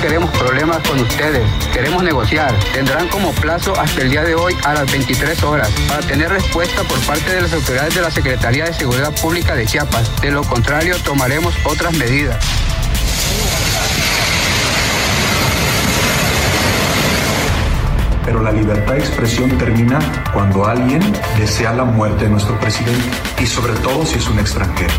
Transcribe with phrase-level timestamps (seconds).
[0.00, 2.54] Queremos problemas con ustedes, queremos negociar.
[2.72, 6.82] Tendrán como plazo hasta el día de hoy a las 23 horas para tener respuesta
[6.84, 10.20] por parte de las autoridades de la Secretaría de Seguridad Pública de Chiapas.
[10.20, 12.36] De lo contrario, tomaremos otras medidas.
[18.24, 19.98] Pero la libertad de expresión termina
[20.32, 21.00] cuando alguien
[21.38, 24.92] desea la muerte de nuestro presidente y sobre todo si es un extranjero.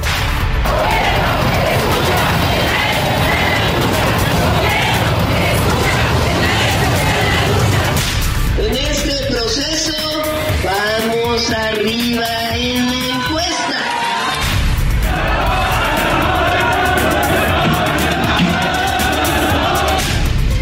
[11.80, 13.50] En la encuesta.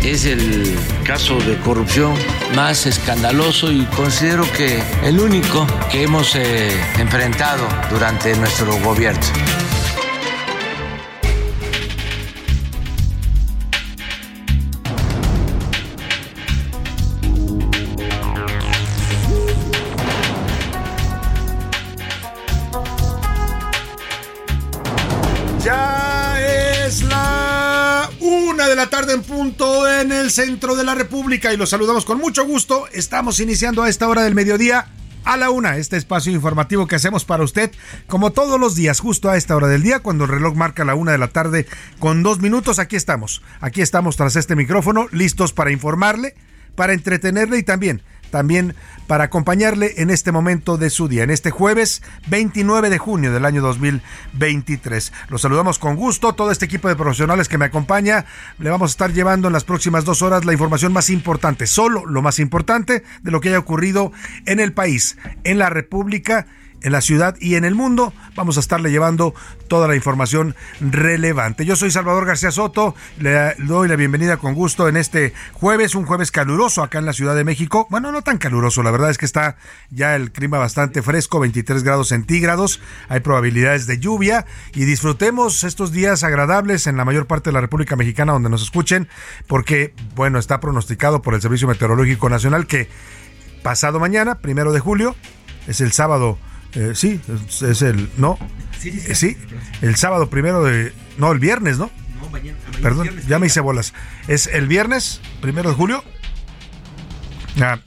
[0.04, 2.16] es el caso de corrupción
[2.56, 9.20] más escandaloso y considero que el único que hemos eh, enfrentado durante nuestro gobierno.
[28.78, 32.46] La tarde en punto en el centro de la República y los saludamos con mucho
[32.46, 32.88] gusto.
[32.94, 34.86] Estamos iniciando a esta hora del mediodía
[35.26, 37.72] a la una, este espacio informativo que hacemos para usted,
[38.06, 40.94] como todos los días, justo a esta hora del día, cuando el reloj marca la
[40.94, 41.66] una de la tarde
[41.98, 42.78] con dos minutos.
[42.78, 46.36] Aquí estamos, aquí estamos tras este micrófono, listos para informarle,
[46.76, 48.76] para entretenerle y también también
[49.08, 53.46] para acompañarle en este momento de su día, en este jueves 29 de junio del
[53.46, 55.14] año 2023.
[55.30, 58.26] Los saludamos con gusto, todo este equipo de profesionales que me acompaña.
[58.60, 62.06] Le vamos a estar llevando en las próximas dos horas la información más importante, solo
[62.06, 64.12] lo más importante de lo que haya ocurrido
[64.46, 66.48] en el país, en la República
[66.82, 68.14] en la ciudad y en el mundo.
[68.36, 69.34] Vamos a estarle llevando
[69.68, 71.66] toda la información relevante.
[71.66, 76.06] Yo soy Salvador García Soto, le doy la bienvenida con gusto en este jueves, un
[76.06, 77.88] jueves caluroso acá en la Ciudad de México.
[77.90, 79.58] Bueno, no tan caluroso, la verdad es que está
[79.90, 85.92] ya el clima bastante fresco, 23 grados centígrados, hay probabilidades de lluvia y disfrutemos estos
[85.92, 89.08] días agradables en la mayor parte de la República Mexicana donde nos escuchen,
[89.48, 92.90] porque, bueno, está pronosticado por el Servicio Meteorológico Nacional que
[93.64, 95.16] pasado mañana, primero de julio,
[95.68, 96.38] es el sábado
[96.78, 98.08] eh, sí, es, es, el.
[98.18, 98.38] No.
[98.78, 99.12] Sí, sí, sí.
[99.12, 99.38] Eh, sí,
[99.82, 100.94] el sábado primero de.
[101.18, 101.90] No, el viernes, ¿no?
[102.22, 102.56] No, mañana.
[102.66, 103.96] mañana Perdón, viernes, ya me hice bolas.
[104.28, 106.04] Es el viernes, primero de julio.
[107.60, 107.80] Ah,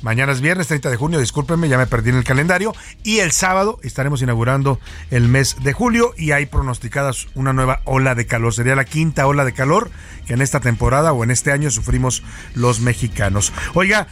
[0.00, 2.74] mañana es viernes 30 de junio, discúlpenme, ya me perdí en el calendario.
[3.02, 4.80] Y el sábado estaremos inaugurando
[5.10, 8.54] el mes de julio y hay pronosticadas una nueva ola de calor.
[8.54, 9.90] Sería la quinta ola de calor
[10.26, 12.22] que en esta temporada o en este año sufrimos
[12.54, 13.52] los mexicanos.
[13.74, 14.08] Oiga,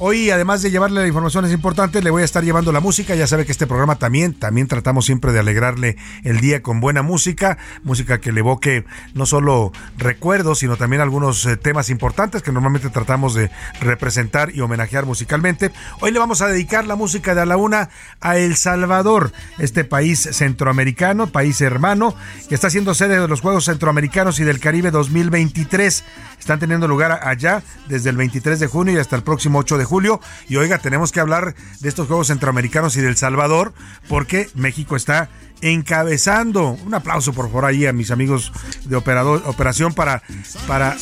[0.00, 3.16] Hoy, además de llevarle la información es importante, le voy a estar llevando la música.
[3.16, 7.02] Ya sabe que este programa también, también tratamos siempre de alegrarle el día con buena
[7.02, 12.52] música, música que le evoque no solo recuerdos, sino también algunos eh, temas importantes que
[12.52, 13.50] normalmente tratamos de
[13.80, 15.72] representar y homenajear musicalmente.
[16.00, 19.82] Hoy le vamos a dedicar la música de a la una a El Salvador, este
[19.82, 22.14] país centroamericano, país hermano,
[22.48, 26.04] que está siendo sede de los Juegos Centroamericanos y del Caribe 2023.
[26.38, 29.87] Están teniendo lugar allá desde el 23 de junio y hasta el próximo 8 de
[29.88, 30.20] julio.
[30.48, 33.72] Y oiga, tenemos que hablar de estos Juegos Centroamericanos y del Salvador,
[34.08, 35.28] porque México está
[35.60, 36.78] encabezando.
[36.84, 38.52] Un aplauso por favor ahí a mis amigos
[38.84, 40.22] de operador, operación para,
[40.66, 40.96] para,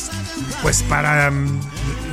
[0.61, 1.59] pues para um,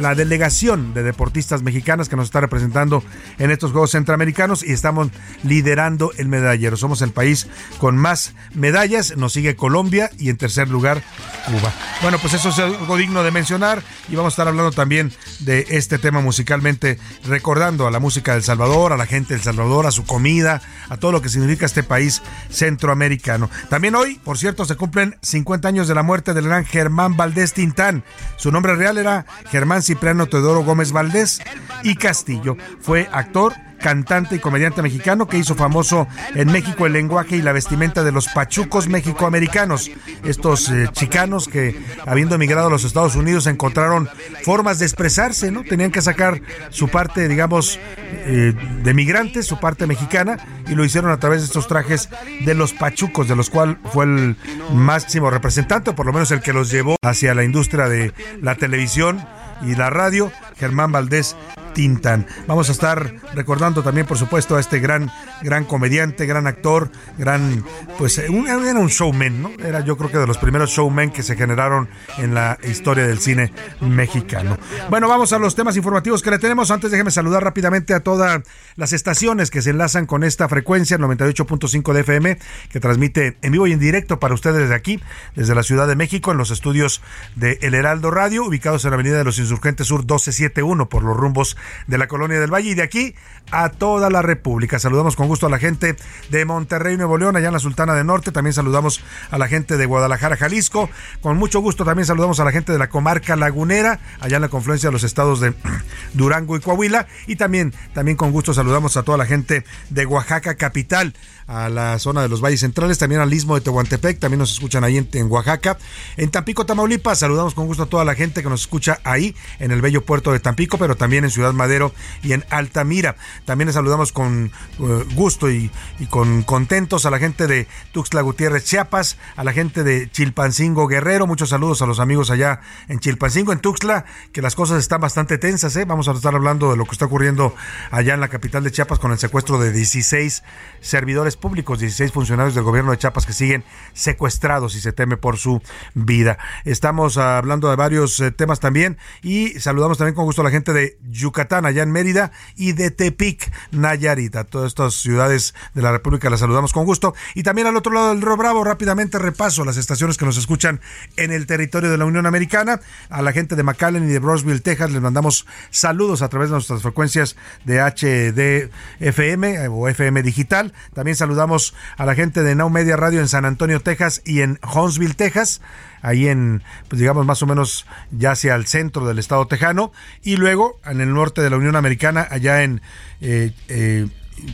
[0.00, 3.02] la delegación de deportistas mexicanas que nos está representando
[3.38, 5.08] en estos Juegos Centroamericanos y estamos
[5.43, 6.76] liderando el medallero.
[6.76, 7.46] Somos el país
[7.79, 9.17] con más medallas.
[9.17, 11.02] Nos sigue Colombia y en tercer lugar
[11.46, 11.73] Cuba.
[12.02, 15.67] Bueno, pues eso es algo digno de mencionar y vamos a estar hablando también de
[15.70, 19.91] este tema musicalmente, recordando a la música del Salvador, a la gente del Salvador, a
[19.91, 23.50] su comida, a todo lo que significa este país centroamericano.
[23.69, 27.52] También hoy, por cierto, se cumplen 50 años de la muerte del gran Germán Valdés
[27.52, 28.04] Tintán.
[28.36, 31.40] Su nombre real era Germán Cipriano Teodoro Gómez Valdés
[31.82, 32.56] y Castillo.
[32.81, 33.54] Fue actor
[33.84, 38.12] cantante y comediante mexicano que hizo famoso en México el lenguaje y la vestimenta de
[38.12, 39.90] los pachucos mexicoamericanos.
[40.25, 44.08] Estos eh, chicanos que, habiendo emigrado a los Estados Unidos, encontraron
[44.42, 45.64] formas de expresarse, ¿no?
[45.64, 46.40] Tenían que sacar
[46.70, 47.78] su parte, digamos,
[48.25, 52.08] eh, de migrantes, su parte mexicana, y lo hicieron a través de estos trajes
[52.42, 54.36] de los pachucos, de los cuales fue el
[54.72, 58.54] máximo representante, o por lo menos el que los llevó hacia la industria de la
[58.54, 59.22] televisión
[59.60, 61.36] y la radio, Germán Valdés
[61.75, 62.26] Tintán.
[62.47, 65.11] Vamos a estar recordando también, por supuesto, a este gran,
[65.43, 67.65] gran comediante, gran actor, gran,
[67.99, 69.50] pues un, era un showman, ¿no?
[69.59, 71.88] Era yo creo que de los primeros showmen que se generaron
[72.19, 74.56] en la historia del cine mexicano.
[74.88, 76.71] Bueno, vamos a los temas informativos que le tenemos.
[76.71, 78.43] Antes déjeme saludar rápidamente a todas
[78.77, 82.38] las estaciones que se enlazan con esta frecuencia, 98.5 de FM,
[82.70, 85.00] que transmite en vivo y en directo para ustedes desde aquí,
[85.35, 87.03] desde la Ciudad de México, en los estudios
[87.35, 91.17] de El Heraldo Radio, ubicados en la Avenida de los Insurgentes Sur 1271, por los
[91.17, 91.56] rumbos
[91.87, 93.14] de la Colonia del Valle y de aquí
[93.50, 94.78] a toda la República.
[94.78, 95.96] Saludamos con gusto a la gente
[96.31, 98.32] de Monterrey, Nuevo León, allá en la Sultana del Norte.
[98.32, 100.90] También saludamos a la gente de Guadalajara, Jalisco.
[101.20, 104.49] Con mucho gusto también saludamos a la gente de la comarca lagunera, allá en la
[104.49, 105.55] confluencia de los estados de
[106.14, 107.06] Durango y Coahuila.
[107.26, 111.14] Y también, también con gusto saludamos a toda la gente de Oaxaca capital
[111.46, 114.84] a la zona de los valles centrales, también al istmo de Tehuantepec, también nos escuchan
[114.84, 115.76] ahí en, Oaxaca.
[116.17, 119.70] En Tampico, Tamaulipas, saludamos con gusto a toda la gente que nos escucha ahí, en
[119.70, 121.93] el bello puerto de Tampico, pero también en Ciudad Madero
[122.23, 123.17] y en Altamira.
[123.45, 125.71] También les saludamos con eh, gusto y,
[126.11, 131.27] con contentos a la gente de Tuxtla Gutiérrez, Chiapas, a la gente de Chilpancingo, Guerrero.
[131.27, 135.39] Muchos saludos a los amigos allá en Chilpancingo, en Tuxtla, que las cosas están bastante
[135.39, 135.77] tensas.
[135.77, 135.85] ¿eh?
[135.85, 137.55] Vamos a estar hablando de lo que está ocurriendo
[137.91, 140.43] allá en la capital de Chiapas con el secuestro de 16
[140.81, 145.39] servidores públicos, 16 funcionarios del gobierno de Chiapas que siguen secuestrados y se teme por
[145.39, 145.62] su
[145.95, 146.39] vida.
[146.65, 150.73] Estamos hablando de varios eh, temas también y saludamos también con gusto a la gente
[150.73, 154.44] de Yucatán, allá en Mérida, y de Tepic, Nayarita.
[154.44, 157.14] Todas estas ciudades de la República las saludamos con gusto.
[157.35, 160.81] Y también al otro lado del Río Bravo, rápidamente repaso las estaciones que nos escuchan
[161.17, 162.81] en el territorio de la Unión Americana.
[163.08, 166.55] A la gente de McAllen y de Brosville, Texas, les mandamos saludos a través de
[166.55, 170.73] nuestras frecuencias de HDFM eh, o FM digital.
[170.94, 174.58] También saludamos a la gente de Now Media Radio en San Antonio, Texas y en
[174.75, 175.61] Huntsville, Texas
[176.05, 179.91] ahí en, pues digamos más o menos ya hacia el centro del estado tejano,
[180.23, 182.83] y luego en el norte de la Unión Americana, allá en
[183.21, 184.06] eh, eh,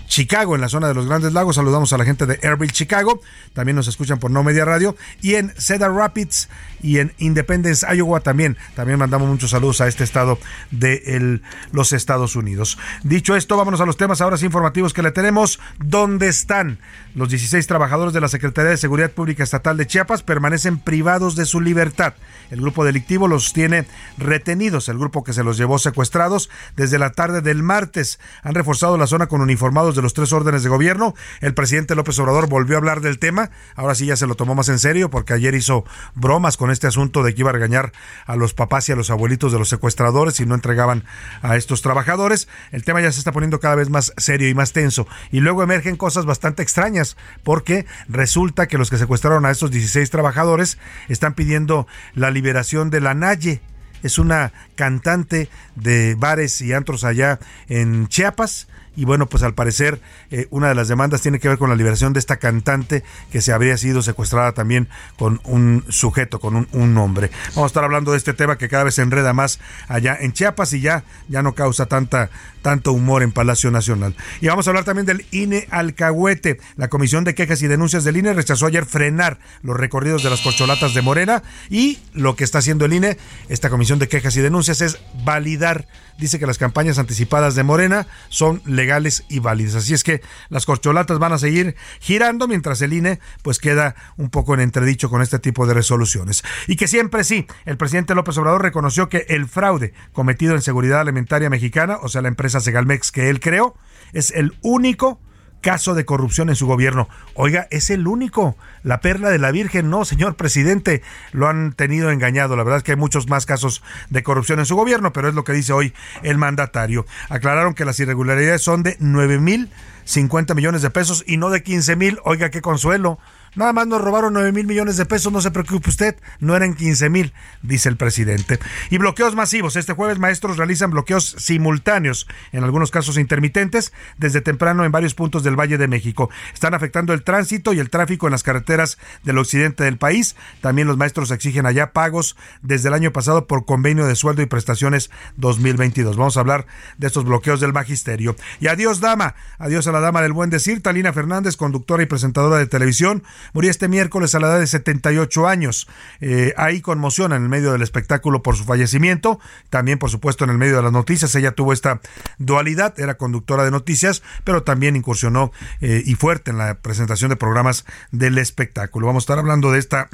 [0.07, 1.57] Chicago, en la zona de los Grandes Lagos.
[1.57, 3.21] Saludamos a la gente de Airville, Chicago.
[3.53, 4.97] También nos escuchan por No Media Radio.
[5.23, 6.49] Y en Cedar Rapids
[6.83, 8.57] y en Independence, Iowa también.
[8.75, 10.39] También mandamos muchos saludos a este estado
[10.71, 11.41] de
[11.73, 12.79] los Estados Unidos.
[13.05, 15.61] Dicho esto, vámonos a los temas ahora informativos que le tenemos.
[15.79, 16.79] ¿Dónde están?
[17.15, 21.47] Los 16 trabajadores de la Secretaría de Seguridad Pública Estatal de Chiapas permanecen privados de
[21.47, 22.15] su libertad.
[22.51, 23.87] El grupo delictivo los tiene
[24.19, 24.89] retenidos.
[24.89, 28.21] El grupo que se los llevó secuestrados desde la tarde del martes.
[28.43, 29.41] Han reforzado la zona con
[29.71, 31.15] de los tres órdenes de gobierno.
[31.41, 33.51] El presidente López Obrador volvió a hablar del tema.
[33.77, 35.85] Ahora sí ya se lo tomó más en serio porque ayer hizo
[36.15, 37.93] bromas con este asunto de que iba a regañar
[38.27, 41.05] a los papás y a los abuelitos de los secuestradores si no entregaban
[41.41, 42.49] a estos trabajadores.
[42.73, 45.07] El tema ya se está poniendo cada vez más serio y más tenso.
[45.31, 50.11] Y luego emergen cosas bastante extrañas porque resulta que los que secuestraron a estos 16
[50.11, 50.79] trabajadores
[51.09, 53.63] están pidiendo la liberación de la Naye
[54.03, 57.39] es una cantante de bares y antros allá
[57.69, 61.59] en Chiapas y bueno, pues al parecer eh, una de las demandas tiene que ver
[61.59, 66.41] con la liberación de esta cantante que se habría sido secuestrada también con un sujeto,
[66.41, 67.31] con un, hombre.
[67.51, 70.33] Vamos a estar hablando de este tema que cada vez se enreda más allá en
[70.33, 72.31] Chiapas y ya, ya no causa tanta,
[72.63, 74.17] tanto humor en Palacio Nacional.
[74.41, 76.59] Y vamos a hablar también del INE Alcahuete.
[76.77, 80.41] La Comisión de Quejas y Denuncias del INE rechazó ayer frenar los recorridos de las
[80.41, 83.19] corcholatas de Morena y lo que está haciendo el INE,
[83.49, 85.87] esta Comisión de Quejas y Denuncias, es validar
[86.21, 88.80] dice que las campañas anticipadas de Morena son legales
[89.29, 89.75] y válidas.
[89.75, 94.31] Así es que las corcholatas van a seguir girando mientras el INE pues queda un
[94.31, 96.43] poco en entredicho con este tipo de resoluciones.
[96.67, 101.01] Y que siempre sí, el presidente López Obrador reconoció que el fraude cometido en seguridad
[101.01, 103.75] alimentaria mexicana, o sea, la empresa Segalmex que él creó,
[104.13, 105.21] es el único
[105.61, 107.09] caso de corrupción en su gobierno.
[107.35, 111.03] Oiga, es el único, la perla de la Virgen, no, señor presidente,
[111.33, 112.57] lo han tenido engañado.
[112.57, 115.35] La verdad es que hay muchos más casos de corrupción en su gobierno, pero es
[115.35, 117.07] lo que dice hoy el mandatario.
[117.29, 119.71] Aclararon que las irregularidades son de 9 mil
[120.05, 122.19] 50 millones de pesos y no de 15 mil.
[122.25, 123.19] Oiga, qué consuelo.
[123.55, 126.75] Nada más nos robaron 9 mil millones de pesos, no se preocupe usted, no eran
[126.75, 128.59] 15 mil, dice el presidente.
[128.91, 129.77] Y bloqueos masivos.
[129.77, 135.43] Este jueves maestros realizan bloqueos simultáneos, en algunos casos intermitentes, desde temprano en varios puntos
[135.43, 136.31] del Valle de México.
[136.53, 140.37] Están afectando el tránsito y el tráfico en las carreteras del occidente del país.
[140.61, 144.47] También los maestros exigen allá pagos desde el año pasado por convenio de sueldo y
[144.47, 146.17] prestaciones 2022.
[146.17, 146.67] Vamos a hablar
[146.99, 148.37] de estos bloqueos del magisterio.
[148.61, 149.35] Y adiós, dama.
[149.59, 153.23] Adiós a la dama del buen decir, Talina Fernández, conductora y presentadora de televisión.
[153.53, 155.89] Murió este miércoles a la edad de 78 años.
[156.21, 159.41] Eh, hay conmoción en el medio del espectáculo por su fallecimiento.
[159.69, 161.35] También, por supuesto, en el medio de las noticias.
[161.35, 162.01] Ella tuvo esta
[162.39, 162.99] dualidad.
[162.99, 167.85] Era conductora de noticias, pero también incursionó eh, y fuerte en la presentación de programas
[168.11, 169.07] del espectáculo.
[169.07, 170.09] Vamos a estar hablando de esta,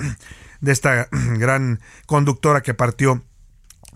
[0.60, 3.22] de esta gran conductora que partió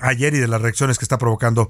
[0.00, 1.68] ayer y de las reacciones que está provocando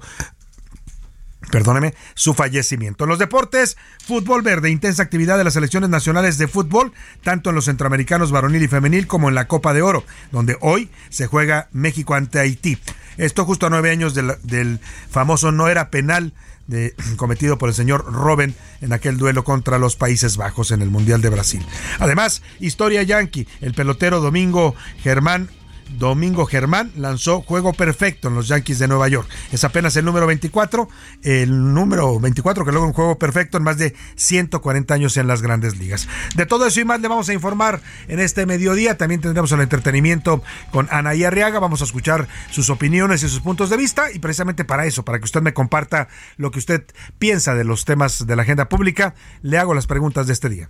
[1.49, 3.05] perdóneme, su fallecimiento.
[3.05, 6.93] En los deportes, fútbol verde, intensa actividad de las selecciones nacionales de fútbol,
[7.23, 10.89] tanto en los centroamericanos varonil y femenil como en la Copa de Oro, donde hoy
[11.09, 12.77] se juega México ante Haití.
[13.17, 14.79] Esto justo a nueve años del,
[15.09, 16.33] famoso no era penal
[17.17, 21.21] cometido por el señor Robben en aquel duelo contra los Países Bajos en el Mundial
[21.21, 21.65] de Brasil.
[21.99, 25.49] Además, historia yankee, el pelotero Domingo Germán
[25.97, 29.29] Domingo Germán lanzó juego perfecto en los Yankees de Nueva York.
[29.51, 30.87] Es apenas el número 24,
[31.23, 35.41] el número 24 que logra un juego perfecto en más de 140 años en las
[35.41, 36.07] grandes ligas.
[36.35, 38.97] De todo eso y más le vamos a informar en este mediodía.
[38.97, 41.59] También tendremos el entretenimiento con Anaí Arriaga.
[41.59, 45.19] Vamos a escuchar sus opiniones y sus puntos de vista y precisamente para eso, para
[45.19, 46.07] que usted me comparta
[46.37, 46.85] lo que usted
[47.19, 50.69] piensa de los temas de la agenda pública, le hago las preguntas de este día.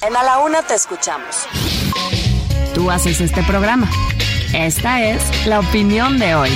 [0.00, 1.46] En A la Una te escuchamos.
[2.74, 3.88] Tú haces este programa.
[4.54, 6.50] Esta es la opinión de hoy.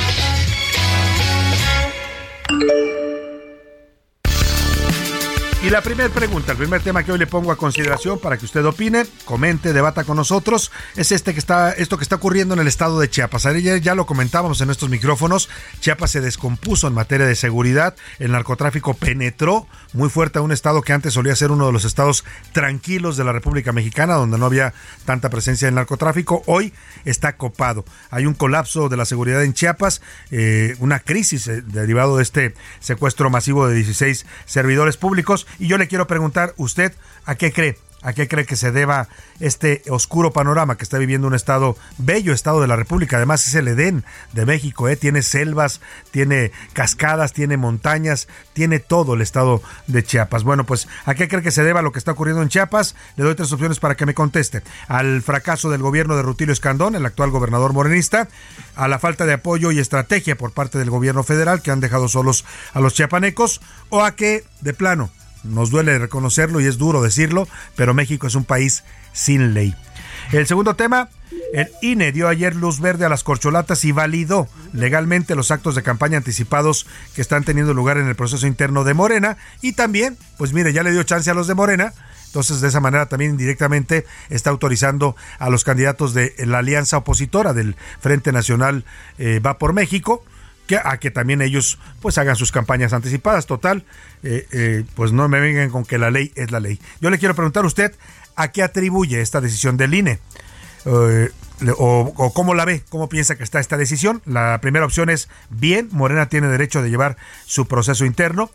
[5.63, 8.45] Y la primera pregunta, el primer tema que hoy le pongo a consideración para que
[8.45, 12.61] usted opine, comente, debata con nosotros, es este que está, esto que está ocurriendo en
[12.61, 13.47] el estado de Chiapas.
[13.47, 15.49] Ayer ya lo comentábamos en estos micrófonos.
[15.81, 17.97] Chiapas se descompuso en materia de seguridad.
[18.19, 21.85] El narcotráfico penetró muy fuerte a un estado que antes solía ser uno de los
[21.85, 24.75] estados tranquilos de la República Mexicana, donde no había
[25.07, 26.43] tanta presencia del narcotráfico.
[26.47, 26.75] Hoy
[27.07, 27.85] está copado.
[28.11, 32.55] Hay un colapso de la seguridad en Chiapas, eh, una crisis eh, derivado de este
[32.79, 36.93] secuestro masivo de 16 servidores públicos y yo le quiero preguntar, ¿usted
[37.25, 37.79] a qué cree?
[38.03, 39.09] ¿A qué cree que se deba
[39.41, 43.17] este oscuro panorama que está viviendo un estado, bello estado de la República?
[43.17, 44.95] Además es el Edén de México, ¿eh?
[44.95, 45.81] tiene selvas,
[46.13, 50.45] tiene cascadas, tiene montañas, tiene todo el estado de Chiapas.
[50.45, 52.95] Bueno, pues ¿a qué cree que se deba lo que está ocurriendo en Chiapas?
[53.17, 54.63] Le doy tres opciones para que me conteste.
[54.87, 58.29] Al fracaso del gobierno de Rutilio Escandón, el actual gobernador morenista,
[58.77, 62.07] a la falta de apoyo y estrategia por parte del gobierno federal que han dejado
[62.07, 65.11] solos a los chiapanecos, o a que, de plano,
[65.49, 69.75] nos duele reconocerlo y es duro decirlo, pero México es un país sin ley.
[70.33, 71.09] El segundo tema,
[71.53, 75.83] el INE dio ayer luz verde a las corcholatas y validó legalmente los actos de
[75.83, 80.53] campaña anticipados que están teniendo lugar en el proceso interno de Morena y también, pues
[80.53, 81.93] mire, ya le dio chance a los de Morena,
[82.27, 87.55] entonces de esa manera también indirectamente está autorizando a los candidatos de la alianza opositora
[87.55, 88.85] del Frente Nacional
[89.19, 90.25] eh, Va por México,
[90.83, 93.47] a que también ellos pues hagan sus campañas anticipadas.
[93.47, 93.85] Total,
[94.23, 96.81] eh, eh, pues no me vengan con que la ley es la ley.
[97.01, 97.95] Yo le quiero preguntar a usted
[98.35, 100.19] a qué atribuye esta decisión del INE.
[100.85, 101.31] Eh,
[101.79, 104.23] o, o, cómo la ve, cómo piensa que está esta decisión.
[104.27, 108.51] La primera opción es bien, Morena tiene derecho de llevar su proceso interno.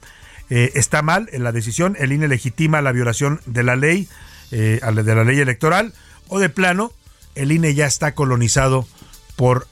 [0.49, 4.07] está mal en la decisión, el INE legitima la violación de la ley,
[4.51, 5.93] de la ley electoral,
[6.27, 6.91] o de plano,
[7.35, 8.85] el INE ya está colonizado
[9.35, 9.65] por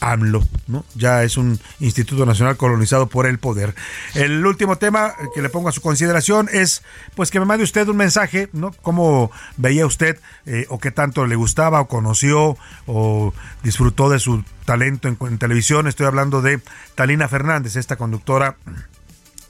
[0.00, 0.84] AMLO, ¿no?
[0.94, 3.74] Ya es un instituto nacional colonizado por el poder.
[4.14, 6.82] El último tema que le pongo a su consideración es,
[7.14, 8.72] pues que me mande usted un mensaje, ¿no?
[8.82, 14.44] ¿Cómo veía usted eh, o qué tanto le gustaba o conoció o disfrutó de su
[14.64, 15.86] talento en, en televisión?
[15.86, 16.60] Estoy hablando de
[16.94, 18.56] Talina Fernández, esta conductora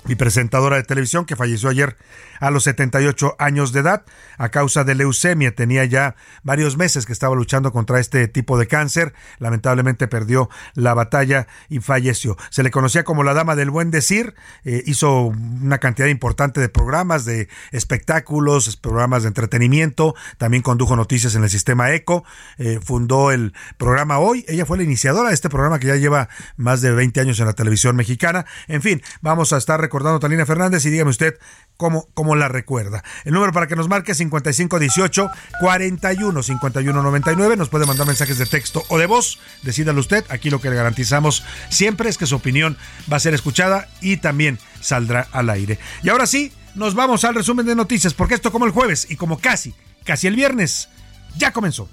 [0.09, 1.97] y presentadora de televisión que falleció ayer
[2.41, 4.05] a los 78 años de edad
[4.39, 5.55] a causa de leucemia.
[5.55, 9.15] Tenía ya varios meses que estaba luchando contra este tipo de cáncer.
[9.39, 12.37] Lamentablemente perdió la batalla y falleció.
[12.51, 14.35] Se le conocía como la dama del buen decir.
[14.65, 20.15] Eh, hizo una cantidad importante de programas, de espectáculos, programas de entretenimiento.
[20.39, 22.25] También condujo noticias en el sistema ECO.
[22.59, 24.45] Eh, fundó el programa Hoy.
[24.49, 27.47] Ella fue la iniciadora de este programa que ya lleva más de 20 años en
[27.47, 28.47] la televisión mexicana.
[28.69, 31.39] En fin, vamos a estar recordando a Talina Fernández y dígame usted
[31.77, 33.03] cómo la recuerda.
[33.25, 35.31] El número para que nos marque es 5518
[35.61, 37.57] 41 51 99.
[37.57, 39.39] Nos puede mandar mensajes de texto o de voz.
[39.63, 40.25] Decídalo usted.
[40.29, 42.77] Aquí lo que le garantizamos siempre es que su opinión
[43.11, 45.79] va a ser escuchada y también saldrá al aire.
[46.03, 49.17] Y ahora sí, nos vamos al resumen de noticias, porque esto como el jueves y
[49.17, 50.89] como casi, casi el viernes,
[51.37, 51.89] ya comenzó.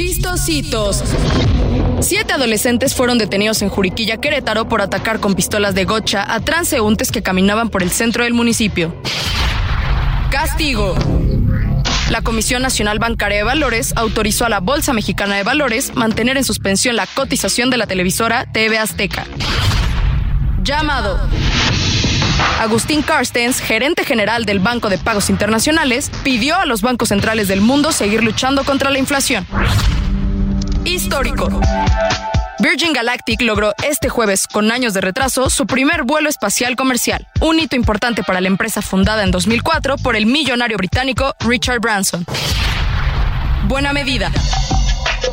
[0.00, 1.04] Chistositos.
[2.00, 7.12] Siete adolescentes fueron detenidos en Juriquilla, Querétaro, por atacar con pistolas de gocha a transeúntes
[7.12, 8.94] que caminaban por el centro del municipio.
[10.30, 10.94] Castigo.
[12.08, 16.44] La Comisión Nacional Bancaria de Valores autorizó a la Bolsa Mexicana de Valores mantener en
[16.44, 19.26] suspensión la cotización de la televisora TV Azteca.
[20.62, 21.20] Llamado.
[22.60, 27.60] Agustín Carstens, gerente general del Banco de Pagos Internacionales, pidió a los bancos centrales del
[27.60, 29.46] mundo seguir luchando contra la inflación.
[30.84, 31.48] Histórico.
[32.58, 37.58] Virgin Galactic logró este jueves, con años de retraso, su primer vuelo espacial comercial, un
[37.58, 42.26] hito importante para la empresa fundada en 2004 por el millonario británico Richard Branson.
[43.66, 44.30] Buena medida.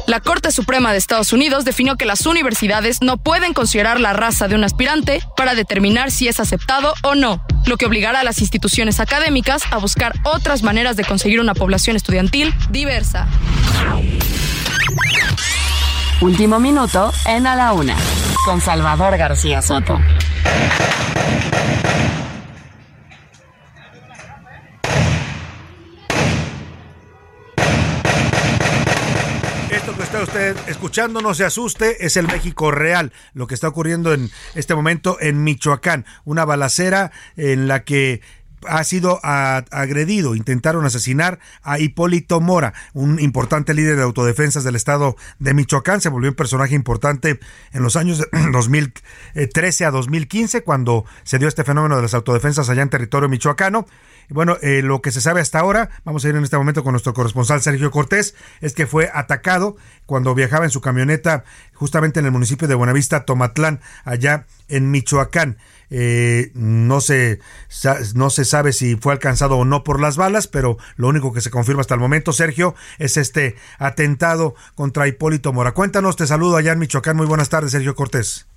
[0.08, 4.48] La Corte Suprema de Estados Unidos definió que las universidades no pueden considerar la raza
[4.48, 8.40] de un aspirante para determinar si es aceptado o no, lo que obligará a las
[8.40, 13.28] instituciones académicas a buscar otras maneras de conseguir una población estudiantil diversa.
[16.22, 17.98] Último minuto en A la Una,
[18.46, 20.00] con Salvador García Soto.
[30.24, 34.76] Usted escuchando, no se asuste, es el México real, lo que está ocurriendo en este
[34.76, 38.22] momento en Michoacán, una balacera en la que
[38.68, 45.16] ha sido agredido, intentaron asesinar a Hipólito Mora, un importante líder de autodefensas del estado
[45.40, 47.40] de Michoacán, se volvió un personaje importante
[47.74, 52.70] en los años de 2013 a 2015 cuando se dio este fenómeno de las autodefensas
[52.70, 53.86] allá en territorio michoacano.
[54.30, 56.92] Bueno, eh, lo que se sabe hasta ahora, vamos a ir en este momento con
[56.92, 62.26] nuestro corresponsal Sergio Cortés, es que fue atacado cuando viajaba en su camioneta justamente en
[62.26, 65.58] el municipio de Buenavista, Tomatlán, allá en Michoacán.
[65.90, 67.40] Eh, no se
[68.14, 71.42] no se sabe si fue alcanzado o no por las balas, pero lo único que
[71.42, 75.74] se confirma hasta el momento, Sergio, es este atentado contra Hipólito Mora.
[75.74, 77.16] Cuéntanos, te saludo allá en Michoacán.
[77.16, 78.48] Muy buenas tardes, Sergio Cortés.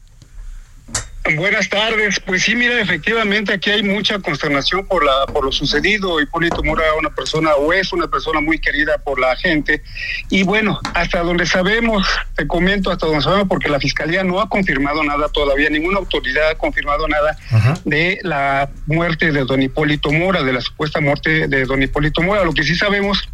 [1.36, 2.18] Buenas tardes.
[2.20, 6.20] Pues sí, mira, efectivamente aquí hay mucha consternación por la por lo sucedido.
[6.20, 9.82] Hipólito Mora una persona o es una persona muy querida por la gente.
[10.30, 14.48] Y bueno, hasta donde sabemos, te comento hasta donde sabemos, porque la fiscalía no ha
[14.48, 17.36] confirmado nada todavía, ninguna autoridad ha confirmado nada
[17.84, 22.44] de la muerte de don Hipólito Mora, de la supuesta muerte de don Hipólito Mora.
[22.44, 23.28] Lo que sí sabemos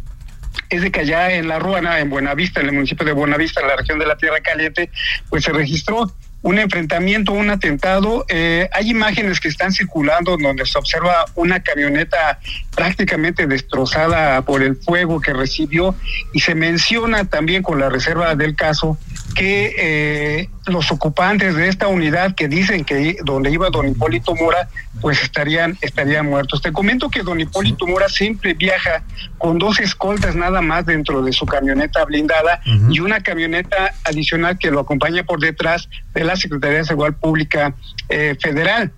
[0.69, 3.67] es de que allá en La Ruana, en Buenavista, en el municipio de Buenavista, en
[3.67, 4.89] la región de la Tierra Caliente,
[5.29, 6.11] pues se registró
[6.47, 8.25] un enfrentamiento, un atentado.
[8.29, 12.39] Eh, hay imágenes que están circulando donde se observa una camioneta
[12.73, 15.93] prácticamente destrozada por el fuego que recibió
[16.31, 18.97] y se menciona también con la reserva del caso
[19.37, 24.67] que eh, los ocupantes de esta unidad que dicen que donde iba don Hipólito Mora
[24.99, 26.61] pues estarían estarían muertos.
[26.61, 29.03] Te comento que don Hipólito Mora siempre viaja
[29.37, 34.71] con dos escoltas nada más dentro de su camioneta blindada y una camioneta adicional que
[34.71, 37.75] lo acompaña por detrás de la Secretaría de Seguridad Pública
[38.09, 38.91] eh, Federal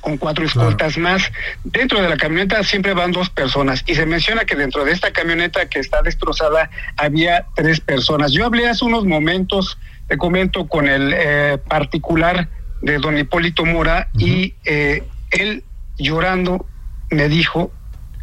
[0.00, 1.30] con cuatro escoltas más.
[1.64, 5.12] Dentro de la camioneta siempre van dos personas y se menciona que dentro de esta
[5.12, 8.32] camioneta que está destrozada había tres personas.
[8.32, 12.48] Yo hablé hace unos momentos, te comento, con el eh, particular
[12.82, 15.64] de don Hipólito Mora y eh, él
[15.98, 16.66] llorando
[17.10, 17.72] me dijo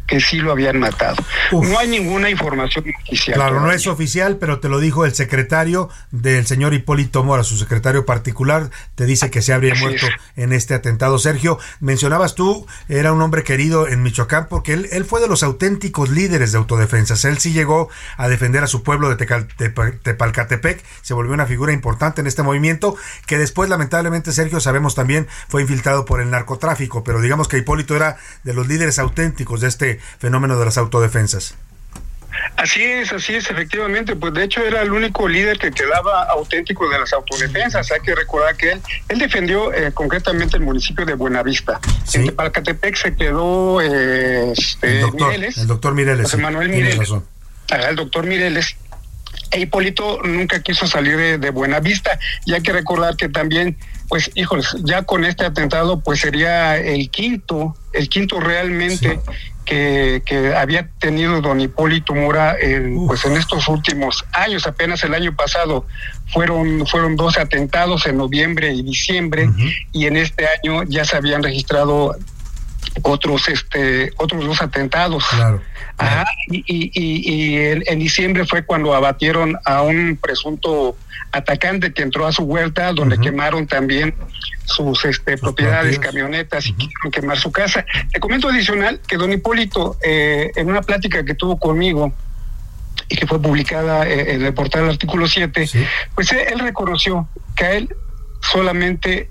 [0.08, 1.16] que sí lo habían matado.
[1.52, 3.34] No hay ninguna información oficial.
[3.36, 7.56] Claro, no es oficial, pero te lo dijo el secretario del señor Hipólito Mora, su
[7.58, 10.12] secretario particular, te dice que se habría Así muerto es.
[10.36, 11.18] en este atentado.
[11.18, 15.42] Sergio, mencionabas tú, era un hombre querido en Michoacán porque él, él fue de los
[15.42, 17.24] auténticos líderes de autodefensas.
[17.26, 21.46] Él sí llegó a defender a su pueblo de Tecal- Tepa- Tepalcatepec, se volvió una
[21.46, 26.30] figura importante en este movimiento, que después lamentablemente, Sergio, sabemos también fue infiltrado por el
[26.30, 30.78] narcotráfico, pero digamos que Hipólito era de los líderes auténticos de este fenómeno de las
[30.78, 31.54] autodefensas.
[32.56, 34.16] Así es, así es, efectivamente.
[34.16, 37.90] Pues de hecho era el único líder que quedaba auténtico de las autodefensas.
[37.90, 41.80] Hay que recordar que él, él defendió eh, concretamente el municipio de Buenavista.
[42.12, 46.22] En Tepalcatepec se quedó eh, este, El doctor, Mireles, el doctor Mireles.
[46.24, 46.98] José sí, Manuel Mireles.
[46.98, 47.24] razón.
[47.68, 48.76] El doctor Mireles.
[49.50, 52.18] E Hipólito nunca quiso salir de, de Buenavista.
[52.44, 53.76] Y hay que recordar que también,
[54.08, 59.20] pues, híjoles, ya con este atentado, pues sería el quinto, el quinto realmente
[59.64, 65.14] que, que había tenido don Hipólito Mora en, pues en estos últimos años, apenas el
[65.14, 65.86] año pasado.
[66.32, 69.50] Fueron, fueron dos atentados en noviembre y diciembre,
[69.92, 72.16] y en este año ya se habían registrado
[73.02, 75.24] otros este otros dos atentados.
[75.30, 75.62] Claro.
[75.96, 80.96] Ajá, y, y, en, en diciembre fue cuando abatieron a un presunto
[81.32, 84.14] atacante que entró a su huerta donde quemaron también
[84.64, 87.84] sus este propiedades, camionetas y quisieron quemar su casa.
[88.12, 92.12] Te comento adicional que don Hipólito, eh, en una plática que tuvo conmigo
[93.08, 95.68] y que fue publicada eh, en el portal artículo 7,
[96.14, 97.88] pues él reconoció que a él
[98.40, 99.30] solamente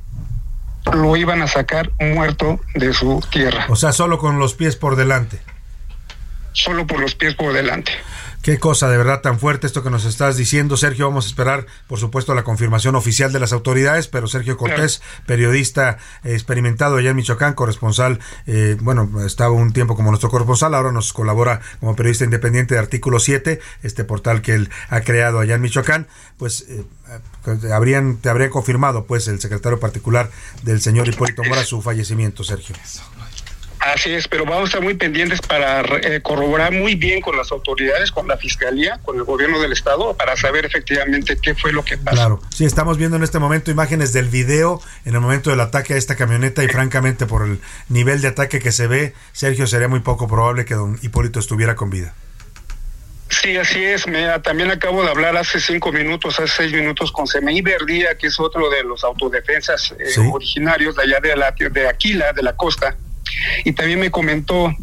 [0.93, 3.65] lo iban a sacar muerto de su tierra.
[3.69, 5.39] O sea, solo con los pies por delante.
[6.53, 7.91] Solo por los pies por delante.
[8.47, 11.09] Qué cosa de verdad tan fuerte esto que nos estás diciendo, Sergio.
[11.09, 15.97] Vamos a esperar, por supuesto, la confirmación oficial de las autoridades, pero Sergio Cortés, periodista
[16.23, 21.11] experimentado allá en Michoacán, corresponsal, eh, bueno, estaba un tiempo como nuestro corresponsal, ahora nos
[21.11, 25.61] colabora como periodista independiente de Artículo 7, este portal que él ha creado allá en
[25.61, 26.07] Michoacán,
[26.37, 26.85] pues eh,
[27.73, 30.31] habrían, te habría confirmado, pues, el secretario particular
[30.63, 32.77] del señor Hipólito Mora su fallecimiento, Sergio.
[33.93, 37.51] Así es, pero vamos a estar muy pendientes para eh, corroborar muy bien con las
[37.53, 41.85] autoridades, con la fiscalía, con el gobierno del estado, para saber efectivamente qué fue lo
[41.85, 42.15] que pasó.
[42.15, 45.93] Claro, sí, estamos viendo en este momento imágenes del video en el momento del ataque
[45.93, 49.87] a esta camioneta y francamente por el nivel de ataque que se ve, Sergio, sería
[49.87, 52.13] muy poco probable que don Hipólito estuviera con vida.
[53.29, 54.05] Sí, así es.
[54.07, 58.27] Me, también acabo de hablar hace cinco minutos, hace seis minutos con Semeí Verdía, que
[58.27, 62.55] es otro de los autodefensas eh, originarios de allá de, la, de Aquila, de la
[62.55, 62.97] costa
[63.65, 64.75] y también me comentó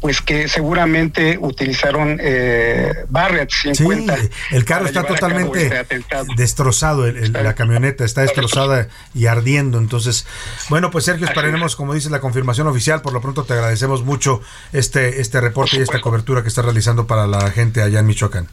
[0.00, 4.16] pues que seguramente utilizaron eh, Barrett 50.
[4.16, 5.96] Sí, el carro está totalmente este
[6.36, 9.78] destrozado, la camioneta está destrozada y ardiendo.
[9.78, 10.26] Entonces,
[10.68, 13.02] bueno, pues Sergio, esperaremos, como dice la confirmación oficial.
[13.02, 14.40] Por lo pronto te agradecemos mucho
[14.72, 18.48] este, este reporte y esta cobertura que está realizando para la gente allá en Michoacán.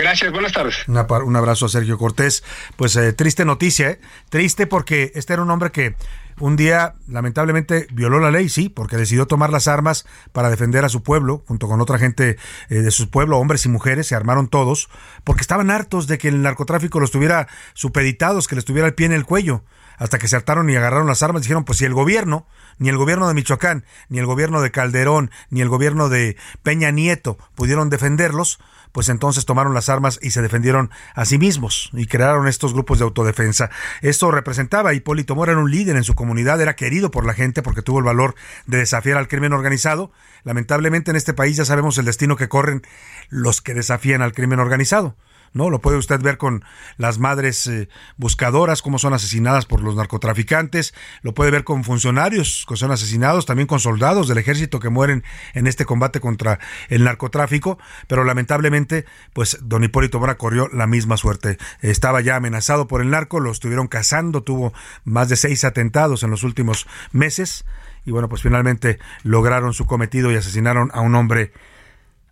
[0.00, 0.76] Gracias, buenas tardes.
[0.86, 2.42] un abrazo a Sergio Cortés.
[2.76, 4.00] Pues eh, triste noticia, ¿eh?
[4.30, 5.94] triste porque este era un hombre que
[6.38, 10.88] un día lamentablemente violó la ley, sí, porque decidió tomar las armas para defender a
[10.88, 12.38] su pueblo, junto con otra gente
[12.70, 14.88] eh, de su pueblo, hombres y mujeres, se armaron todos,
[15.22, 19.04] porque estaban hartos de que el narcotráfico los tuviera supeditados, que les tuviera el pie
[19.04, 19.64] en el cuello,
[19.98, 22.46] hasta que se hartaron y agarraron las armas, dijeron, pues si el gobierno,
[22.78, 26.90] ni el gobierno de Michoacán, ni el gobierno de Calderón, ni el gobierno de Peña
[26.90, 28.60] Nieto pudieron defenderlos,
[28.92, 32.98] pues entonces tomaron las armas y se defendieron a sí mismos y crearon estos grupos
[32.98, 33.70] de autodefensa.
[34.02, 37.62] Esto representaba, Hipólito Mora era un líder en su comunidad, era querido por la gente
[37.62, 38.34] porque tuvo el valor
[38.66, 40.12] de desafiar al crimen organizado.
[40.44, 42.82] Lamentablemente en este país ya sabemos el destino que corren
[43.28, 45.16] los que desafían al crimen organizado.
[45.52, 45.70] ¿No?
[45.70, 46.64] Lo puede usted ver con
[46.96, 52.64] las madres eh, buscadoras, cómo son asesinadas por los narcotraficantes, lo puede ver con funcionarios
[52.68, 56.58] que son asesinados, también con soldados del ejército que mueren en este combate contra
[56.88, 61.58] el narcotráfico, pero lamentablemente, pues don Hipólito Mora corrió la misma suerte.
[61.80, 64.72] Estaba ya amenazado por el narco, lo estuvieron cazando, tuvo
[65.04, 67.64] más de seis atentados en los últimos meses,
[68.04, 71.52] y bueno, pues finalmente lograron su cometido y asesinaron a un hombre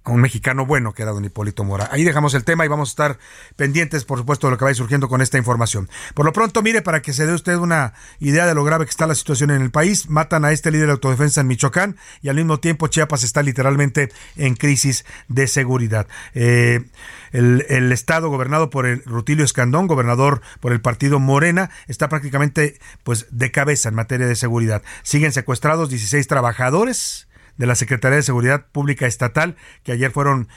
[0.04, 1.88] un mexicano bueno que era don Hipólito Mora.
[1.92, 3.18] Ahí dejamos el tema y vamos a estar
[3.56, 5.88] pendientes, por supuesto, de lo que vaya surgiendo con esta información.
[6.14, 8.90] Por lo pronto, mire, para que se dé usted una idea de lo grave que
[8.90, 12.28] está la situación en el país, matan a este líder de autodefensa en Michoacán y
[12.28, 16.06] al mismo tiempo Chiapas está literalmente en crisis de seguridad.
[16.34, 16.84] Eh,
[17.32, 22.78] el, el, estado gobernado por el Rutilio Escandón, gobernador por el partido Morena, está prácticamente
[23.02, 24.82] pues de cabeza en materia de seguridad.
[25.02, 27.27] Siguen secuestrados 16 trabajadores
[27.58, 30.48] de la Secretaría de Seguridad Pública Estatal, que ayer fueron,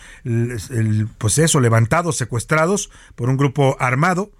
[1.18, 4.32] pues eso, levantados, secuestrados por un grupo armado.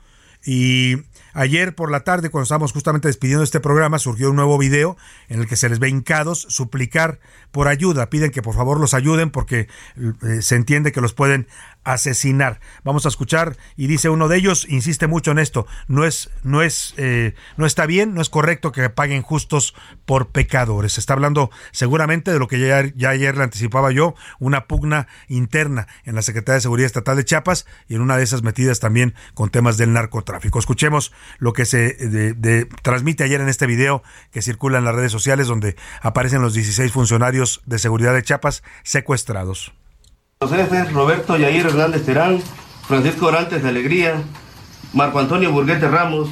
[0.46, 0.98] Y
[1.34, 4.98] ayer por la tarde, cuando estábamos justamente despidiendo este programa, surgió un nuevo video
[5.30, 7.20] en el que se les ve hincados suplicar
[7.52, 8.10] por ayuda.
[8.10, 9.68] Piden que por favor los ayuden porque
[9.98, 11.48] eh, se entiende que los pueden
[11.84, 12.60] asesinar.
[12.84, 16.62] Vamos a escuchar y dice uno de ellos, insiste mucho en esto, no es, no
[16.62, 19.74] es, eh, no está bien, no es correcto que paguen justos
[20.06, 20.98] por pecadores.
[20.98, 25.88] Está hablando seguramente de lo que ya, ya ayer le anticipaba yo, una pugna interna
[26.06, 29.16] en la Secretaría de Seguridad Estatal de Chiapas y en una de esas metidas también
[29.34, 30.60] con temas del narcotráfico.
[30.60, 35.12] Escuchemos lo que se de, transmite ayer en este video que circula en las redes
[35.12, 39.74] sociales donde aparecen los 16 funcionarios de seguridad de Chiapas secuestrados.
[40.40, 42.42] Los jefes Roberto Yair Hernández Terán,
[42.88, 44.22] Francisco Orantes de Alegría,
[44.94, 46.30] Marco Antonio Burguete Ramos,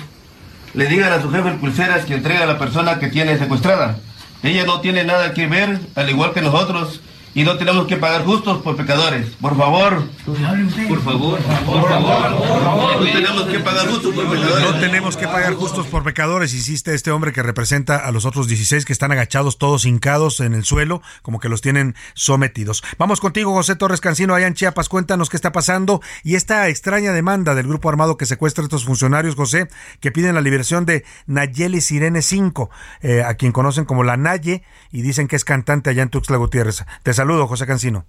[0.74, 4.00] le digan a su jefe pulseras que entregue a la persona que tiene secuestrada.
[4.44, 7.02] Ella no tiene nada que ver, al igual que nosotros,
[7.40, 9.30] y no tenemos que pagar justos por pecadores.
[9.40, 10.04] Por favor.
[10.26, 11.40] Por favor.
[11.66, 13.00] Por favor.
[13.00, 14.72] No tenemos que pagar justos por pecadores.
[14.72, 18.50] No tenemos que pagar justos por pecadores, insiste este hombre que representa a los otros
[18.50, 22.84] 16 que están agachados, todos hincados en el suelo, como que los tienen sometidos.
[22.98, 24.90] Vamos contigo, José Torres Cancino, allá en Chiapas.
[24.90, 28.84] Cuéntanos qué está pasando y esta extraña demanda del grupo armado que secuestra a estos
[28.84, 29.70] funcionarios, José,
[30.02, 32.70] que piden la liberación de Nayeli Sirene 5,
[33.02, 36.38] eh, a quien conocen como la Naye y dicen que es cantante allá en Tuxtla
[36.38, 36.86] Gutiérrez.
[37.04, 38.06] Te saludo, José Cancino.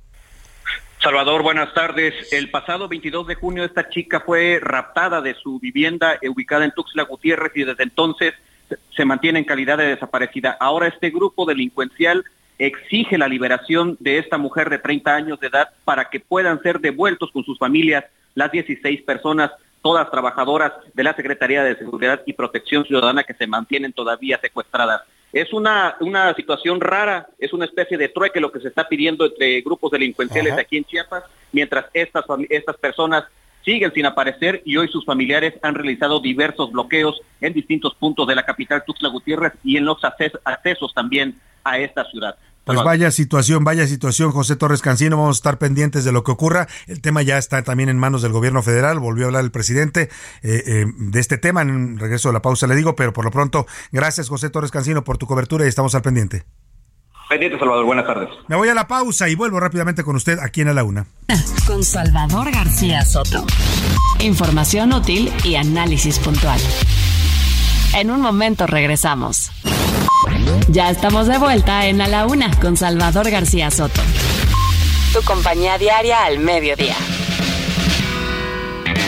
[1.02, 2.30] Salvador, buenas tardes.
[2.30, 6.72] El pasado 22 de junio esta chica fue raptada de su vivienda eh, ubicada en
[6.72, 8.34] Tuxtla Gutiérrez y desde entonces
[8.94, 10.56] se mantiene en calidad de desaparecida.
[10.60, 12.24] Ahora este grupo delincuencial
[12.58, 16.80] exige la liberación de esta mujer de 30 años de edad para que puedan ser
[16.80, 19.50] devueltos con sus familias las 16 personas,
[19.82, 25.02] todas trabajadoras de la Secretaría de Seguridad y Protección Ciudadana que se mantienen todavía secuestradas.
[25.32, 29.24] Es una, una situación rara, es una especie de trueque lo que se está pidiendo
[29.24, 33.24] entre grupos delincuenciales aquí en Chiapas, mientras estas, estas personas
[33.64, 38.34] siguen sin aparecer y hoy sus familiares han realizado diversos bloqueos en distintos puntos de
[38.34, 42.36] la capital Tuxtla Gutiérrez y en los accesos también a esta ciudad.
[42.64, 45.16] Pues vaya situación, vaya situación, José Torres Cancino.
[45.16, 46.68] Vamos a estar pendientes de lo que ocurra.
[46.86, 48.98] El tema ya está también en manos del gobierno federal.
[48.98, 50.08] Volvió a hablar el presidente
[50.42, 51.62] eh, eh, de este tema.
[51.62, 55.04] En regreso de la pausa le digo, pero por lo pronto, gracias José Torres Cancino
[55.04, 56.44] por tu cobertura y estamos al pendiente.
[57.30, 57.84] Pendiente, Salvador.
[57.84, 58.28] Buenas tardes.
[58.48, 61.06] Me voy a la pausa y vuelvo rápidamente con usted aquí en A la Una.
[61.66, 63.46] Con Salvador García Soto.
[64.18, 66.58] Información útil y análisis puntual.
[67.94, 69.52] En un momento regresamos.
[70.68, 74.00] Ya estamos de vuelta en A la Una con Salvador García Soto.
[75.12, 76.96] Tu compañía diaria al mediodía.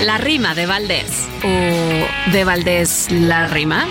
[0.05, 1.29] La rima de Valdés.
[1.45, 3.87] ¿O de Valdés la rima?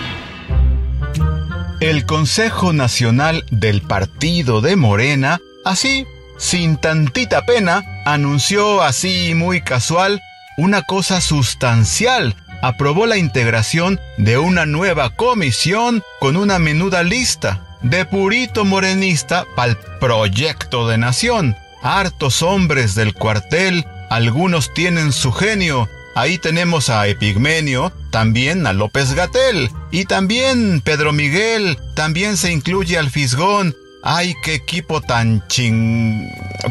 [1.80, 6.06] El Consejo Nacional del Partido de Morena, así,
[6.38, 10.22] sin tantita pena, anunció así muy casual
[10.58, 18.06] una cosa sustancial aprobó la integración de una nueva comisión con una menuda lista de
[18.06, 21.56] purito morenista pa'l proyecto de nación.
[21.82, 25.90] Hartos hombres del cuartel, algunos tienen su genio.
[26.14, 32.98] Ahí tenemos a Epigmenio, también a López Gatel, y también Pedro Miguel, también se incluye
[32.98, 33.76] al Fisgón.
[34.04, 36.28] ¡Ay, qué equipo tan ching...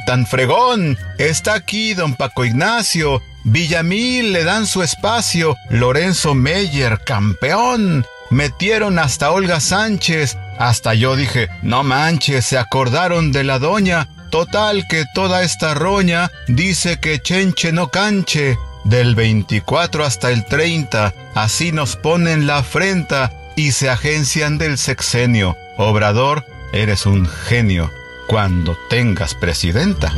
[0.07, 0.99] tan fregón!
[1.19, 5.57] Está aquí don Paco Ignacio, Villamil le dan su espacio.
[5.71, 8.07] Lorenzo Meyer, campeón.
[8.31, 10.37] Metieron hasta Olga Sánchez.
[10.59, 14.09] Hasta yo dije, no manches, se acordaron de la doña.
[14.31, 18.57] Total que toda esta roña dice que chenche no canche.
[18.85, 25.57] Del 24 hasta el 30, así nos ponen la afrenta y se agencian del sexenio.
[25.77, 27.91] Obrador, eres un genio
[28.27, 30.15] cuando tengas presidenta.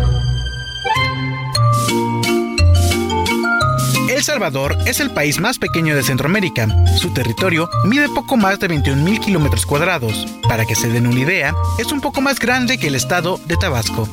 [4.22, 6.68] El Salvador es el país más pequeño de Centroamérica.
[6.96, 10.28] Su territorio mide poco más de 21 mil kilómetros cuadrados.
[10.48, 13.56] Para que se den una idea, es un poco más grande que el estado de
[13.56, 14.08] Tabasco.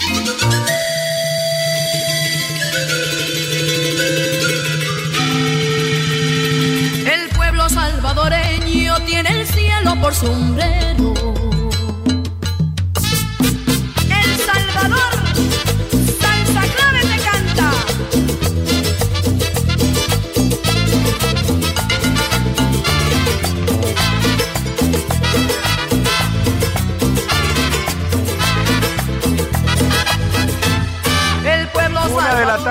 [7.05, 10.88] El pueblo salvadoreño tiene el cielo por sombrero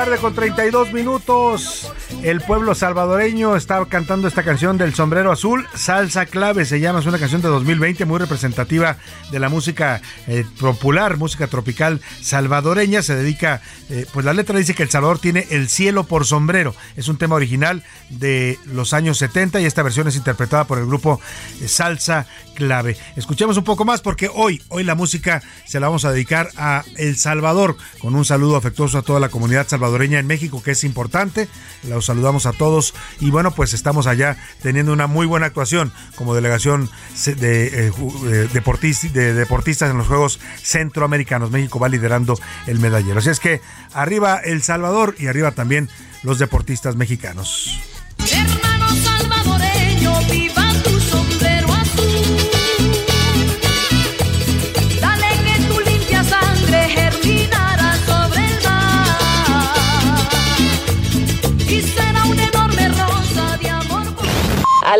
[0.08, 1.92] tarde con 32 minutos.
[2.22, 7.06] El pueblo salvadoreño está cantando esta canción del sombrero azul, Salsa Clave se llama, es
[7.06, 8.96] una canción de 2020 muy representativa
[9.30, 13.02] de la música eh, popular, música tropical salvadoreña.
[13.02, 16.74] Se dedica, eh, pues la letra dice que El Salvador tiene el cielo por sombrero.
[16.96, 20.86] Es un tema original de los años 70 y esta versión es interpretada por el
[20.86, 21.20] grupo
[21.62, 22.96] eh, Salsa Clave.
[23.14, 26.82] Escuchemos un poco más porque hoy, hoy la música se la vamos a dedicar a
[26.96, 30.82] El Salvador con un saludo afectuoso a toda la comunidad salvadoreña en México que es
[30.82, 31.48] importante.
[31.88, 36.34] Los saludamos a todos y bueno, pues estamos allá teniendo una muy buena actuación como
[36.34, 36.90] delegación
[37.24, 41.50] de, eh, deportistas en los Juegos Centroamericanos.
[41.50, 43.20] México va liderando el medallero.
[43.20, 43.60] Así es que
[43.92, 45.88] arriba El Salvador y arriba también
[46.22, 47.80] los deportistas mexicanos.
[48.18, 50.72] Hermano salvadoreño, viva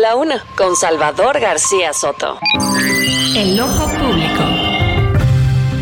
[0.09, 2.39] la una, con Salvador García Soto.
[3.35, 4.43] El ojo público.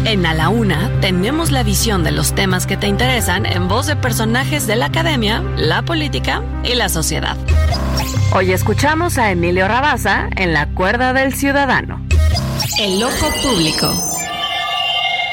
[0.04, 3.88] En A la Una tenemos la visión de los temas que te interesan en voz
[3.88, 7.38] de personajes de la academia, la política y la sociedad.
[8.34, 12.06] Hoy escuchamos a Emilio Rabaza en La Cuerda del Ciudadano.
[12.82, 13.94] El ojo público.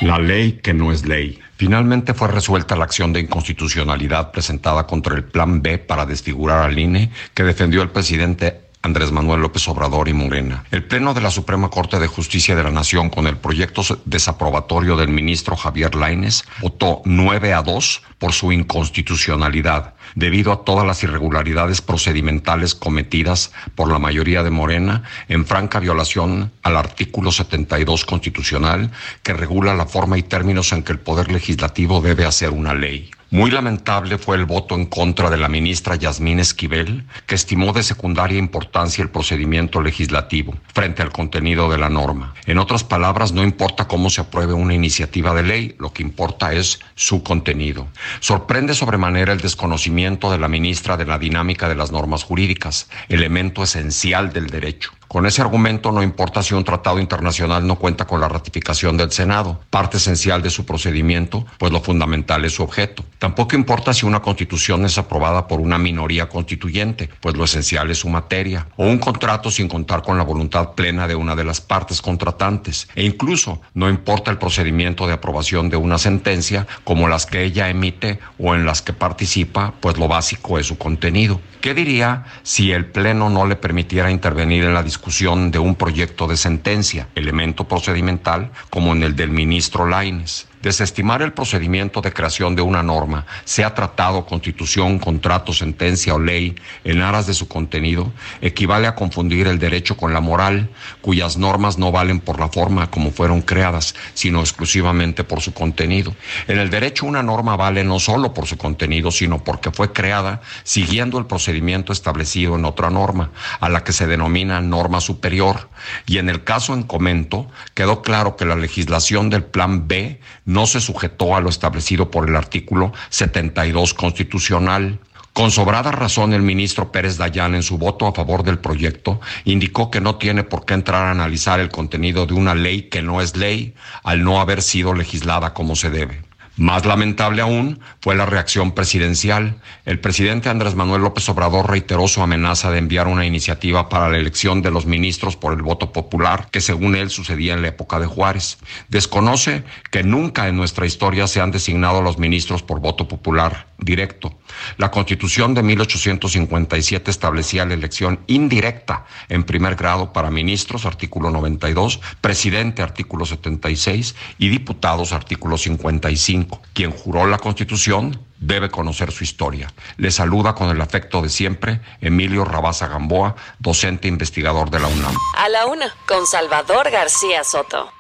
[0.03, 1.41] La ley que no es ley.
[1.57, 6.79] Finalmente fue resuelta la acción de inconstitucionalidad presentada contra el Plan B para desfigurar al
[6.79, 10.65] INE que defendió el presidente Andrés Manuel López Obrador y Morena.
[10.71, 14.95] El Pleno de la Suprema Corte de Justicia de la Nación, con el proyecto desaprobatorio
[14.95, 19.95] del ministro Javier Laines, votó 9 a 2 por su inconstitucionalidad.
[20.15, 26.53] debido a todas las irregularidades procedimentales cometidas por la mayoría de Morena en franca violación
[26.63, 28.91] al artículo 72 constitucional
[29.23, 33.11] que regula la forma y términos en que el Poder Legislativo debe hacer una ley.
[33.35, 37.83] Muy lamentable fue el voto en contra de la ministra Yasmín Esquivel, que estimó de
[37.83, 42.33] secundaria importancia el procedimiento legislativo frente al contenido de la norma.
[42.47, 46.53] En otras palabras, no importa cómo se apruebe una iniciativa de ley, lo que importa
[46.53, 47.89] es su contenido.
[48.21, 53.65] Sorprende sobremanera el desconocimiento de la ministra de la dinámica de las normas jurídicas, elemento
[53.65, 54.93] esencial del derecho.
[55.15, 59.13] Con ese argumento no importa si un tratado internacional no cuenta con la ratificación del
[59.13, 63.05] Senado, parte esencial de su procedimiento, pues lo fundamental es su objeto.
[63.21, 67.99] Tampoco importa si una constitución es aprobada por una minoría constituyente, pues lo esencial es
[67.99, 71.61] su materia, o un contrato sin contar con la voluntad plena de una de las
[71.61, 72.89] partes contratantes.
[72.97, 77.69] E incluso no importa el procedimiento de aprobación de una sentencia como las que ella
[77.69, 81.41] emite o en las que participa, pues lo básico es su contenido.
[81.61, 85.04] ¿Qué diría si el Pleno no le permitiera intervenir en la discusión
[85.51, 90.47] de un proyecto de sentencia, elemento procedimental como en el del ministro Laines?
[90.65, 96.57] Desestimar el procedimiento de creación de una norma, sea tratado, constitución, contrato, sentencia o ley,
[96.85, 100.71] en aras de su contenido, equivale a confundir el derecho con la moral,
[101.03, 106.17] cuyas normas no valen por la forma como fueron creadas, sino exclusivamente por su contenido.
[106.49, 110.41] En el derecho una norma vale no solo por su contenido, sino porque fue creada
[110.63, 115.69] siguiendo el procedimiento establecido en otra norma, a la que se denomina norma superior.
[116.07, 120.21] Y en el caso en comento, quedó claro que la legislación del Plan B
[120.67, 125.01] se sujetó a lo establecido por el artículo 72 constitucional.
[125.33, 129.91] Con sobrada razón, el ministro Pérez Dayán, en su voto a favor del proyecto, indicó
[129.91, 133.21] que no tiene por qué entrar a analizar el contenido de una ley que no
[133.21, 136.23] es ley, al no haber sido legislada como se debe.
[136.57, 139.57] Más lamentable aún fue la reacción presidencial.
[139.85, 144.19] El presidente Andrés Manuel López Obrador reiteró su amenaza de enviar una iniciativa para la
[144.19, 147.99] elección de los ministros por el voto popular, que según él sucedía en la época
[147.99, 148.59] de Juárez.
[148.89, 154.39] Desconoce que nunca en nuestra historia se han designado los ministros por voto popular directo.
[154.77, 162.01] La Constitución de 1857 establecía la elección indirecta en primer grado para ministros, artículo 92,
[162.21, 166.63] presidente, artículo 76 y diputados, artículo 55.
[166.73, 169.73] Quien juró la Constitución debe conocer su historia.
[169.97, 175.17] Le saluda con el afecto de siempre Emilio Rabaza Gamboa, docente investigador de la UNAM.
[175.39, 177.91] A la una, con Salvador García Soto.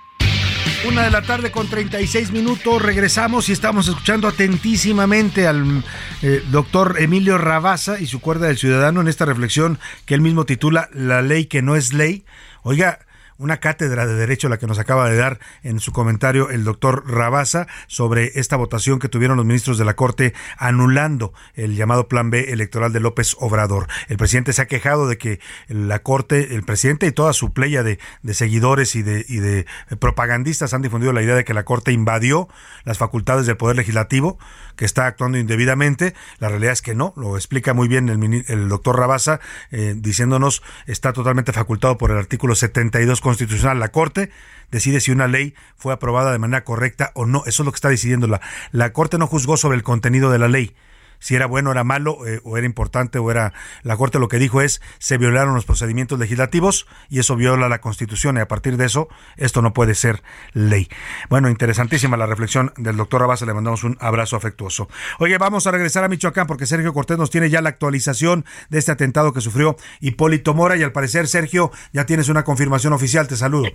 [0.87, 5.83] Una de la tarde con 36 minutos, regresamos y estamos escuchando atentísimamente al
[6.21, 10.45] eh, doctor Emilio Rabaza y su cuerda del ciudadano en esta reflexión que él mismo
[10.45, 12.25] titula La ley que no es ley.
[12.63, 12.99] Oiga,
[13.45, 17.05] una cátedra de derecho la que nos acaba de dar en su comentario el doctor
[17.07, 22.31] Rabasa sobre esta votación que tuvieron los ministros de la Corte anulando el llamado Plan
[22.31, 23.87] B electoral de López Obrador.
[24.09, 27.83] El presidente se ha quejado de que la Corte, el presidente y toda su playa
[27.83, 27.99] de,
[28.33, 29.67] seguidores y de,
[29.99, 32.49] propagandistas han difundido la idea de que la Corte invadió
[32.85, 34.39] las facultades del Poder Legislativo,
[34.75, 36.15] que está actuando indebidamente.
[36.39, 40.63] La realidad es que no, lo explica muy bien el, el doctor Rabasa, eh, diciéndonos
[40.87, 43.79] está totalmente facultado por el artículo 72 constitucional.
[43.79, 44.31] La Corte
[44.71, 47.45] decide si una ley fue aprobada de manera correcta o no.
[47.47, 48.41] Eso es lo que está decidiendo la,
[48.73, 49.19] la Corte.
[49.19, 50.75] No juzgó sobre el contenido de la ley
[51.19, 53.53] si era bueno, era malo, eh, o era importante, o era...
[53.83, 57.81] La Corte lo que dijo es, se violaron los procedimientos legislativos y eso viola la
[57.81, 60.23] Constitución y a partir de eso, esto no puede ser
[60.53, 60.89] ley.
[61.29, 64.89] Bueno, interesantísima la reflexión del doctor Abasa, le mandamos un abrazo afectuoso.
[65.19, 68.79] Oye, vamos a regresar a Michoacán porque Sergio Cortés nos tiene ya la actualización de
[68.79, 73.29] este atentado que sufrió Hipólito Mora y al parecer, Sergio, ya tienes una confirmación oficial,
[73.29, 73.69] te saludo.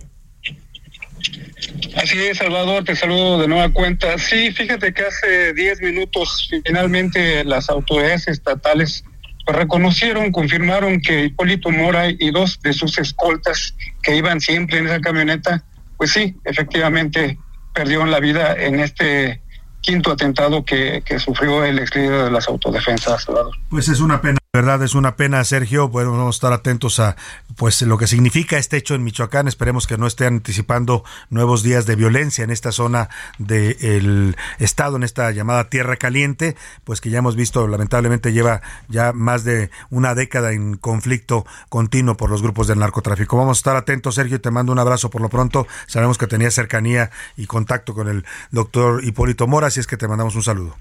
[1.96, 4.18] Así es, Salvador, te saludo de nueva cuenta.
[4.18, 9.04] Sí, fíjate que hace 10 minutos finalmente las autoridades estatales
[9.46, 14.88] pues, reconocieron, confirmaron que Hipólito Mora y dos de sus escoltas que iban siempre en
[14.88, 15.64] esa camioneta,
[15.98, 17.38] pues sí, efectivamente
[17.74, 19.42] perdieron la vida en este
[19.82, 23.56] quinto atentado que, que sufrió el ex líder de las autodefensas, Salvador.
[23.70, 25.88] Pues es una pena verdad es una pena, Sergio.
[25.90, 27.16] Bueno, vamos a estar atentos a
[27.56, 29.48] pues lo que significa este hecho en Michoacán.
[29.48, 35.04] Esperemos que no esté anticipando nuevos días de violencia en esta zona del estado, en
[35.04, 40.14] esta llamada Tierra Caliente, pues que ya hemos visto, lamentablemente lleva ya más de una
[40.14, 43.38] década en conflicto continuo por los grupos del narcotráfico.
[43.38, 45.68] Vamos a estar atentos, Sergio, te mando un abrazo por lo pronto.
[45.86, 50.08] Sabemos que tenías cercanía y contacto con el doctor Hipólito Mora, así es que te
[50.08, 50.76] mandamos un saludo.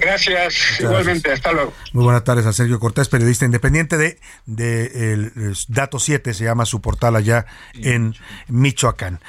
[0.00, 1.72] Gracias, igualmente, hasta luego.
[1.92, 6.64] Muy buenas tardes a Sergio Cortés, periodista independiente de, de el, Dato 7, se llama
[6.64, 8.14] su portal allá en
[8.48, 9.20] Michoacán.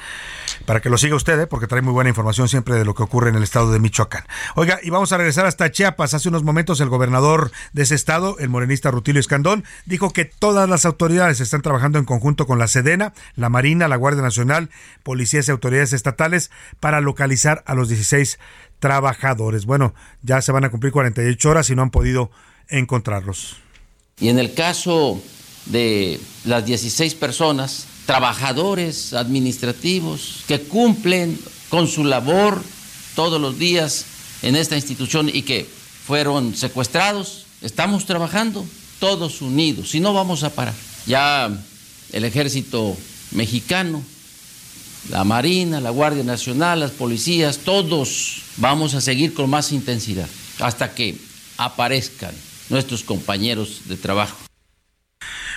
[0.66, 1.46] Para que lo siga usted, ¿eh?
[1.46, 4.24] porque trae muy buena información siempre de lo que ocurre en el estado de Michoacán.
[4.56, 6.14] Oiga, y vamos a regresar hasta Chiapas.
[6.14, 10.68] Hace unos momentos el gobernador de ese estado, el morenista Rutilio Escandón, dijo que todas
[10.68, 14.70] las autoridades están trabajando en conjunto con la Sedena, la Marina, la Guardia Nacional,
[15.02, 18.38] policías y autoridades estatales para localizar a los 16
[18.80, 19.66] trabajadores.
[19.66, 22.30] Bueno, ya se van a cumplir 48 horas y no han podido
[22.68, 23.56] encontrarlos.
[24.18, 25.22] Y en el caso
[25.66, 32.60] de las 16 personas, trabajadores administrativos que cumplen con su labor
[33.14, 34.06] todos los días
[34.42, 35.68] en esta institución y que
[36.06, 38.66] fueron secuestrados, estamos trabajando
[38.98, 40.74] todos unidos, si no vamos a parar.
[41.06, 41.50] Ya
[42.12, 42.96] el ejército
[43.32, 44.02] mexicano,
[45.08, 50.28] la Marina, la Guardia Nacional, las policías, todos vamos a seguir con más intensidad
[50.60, 51.16] hasta que
[51.56, 52.34] aparezcan
[52.68, 54.49] nuestros compañeros de trabajo.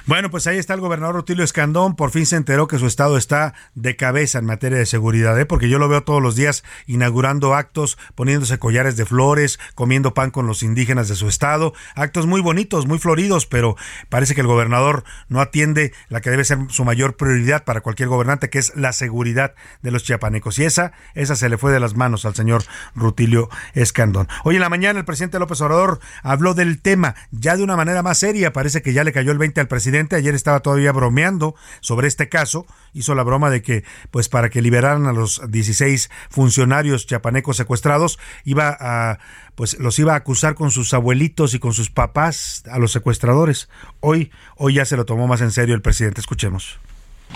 [0.05, 1.95] Bueno, pues ahí está el gobernador Rutilio Escandón.
[1.95, 5.45] Por fin se enteró que su estado está de cabeza en materia de seguridad, ¿eh?
[5.45, 10.29] porque yo lo veo todos los días inaugurando actos, poniéndose collares de flores, comiendo pan
[10.29, 11.73] con los indígenas de su estado.
[11.95, 13.77] Actos muy bonitos, muy floridos, pero
[14.09, 18.09] parece que el gobernador no atiende la que debe ser su mayor prioridad para cualquier
[18.09, 20.59] gobernante, que es la seguridad de los chiapanecos.
[20.59, 24.27] Y esa, esa se le fue de las manos al señor Rutilio Escandón.
[24.43, 28.03] Hoy en la mañana el presidente López Obrador habló del tema ya de una manera
[28.03, 28.51] más seria.
[28.51, 32.29] Parece que ya le cayó el 20 al presidente ayer estaba todavía bromeando sobre este
[32.29, 37.57] caso, hizo la broma de que pues para que liberaran a los 16 funcionarios chapanecos
[37.57, 39.19] secuestrados iba a
[39.55, 43.69] pues los iba a acusar con sus abuelitos y con sus papás a los secuestradores.
[43.99, 46.79] Hoy hoy ya se lo tomó más en serio el presidente, escuchemos.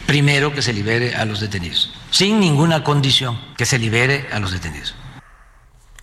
[0.05, 4.51] Primero que se libere a los detenidos, sin ninguna condición, que se libere a los
[4.51, 4.95] detenidos.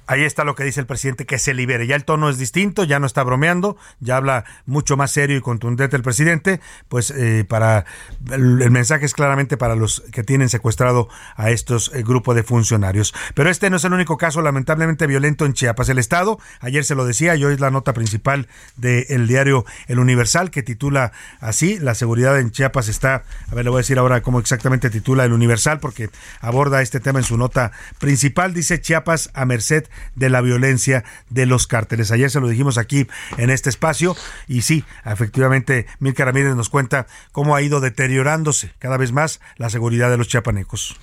[0.07, 1.87] Ahí está lo que dice el presidente, que se libere.
[1.87, 5.41] Ya el tono es distinto, ya no está bromeando, ya habla mucho más serio y
[5.41, 6.61] contundente el presidente.
[6.89, 7.87] Pues eh, para
[8.31, 13.15] el, mensaje es claramente para los que tienen secuestrado a estos eh, grupos de funcionarios.
[13.35, 15.89] Pero este no es el único caso lamentablemente violento en Chiapas.
[15.89, 19.99] El Estado, ayer se lo decía, y hoy es la nota principal del diario El
[19.99, 23.99] Universal, que titula así, la seguridad en Chiapas está, a ver, le voy a decir
[23.99, 28.53] ahora cómo exactamente titula El Universal, porque aborda este tema en su nota principal.
[28.53, 29.85] Dice Chiapas a merced
[30.15, 32.11] de la violencia de los cárteles.
[32.11, 34.17] Ayer se lo dijimos aquí en este espacio
[34.49, 39.71] y sí, efectivamente, Milka Ramírez nos cuenta cómo ha ido deteriorándose cada vez más la
[39.71, 40.97] seguridad de los chiapanecos.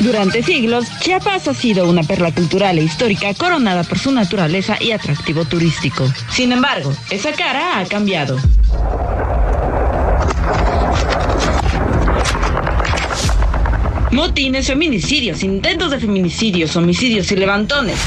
[0.00, 4.92] Durante siglos, Chiapas ha sido una perla cultural e histórica coronada por su naturaleza y
[4.92, 6.06] atractivo turístico.
[6.30, 8.38] Sin embargo, esa cara ha cambiado.
[14.10, 17.98] Motines, feminicidios, intentos de feminicidios, homicidios y levantones.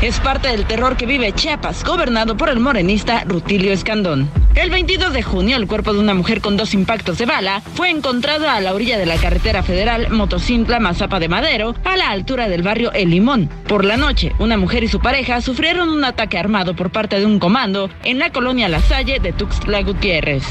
[0.00, 4.30] Es parte del terror que vive Chiapas, gobernado por el morenista Rutilio Escandón.
[4.54, 7.90] El 22 de junio, el cuerpo de una mujer con dos impactos de bala fue
[7.90, 12.48] encontrado a la orilla de la carretera federal Motocintla Mazapa de Madero, a la altura
[12.48, 13.50] del barrio El Limón.
[13.68, 17.26] Por la noche, una mujer y su pareja sufrieron un ataque armado por parte de
[17.26, 20.44] un comando en la colonia La Salle de Tuxtla Gutiérrez.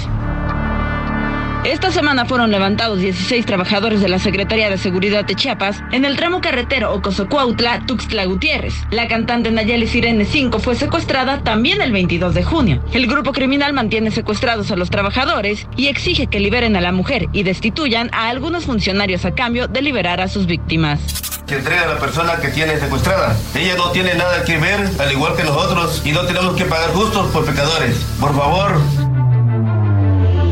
[1.65, 6.15] Esta semana fueron levantados 16 trabajadores de la Secretaría de Seguridad de Chiapas en el
[6.15, 8.73] tramo carretero Ocosocuautla, Tuxtla Gutiérrez.
[8.91, 12.81] La cantante Nayeli Sirene 5 fue secuestrada también el 22 de junio.
[12.93, 17.27] El grupo criminal mantiene secuestrados a los trabajadores y exige que liberen a la mujer
[17.33, 21.01] y destituyan a algunos funcionarios a cambio de liberar a sus víctimas.
[21.45, 23.35] Se entrega a la persona que tiene secuestrada.
[23.53, 26.91] Ella no tiene nada que ver, al igual que nosotros, y no tenemos que pagar
[26.91, 27.97] justos por pecadores.
[28.19, 28.79] Por favor,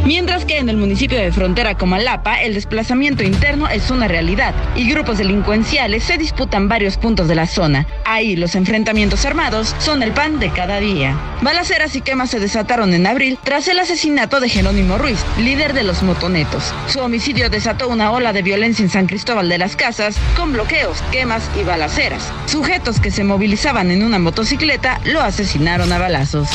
[0.08, 4.90] Mientras que en el municipio de frontera Comalapa, el desplazamiento interno es una realidad y
[4.90, 7.86] grupos delincuenciales se disputan varios puntos de la zona.
[8.06, 11.14] Ahí los enfrentamientos armados son el pan de cada día.
[11.42, 15.84] Balaceras y quemas se desataron en abril tras el asesinato de Jerónimo Ruiz, líder de
[15.84, 16.74] los motonetos.
[16.88, 21.02] Su homicidio desató una ola de violencia en San Cristóbal de las Casas con bloqueos,
[21.12, 22.32] quemas y balaceras.
[22.46, 26.48] Sujetos que se movilizaban en una motocicleta lo asesinaron a balazos.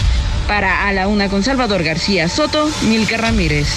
[0.47, 3.69] Para A la Una con Salvador García Soto, Milka Ramírez.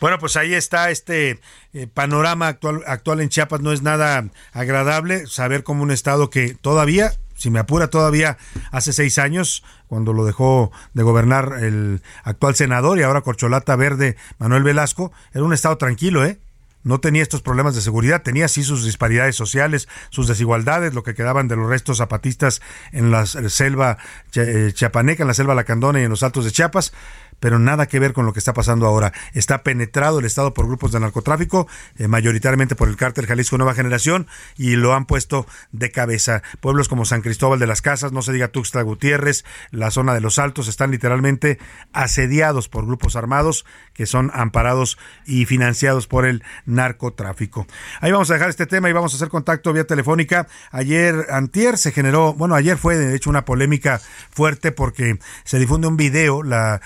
[0.00, 1.40] Bueno, pues ahí está este
[1.74, 3.60] eh, panorama actual, actual en Chiapas.
[3.60, 8.38] No es nada agradable saber cómo un estado que todavía, si me apura, todavía
[8.70, 14.16] hace seis años, cuando lo dejó de gobernar el actual senador y ahora corcholata verde
[14.38, 16.38] Manuel Velasco, era un estado tranquilo, ¿eh?
[16.82, 21.14] No tenía estos problemas de seguridad, tenía sí sus disparidades sociales, sus desigualdades, lo que
[21.14, 22.60] quedaban de los restos zapatistas
[22.92, 23.98] en la selva
[24.34, 26.92] eh, chiapaneca, en la selva lacandona y en los altos de Chiapas,
[27.40, 29.12] pero nada que ver con lo que está pasando ahora.
[29.32, 31.66] Está penetrado el Estado por grupos de narcotráfico,
[31.96, 34.26] eh, mayoritariamente por el cártel Jalisco Nueva Generación,
[34.56, 36.42] y lo han puesto de cabeza.
[36.60, 40.20] Pueblos como San Cristóbal de las Casas, no se diga Tuxtla Gutiérrez, la zona de
[40.20, 41.58] los Altos, están literalmente
[41.92, 43.64] asediados por grupos armados
[43.94, 47.66] que son amparados y financiados por el narcotráfico.
[48.00, 50.46] Ahí vamos a dejar este tema y vamos a hacer contacto vía telefónica.
[50.70, 55.88] Ayer, antier, se generó, bueno, ayer fue de hecho una polémica fuerte porque se difunde
[55.88, 56.80] un video, la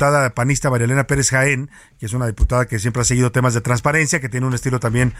[0.00, 3.52] diputada panista María Elena Pérez Jaén, que es una diputada que siempre ha seguido temas
[3.52, 5.12] de transparencia, que tiene un estilo también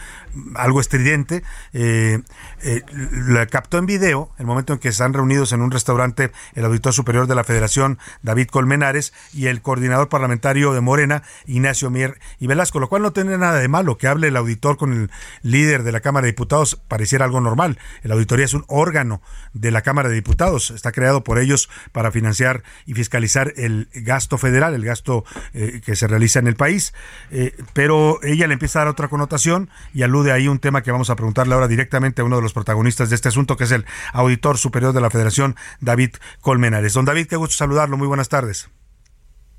[0.55, 2.19] algo estridente, eh,
[2.63, 2.81] eh,
[3.27, 6.93] la captó en video el momento en que están reunidos en un restaurante el auditor
[6.93, 12.47] superior de la Federación, David Colmenares, y el coordinador parlamentario de Morena, Ignacio Mier y
[12.47, 15.11] Velasco, lo cual no tiene nada de malo que hable el auditor con el
[15.43, 17.77] líder de la Cámara de Diputados, pareciera algo normal.
[18.01, 19.21] La auditoría es un órgano
[19.53, 24.39] de la Cámara de Diputados, está creado por ellos para financiar y fiscalizar el gasto
[24.39, 26.93] federal, el gasto eh, que se realiza en el país,
[27.31, 30.91] eh, pero ella le empieza a dar otra connotación y alude ahí un tema que
[30.91, 33.71] vamos a preguntarle ahora directamente a uno de los protagonistas de este asunto, que es
[33.71, 36.11] el auditor superior de la Federación, David
[36.41, 36.93] Colmenares.
[36.93, 38.69] Don David, qué gusto saludarlo, muy buenas tardes.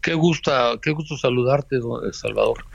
[0.00, 0.52] Qué gusto,
[0.82, 1.78] qué gusto saludarte,
[2.10, 2.66] Salvador.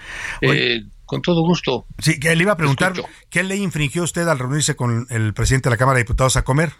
[0.42, 1.86] Eh, con todo gusto.
[2.00, 2.94] Sí, que le iba a preguntar,
[3.30, 6.44] ¿qué ley infringió usted al reunirse con el presidente de la Cámara de Diputados a
[6.44, 6.72] comer?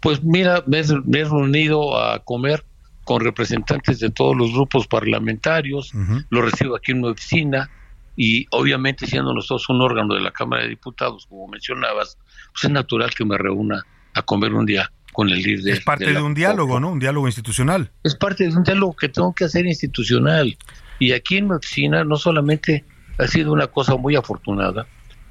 [0.00, 2.64] Pues mira, me, he reunido a comer
[3.04, 5.92] con representantes de todos los grupos parlamentarios,
[6.30, 7.70] lo recibo aquí en mi oficina
[8.16, 12.18] y obviamente siendo nosotros un órgano de la Cámara de Diputados, como mencionabas,
[12.52, 13.82] pues es natural que me reúna
[14.14, 15.74] a comer un día con el líder.
[15.74, 16.90] Es parte de, un diálogo, ¿no?
[16.90, 17.90] Un diálogo institucional.
[18.02, 20.56] Es parte de un diálogo que tengo que hacer institucional.
[20.98, 22.84] Y aquí en mi oficina no solamente
[23.18, 24.86] ha sido una cosa muy afortunada,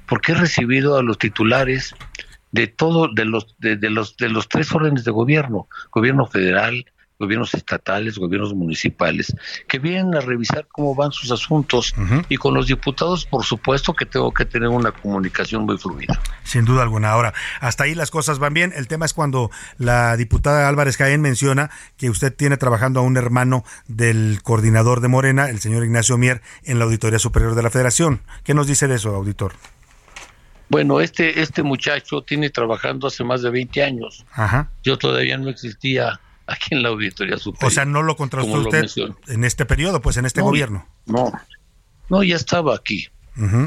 [0.06, 1.94] porque he recibido a los titulares
[2.52, 6.84] de todo, de los, de, de los, de los tres órdenes de gobierno, gobierno federal,
[7.18, 9.34] gobiernos estatales, gobiernos municipales,
[9.68, 11.94] que vienen a revisar cómo van sus asuntos
[12.28, 16.20] y con los diputados, por supuesto que tengo que tener una comunicación muy fluida.
[16.42, 17.10] Sin duda alguna.
[17.10, 18.72] Ahora, hasta ahí las cosas van bien.
[18.74, 23.16] El tema es cuando la diputada Álvarez Caén menciona que usted tiene trabajando a un
[23.16, 27.70] hermano del coordinador de Morena, el señor Ignacio Mier, en la Auditoría Superior de la
[27.70, 28.22] Federación.
[28.44, 29.52] ¿Qué nos dice de eso, auditor?
[30.68, 34.24] Bueno, este, este muchacho tiene trabajando hace más de 20 años.
[34.32, 34.70] Ajá.
[34.82, 36.18] Yo todavía no existía
[36.52, 37.70] aquí en la Auditoría Superior.
[37.70, 38.84] O sea, no lo contrató usted
[39.28, 40.86] en este periodo, pues en este gobierno.
[41.06, 41.32] No,
[42.08, 43.08] no, ya estaba aquí.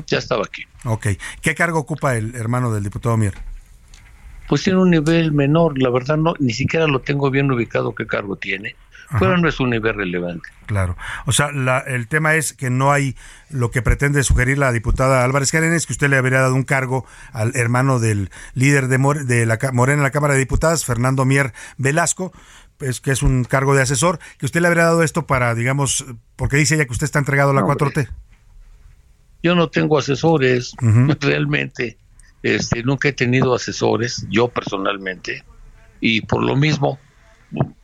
[0.07, 0.63] Ya estaba aquí.
[0.83, 1.07] Ok.
[1.41, 3.33] ¿Qué cargo ocupa el hermano del diputado Mier?
[4.47, 8.05] Pues tiene un nivel menor, la verdad no, ni siquiera lo tengo bien ubicado qué
[8.05, 8.75] cargo tiene,
[9.19, 10.47] pero no es un nivel relevante.
[10.67, 10.95] Claro.
[11.25, 13.15] O sea, la, el tema es que no hay
[13.49, 17.05] lo que pretende sugerir la diputada Álvarez es que usted le habría dado un cargo
[17.31, 21.53] al hermano del líder de, de la Morena en la Cámara de Diputadas, Fernando Mier
[21.77, 22.31] Velasco,
[22.77, 26.05] pues, que es un cargo de asesor, que usted le habría dado esto para, digamos,
[26.35, 28.09] porque dice ella que usted está entregado a la 4T.
[29.43, 30.73] Yo no tengo asesores,
[31.21, 31.97] realmente.
[32.43, 35.43] Este, nunca he tenido asesores, yo personalmente,
[35.99, 36.99] y por lo mismo,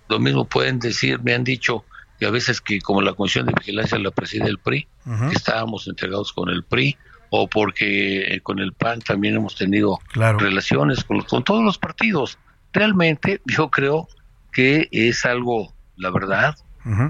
[0.07, 1.83] lo mismo pueden decir, me han dicho
[2.19, 4.87] que a veces que como la Comisión de Vigilancia la preside el PRI,
[5.33, 6.95] estábamos entregados con el PRI,
[7.31, 12.37] o porque eh, con el PAN también hemos tenido relaciones con, con todos los partidos.
[12.73, 14.07] Realmente yo creo
[14.51, 16.55] que es algo, la verdad,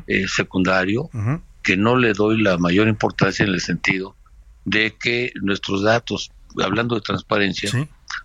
[0.08, 1.10] eh, secundario,
[1.64, 4.16] que no le doy la mayor importancia en el sentido
[4.66, 6.32] de que nuestros datos,
[6.64, 7.72] hablando de transparencia,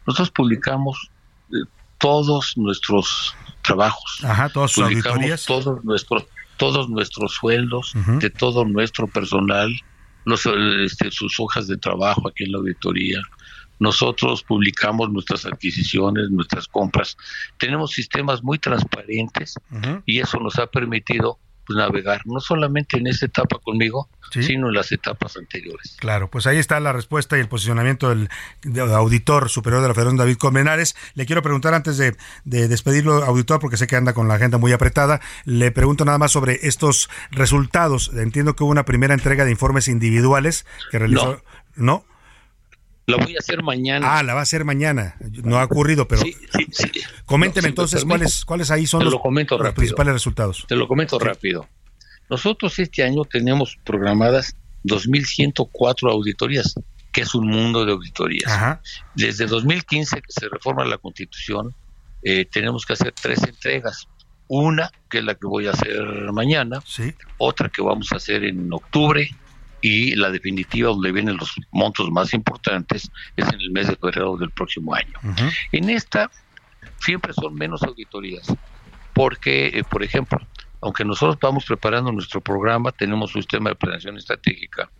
[0.06, 1.10] nosotros publicamos
[1.50, 8.64] eh, todos nuestros trabajos, Ajá, todas sus publicamos todos nuestros todos nuestros sueldos de todo
[8.64, 9.70] nuestro personal,
[10.24, 10.46] los,
[10.82, 13.20] este, sus hojas de trabajo aquí en la auditoría,
[13.78, 17.16] nosotros publicamos nuestras adquisiciones, nuestras compras.
[17.58, 19.54] Tenemos sistemas muy transparentes
[20.04, 24.74] y eso nos ha permitido pues, navegar no solamente en esta etapa conmigo, sino en
[24.74, 25.96] las etapas anteriores.
[25.98, 28.28] Claro, pues ahí está la respuesta y el posicionamiento del,
[28.94, 30.94] auditor superior de la Federación, David Colmenares.
[31.14, 34.72] Le quiero preguntar antes de, despedirlo, auditor, porque sé que anda con la agenda muy
[34.72, 38.12] apretada, le pregunto nada más sobre estos resultados.
[38.14, 41.42] Entiendo que hubo una primera entrega de informes individuales que realizó...
[41.74, 42.06] ¿No?
[43.06, 44.18] La voy a hacer mañana.
[44.18, 45.14] Ah, la va a hacer mañana.
[45.44, 46.22] No ha ocurrido, pero.
[47.24, 49.14] Coménteme entonces cuáles, cuáles ahí son los,
[49.74, 50.64] principales resultados.
[50.66, 51.68] Te lo comento rápido.
[52.28, 56.74] Nosotros este año tenemos programadas 2.104 auditorías,
[57.12, 58.80] que es un mundo de auditorías.
[59.14, 61.72] Desde 2015 que se reforma la Constitución,
[62.24, 64.08] eh, tenemos que hacer tres entregas.
[64.48, 66.02] Una, que es la que voy a hacer
[66.32, 66.82] mañana,
[67.38, 69.30] otra que vamos a hacer en octubre
[69.86, 74.36] y la definitiva donde vienen los montos más importantes es en el mes de febrero
[74.36, 75.16] del próximo año.
[75.70, 76.28] En esta
[76.98, 78.52] siempre son menos auditorías,
[79.14, 80.40] porque, eh, por ejemplo,
[80.80, 84.90] aunque nosotros vamos preparando nuestro programa, tenemos un sistema de planeación estratégica.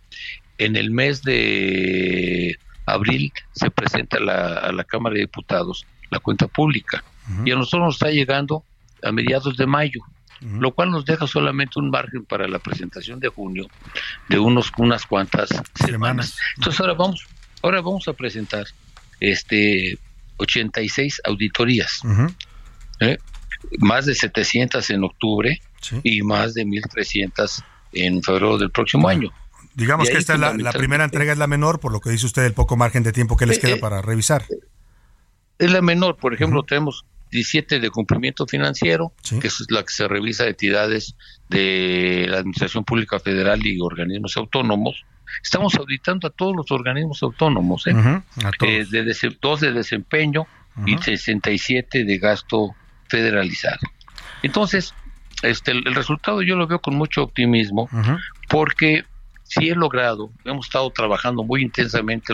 [0.57, 7.03] En el mes de abril se presenta a la Cámara de Diputados la cuenta pública
[7.43, 8.63] y a nosotros nos está llegando
[9.03, 9.99] a mediados de mayo,
[10.41, 13.67] lo cual nos deja solamente un margen para la presentación de junio
[14.29, 16.37] de unos unas cuantas semanas.
[16.57, 17.27] Entonces ahora vamos
[17.61, 18.65] ahora vamos a presentar
[19.19, 19.97] este
[20.37, 22.01] 86 auditorías.
[22.99, 23.17] ¿eh?
[23.79, 25.61] Más de 700 en octubre
[26.03, 27.63] y más de 1300
[27.93, 29.31] en febrero del próximo año.
[29.73, 32.45] Digamos que esta es la, primera entrega es la menor, por lo que dice usted,
[32.45, 34.43] el poco margen de tiempo que les eh, queda eh, para revisar.
[35.59, 39.11] Es la menor, por ejemplo, tenemos 17 de cumplimiento financiero,
[39.41, 41.15] que es la que se revisa de entidades
[41.49, 45.05] de la Administración Pública Federal y organismos autónomos.
[45.43, 47.93] Estamos auditando a todos los organismos autónomos, ¿eh?
[48.61, 50.47] eh de dos de desempeño
[50.85, 52.75] y 67 de gasto
[53.09, 53.79] federalizado.
[54.43, 54.93] Entonces,
[55.43, 57.89] este, el, resultado yo lo veo con mucho optimismo,
[58.47, 59.03] porque
[59.43, 62.33] sí he logrado, hemos estado trabajando muy intensamente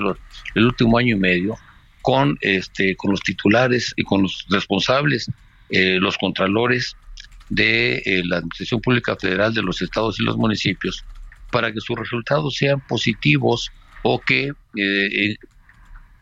[0.56, 1.58] el último año y medio
[2.04, 5.32] con, este, con los titulares y con los responsables,
[5.70, 6.96] eh, los contralores
[7.50, 11.04] de eh, la Administración Pública Federal de los estados y los municipios,
[11.50, 13.72] para que sus resultados sean positivos
[14.04, 15.36] o que, eh,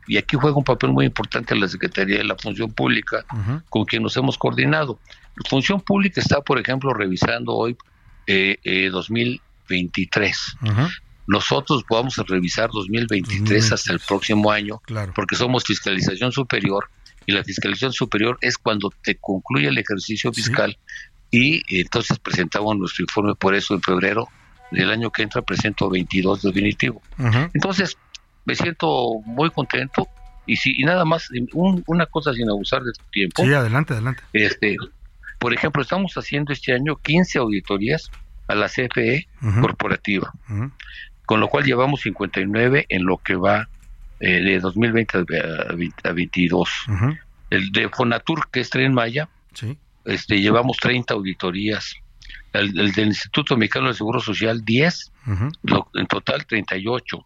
[0.08, 3.26] y aquí juega un papel muy importante la Secretaría de la Función Pública,
[3.70, 5.00] con quien nos hemos coordinado.
[5.36, 7.76] La Función Pública está, por ejemplo, revisando hoy
[8.28, 10.58] eh, 2000 2023.
[11.28, 14.82] Nosotros vamos a revisar 2023 hasta el próximo año,
[15.16, 16.90] porque somos fiscalización superior
[17.26, 20.78] y la fiscalización superior es cuando te concluye el ejercicio fiscal
[21.30, 24.28] y entonces presentamos nuestro informe por eso en febrero
[24.72, 27.02] del año que entra presento 22 definitivo.
[27.54, 27.98] Entonces
[28.46, 30.08] me siento muy contento
[30.46, 33.44] y si y nada más una cosa sin abusar de tu tiempo.
[33.44, 34.24] Sí, adelante, adelante.
[34.34, 34.76] Este,
[35.40, 38.10] por ejemplo, estamos haciendo este año 15 auditorías
[38.48, 39.28] a la CFE
[39.62, 40.34] corporativa,
[41.32, 43.70] con lo cual llevamos 59 en lo que va
[44.20, 45.22] eh, de 2020 a,
[45.70, 46.70] 2022.
[47.50, 49.30] El de Fonatur, que es Tren Maya,
[50.04, 51.96] este, llevamos 30 auditorías.
[52.52, 55.12] El, del Instituto Mexicano del Seguro Social, 10,
[55.94, 57.26] en total 38.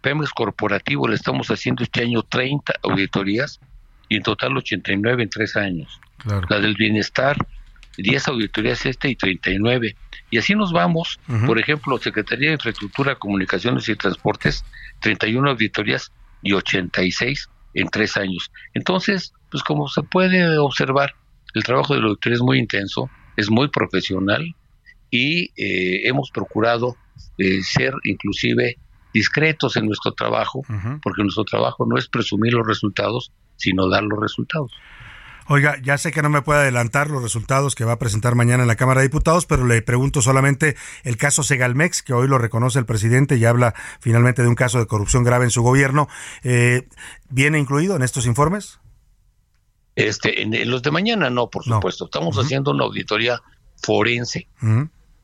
[0.00, 3.58] Pemex Corporativo le estamos haciendo este año 30 auditorías
[4.08, 6.00] y en total 89 en tres años.
[6.48, 7.36] La del Bienestar,
[7.96, 9.96] 10 auditorías este y 39.
[10.30, 11.18] Y así nos vamos.
[11.46, 14.64] Por ejemplo, Secretaría de Infraestructura, Comunicaciones y Transportes,
[15.00, 16.12] 31 auditorías
[16.42, 18.50] y 86 en tres años.
[18.74, 21.14] Entonces, pues como se puede observar,
[21.54, 24.54] el trabajo de la auditoría es muy intenso, es muy profesional
[25.10, 26.96] y eh, hemos procurado
[27.38, 28.76] eh, ser inclusive
[29.12, 30.62] discretos en nuestro trabajo,
[31.02, 34.72] porque nuestro trabajo no es presumir los resultados, sino dar los resultados.
[35.52, 38.62] Oiga, ya sé que no me puede adelantar los resultados que va a presentar mañana
[38.62, 42.38] en la Cámara de Diputados, pero le pregunto solamente el caso Segalmex, que hoy lo
[42.38, 46.06] reconoce el presidente y habla finalmente de un caso de corrupción grave en su gobierno.
[46.44, 46.86] Eh,
[47.30, 48.78] ¿Viene incluido en estos informes?
[49.96, 52.04] Este, en, los de mañana no, por supuesto.
[52.04, 53.42] Estamos haciendo una auditoría
[53.82, 54.46] forense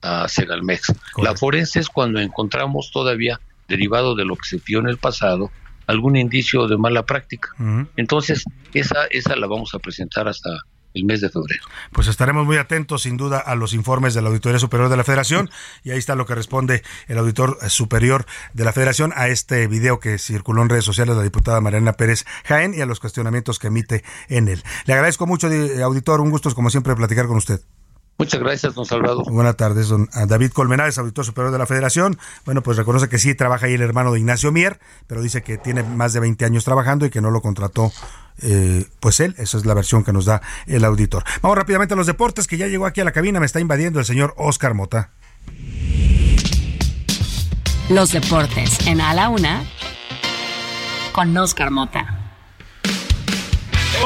[0.02, 0.92] a Segalmex.
[1.18, 5.52] La forense es cuando encontramos todavía, derivado de lo que se vio en el pasado,
[5.86, 7.50] algún indicio de mala práctica.
[7.96, 10.50] Entonces, esa, esa la vamos a presentar hasta
[10.96, 11.62] el mes de febrero.
[11.92, 15.04] Pues estaremos muy atentos, sin duda, a los informes de la Auditoría Superior de la
[15.04, 15.50] Federación
[15.84, 20.00] y ahí está lo que responde el auditor superior de la Federación a este video
[20.00, 23.58] que circuló en redes sociales de la diputada Mariana Pérez Jaén y a los cuestionamientos
[23.58, 24.62] que emite en él.
[24.86, 25.48] Le agradezco mucho,
[25.82, 27.60] auditor, un gusto como siempre platicar con usted.
[28.18, 29.30] Muchas gracias, don Salvador.
[29.30, 32.18] Buenas tardes, don David Colmenares, auditor superior de la Federación.
[32.46, 35.58] Bueno, pues reconoce que sí trabaja ahí el hermano de Ignacio Mier, pero dice que
[35.58, 37.92] tiene más de 20 años trabajando y que no lo contrató
[38.42, 39.34] eh, pues él.
[39.38, 41.24] Esa es la versión que nos da el auditor.
[41.42, 43.98] Vamos rápidamente a los deportes, que ya llegó aquí a la cabina, me está invadiendo
[43.98, 45.10] el señor Oscar Mota.
[47.90, 49.62] Los deportes en A la Una
[51.12, 52.25] con Oscar Mota.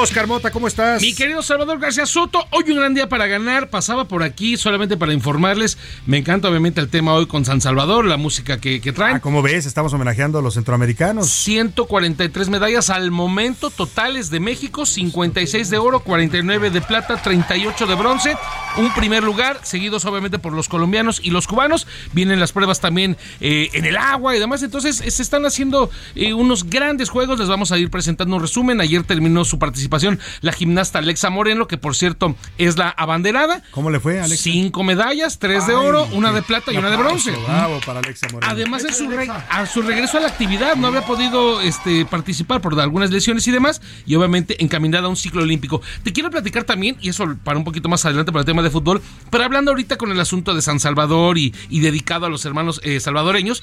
[0.00, 1.02] Oscar Mota, ¿cómo estás?
[1.02, 3.68] Mi querido Salvador García Soto, hoy un gran día para ganar.
[3.68, 5.76] Pasaba por aquí solamente para informarles.
[6.06, 9.16] Me encanta obviamente el tema hoy con San Salvador, la música que, que traen.
[9.16, 11.28] Ah, como ves, estamos homenajeando a los centroamericanos.
[11.28, 17.94] 143 medallas al momento totales de México, 56 de oro, 49 de plata, 38 de
[17.94, 18.36] bronce.
[18.78, 21.86] Un primer lugar, seguidos obviamente por los colombianos y los cubanos.
[22.14, 24.62] Vienen las pruebas también eh, en el agua y demás.
[24.62, 27.38] Entonces se están haciendo eh, unos grandes juegos.
[27.38, 28.80] Les vamos a ir presentando un resumen.
[28.80, 33.62] Ayer terminó su participación participación la gimnasta Alexa Moreno, que por cierto es la abanderada.
[33.72, 34.44] ¿Cómo le fue, Alexa?
[34.44, 37.32] Cinco medallas, tres de Ay, oro, una de plata y un una de bronce.
[37.32, 38.50] Bravo para Alexa Moreno.
[38.50, 39.08] Además, en su,
[39.50, 43.50] a su regreso a la actividad no había podido este, participar por algunas lesiones y
[43.50, 45.82] demás, y obviamente encaminada a un ciclo olímpico.
[46.02, 48.70] Te quiero platicar también, y eso para un poquito más adelante para el tema de
[48.70, 52.44] fútbol, pero hablando ahorita con el asunto de San Salvador y, y dedicado a los
[52.44, 53.62] hermanos eh, salvadoreños,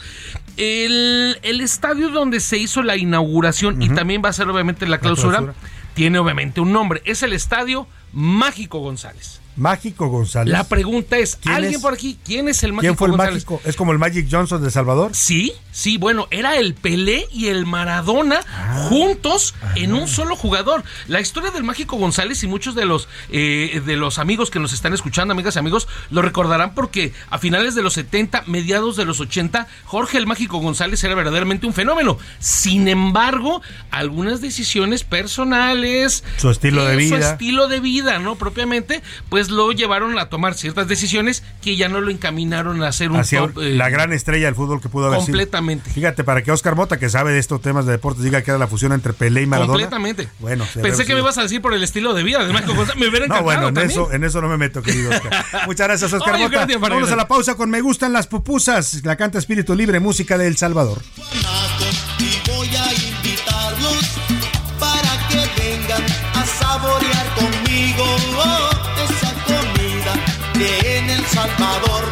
[0.58, 5.00] el, el estadio donde se hizo la inauguración y también va a ser obviamente la
[5.00, 5.56] clausura, clausura.
[5.98, 9.42] Tiene obviamente un nombre, es el Estadio Mágico González.
[9.58, 10.52] Mágico González.
[10.52, 11.82] La pregunta es, ¿Quién ¿alguien es?
[11.82, 12.18] por aquí?
[12.24, 13.34] ¿Quién es el Mágico ¿Quién fue el González?
[13.46, 13.62] mágico?
[13.66, 15.12] ¿Es como el Magic Johnson de Salvador?
[15.16, 18.86] Sí, sí, bueno, era el Pelé y el Maradona Ah.
[18.90, 20.84] juntos en un solo jugador.
[21.08, 24.74] La historia del Mágico González y muchos de los eh, de los amigos que nos
[24.74, 29.06] están escuchando, amigas y amigos, lo recordarán porque a finales de los 70, mediados de
[29.06, 32.18] los 80, Jorge el Mágico González era verdaderamente un fenómeno.
[32.40, 37.32] Sin embargo, algunas decisiones personales, Su estilo de eh, su vida.
[37.32, 38.36] estilo de vida, ¿no?
[38.36, 43.12] Propiamente, pues lo llevaron a tomar ciertas decisiones que ya no lo encaminaron a ser
[43.12, 45.28] un Hacia top, eh, la gran estrella del fútbol que pudo haber sido.
[45.34, 45.90] completamente.
[45.90, 48.58] Fíjate, para que Oscar Mota, que sabe de estos temas de deportes, diga que era
[48.58, 49.74] la fusión entre Pelé y Maradona.
[49.74, 50.28] Completamente.
[50.40, 53.00] Bueno, Pensé que me ibas a decir por el estilo de vida de Marco González.
[53.02, 53.92] Me hubiera No, encantado bueno, en también.
[53.92, 55.46] eso, en eso no me meto, querido Oscar.
[55.66, 56.58] Muchas gracias, Oscar Oye, Mota.
[56.58, 56.80] gracias.
[56.82, 59.02] Vámonos a la pausa con Me gustan las pupusas.
[59.04, 61.02] La canta Espíritu Libre, música de El Salvador.
[62.20, 64.18] y voy a invitarlos
[64.80, 66.04] para que vengan
[66.36, 68.06] a saborear conmigo
[70.58, 72.06] que en El Salvador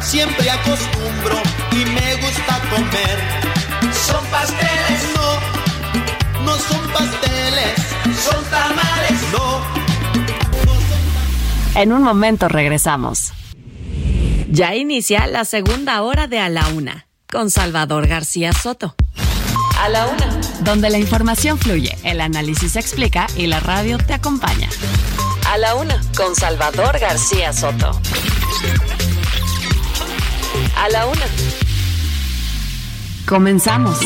[0.00, 1.40] siempre acostumbro
[1.72, 3.18] y me gusta comer.
[3.92, 7.74] Son pasteles, no, no son pasteles,
[8.18, 9.60] son tamales, no.
[11.80, 13.32] En un momento regresamos.
[14.50, 18.94] Ya inicia la segunda hora de A la Una con Salvador García Soto.
[19.80, 24.14] A la Una, donde la información fluye, el análisis se explica y la radio te
[24.14, 24.68] acompaña.
[25.54, 27.92] A la una, con Salvador García Soto.
[30.76, 31.26] A la una.
[33.24, 34.00] Comenzamos.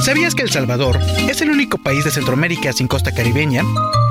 [0.00, 0.98] ¿Sabías que El Salvador
[1.28, 3.62] es el único país de Centroamérica sin costa caribeña?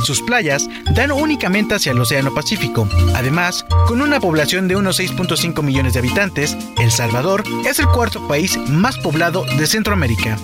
[0.06, 2.88] Sus playas dan únicamente hacia el Océano Pacífico.
[3.14, 8.26] Además, con una población de unos 6.5 millones de habitantes, El Salvador es el cuarto
[8.26, 10.38] país más poblado de Centroamérica.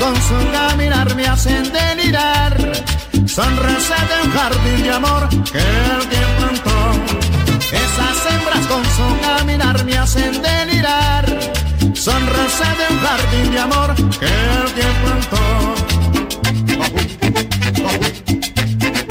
[0.00, 2.56] Con su caminar me hacen delirar,
[3.26, 6.92] son rosas de un jardín de amor que el tiempo plantó.
[7.84, 11.24] Esas hembras con su caminar me hacen delirar,
[11.94, 15.89] son rosas de un jardín de amor que el tiempo plantó.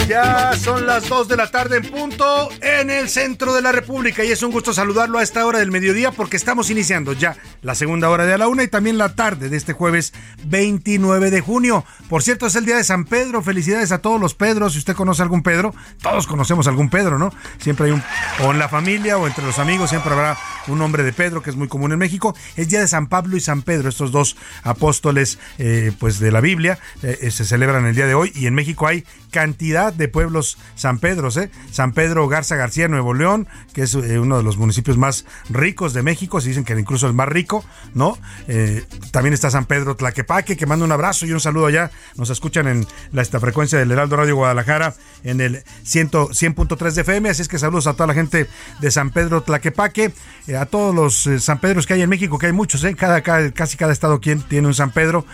[0.10, 4.24] Ya son las 2 de la tarde en punto en el centro de la República
[4.24, 7.76] y es un gusto saludarlo a esta hora del mediodía porque estamos iniciando ya la
[7.76, 10.12] segunda hora de a la una y también la tarde de este jueves
[10.45, 11.86] 29 de junio.
[12.10, 13.43] Por cierto, es el día de San Pedro.
[13.43, 14.74] Felicidades a todos los Pedros.
[14.74, 17.32] Si usted conoce algún Pedro, todos conocemos algún Pedro, ¿no?
[17.60, 18.01] Siempre hay un,
[18.43, 20.36] o en la familia o entre los amigos, siempre habrá
[20.66, 22.36] un nombre de Pedro que es muy común en México.
[22.55, 26.41] Es día de San Pablo y San Pedro, estos dos apóstoles eh, pues de la
[26.41, 30.58] Biblia eh, se celebran el día de hoy y en México hay cantidad de pueblos
[30.76, 31.50] San Pedros, ¿eh?
[31.72, 35.94] San Pedro Garza García, Nuevo León, que es eh, uno de los municipios más ricos
[35.94, 37.64] de México, se dicen que incluso el más rico,
[37.94, 38.18] ¿no?
[38.48, 41.92] Eh, también está San Pedro Tlaquepaque, que manda un abrazo y un saludo allá.
[42.16, 47.02] Nos escuchan en la esta frecuencia del Heraldo Radio Guadalajara en el 100 100.3 de
[47.02, 48.48] FM, así es que saludos a toda la gente
[48.80, 50.12] de San Pedro Tlaquepaque,
[50.48, 52.96] eh, a todos los San Pedros que hay en México, que hay muchos, ¿eh?
[52.96, 55.26] Cada, casi cada estado tiene un San Pedro,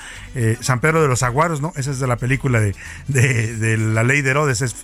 [0.60, 1.72] San Pedro de los Aguaros, ¿no?
[1.76, 2.76] Esa es de la película de,
[3.08, 4.76] de la ley de Herodes, es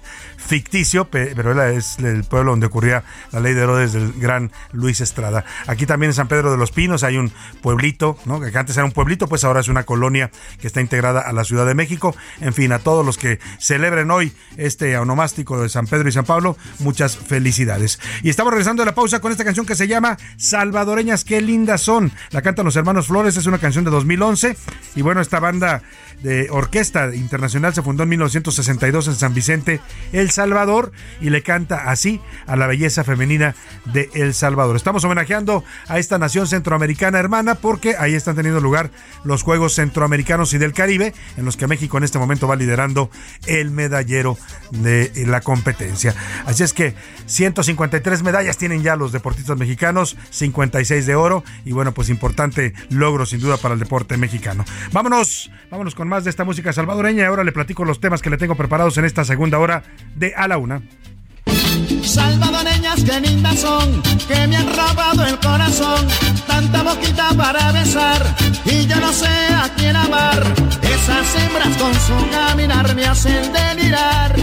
[0.46, 5.02] ficticio, pe- pero es el pueblo donde ocurría la ley de Herodes del gran Luis
[5.02, 5.46] Estrada.
[5.68, 7.32] Aquí también en San Pedro de los Pinos hay un
[7.62, 8.40] pueblito, ¿no?
[8.42, 11.44] Que antes era un pueblito, pues ahora es una colonia que está integrada a la
[11.44, 12.16] Ciudad de México.
[12.40, 16.26] En fin, a todos los que celebren hoy este onomástico de San Pedro y San
[16.26, 18.00] Pablo, muchas felicidades.
[18.24, 21.82] Y estamos regresando de la pausa con esta canción que se llama Salvadoreñas, qué lindas
[21.82, 22.12] son.
[22.32, 24.58] La cantan los hermanos Flores, es una canción de 2011.
[24.96, 25.82] Y bueno, esta banda
[26.24, 29.80] de orquesta internacional se fundó en 1962 en San Vicente
[30.12, 30.41] El Salvador
[31.20, 34.76] y le canta así a la belleza femenina de El Salvador.
[34.76, 38.92] Estamos homenajeando a esta nación centroamericana hermana porque ahí están teniendo lugar
[39.24, 43.10] los Juegos Centroamericanos y del Caribe, en los que México en este momento va liderando
[43.48, 44.38] el medallero
[44.72, 46.16] de la competencia.
[46.46, 51.94] Así es que 153 medallas tienen ya los deportistas mexicanos, 56 de oro y bueno,
[51.94, 54.66] pues importante logro sin duda para el deporte mexicano.
[54.92, 58.38] Vámonos, vámonos con más de esta música salvadoreña ahora le platico los temas que le
[58.38, 59.84] tengo preparados en esta segunda hora
[60.22, 60.82] de A la Una.
[62.04, 66.08] Salvadoreñas que lindas son, que me han robado el corazón,
[66.46, 68.22] tanta boquita para besar,
[68.64, 70.42] y yo no sé a quién amar.
[70.84, 74.36] Esas hembras con su caminar me hacen delirar,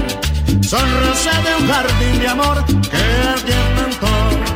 [0.63, 3.03] son rosas de un jardín de amor que
[3.35, 4.48] alguien plantó.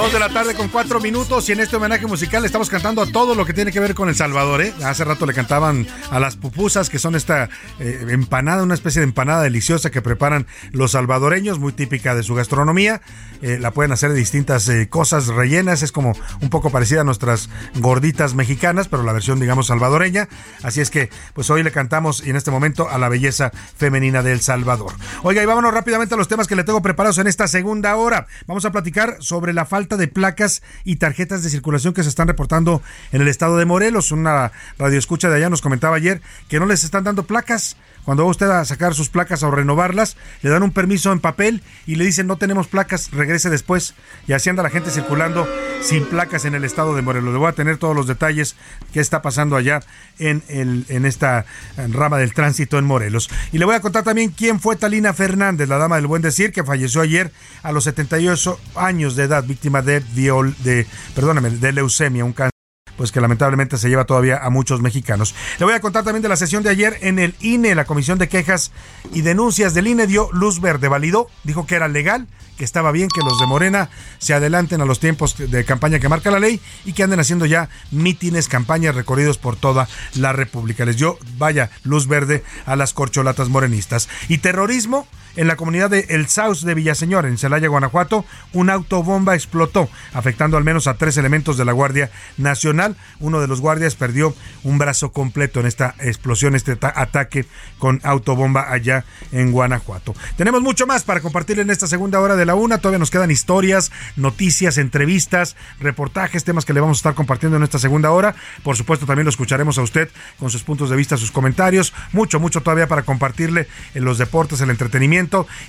[0.00, 3.06] Dos de la tarde con cuatro minutos y en este homenaje musical estamos cantando a
[3.06, 4.62] todo lo que tiene que ver con El Salvador.
[4.62, 4.72] ¿eh?
[4.82, 9.04] Hace rato le cantaban a las pupusas, que son esta eh, empanada, una especie de
[9.04, 13.02] empanada deliciosa que preparan los salvadoreños, muy típica de su gastronomía.
[13.42, 17.50] Eh, la pueden hacer de distintas cosas rellenas, es como un poco parecida a nuestras
[17.74, 20.30] gorditas mexicanas, pero la versión, digamos, salvadoreña.
[20.62, 24.22] Así es que, pues hoy le cantamos y en este momento a la belleza femenina
[24.22, 24.94] de El Salvador.
[25.24, 28.26] Oiga, y vámonos rápidamente a los temas que le tengo preparados en esta segunda hora.
[28.46, 32.28] Vamos a platicar sobre la falta de placas y tarjetas de circulación que se están
[32.28, 32.82] reportando
[33.12, 34.12] en el estado de Morelos.
[34.12, 37.76] Una radioescucha de allá nos comentaba ayer que no les están dando placas.
[38.04, 41.62] Cuando va usted a sacar sus placas o renovarlas, le dan un permiso en papel
[41.86, 43.94] y le dicen no tenemos placas, regrese después.
[44.26, 45.48] Y así anda la gente circulando
[45.82, 47.32] sin placas en el estado de Morelos.
[47.32, 48.56] Le voy a tener todos los detalles
[48.92, 49.80] que está pasando allá
[50.18, 51.44] en, el, en esta
[51.76, 53.30] rama del tránsito en Morelos.
[53.52, 56.52] Y le voy a contar también quién fue Talina Fernández, la dama del buen decir,
[56.52, 57.32] que falleció ayer
[57.62, 62.59] a los 78 años de edad, víctima de, viol, de, perdóname, de leucemia, un cáncer
[63.00, 65.34] pues que lamentablemente se lleva todavía a muchos mexicanos.
[65.58, 68.18] Le voy a contar también de la sesión de ayer en el INE, la Comisión
[68.18, 68.72] de Quejas
[69.14, 72.26] y Denuncias del INE dio luz verde, validó, dijo que era legal,
[72.58, 73.88] que estaba bien que los de Morena
[74.18, 77.46] se adelanten a los tiempos de campaña que marca la ley y que anden haciendo
[77.46, 80.84] ya mítines, campañas, recorridos por toda la República.
[80.84, 84.10] Les dio, vaya, luz verde a las corcholatas morenistas.
[84.28, 89.34] Y terrorismo, en la comunidad de El Saus de Villaseñor, en Celaya, Guanajuato, una autobomba
[89.34, 92.96] explotó, afectando al menos a tres elementos de la Guardia Nacional.
[93.20, 97.46] Uno de los guardias perdió un brazo completo en esta explosión, este ataque
[97.78, 100.14] con autobomba allá en Guanajuato.
[100.36, 102.78] Tenemos mucho más para compartir en esta segunda hora de la una.
[102.78, 107.62] Todavía nos quedan historias, noticias, entrevistas, reportajes, temas que le vamos a estar compartiendo en
[107.62, 108.34] esta segunda hora.
[108.62, 110.08] Por supuesto, también lo escucharemos a usted
[110.38, 111.92] con sus puntos de vista, sus comentarios.
[112.12, 115.19] Mucho, mucho todavía para compartirle en los deportes, el entretenimiento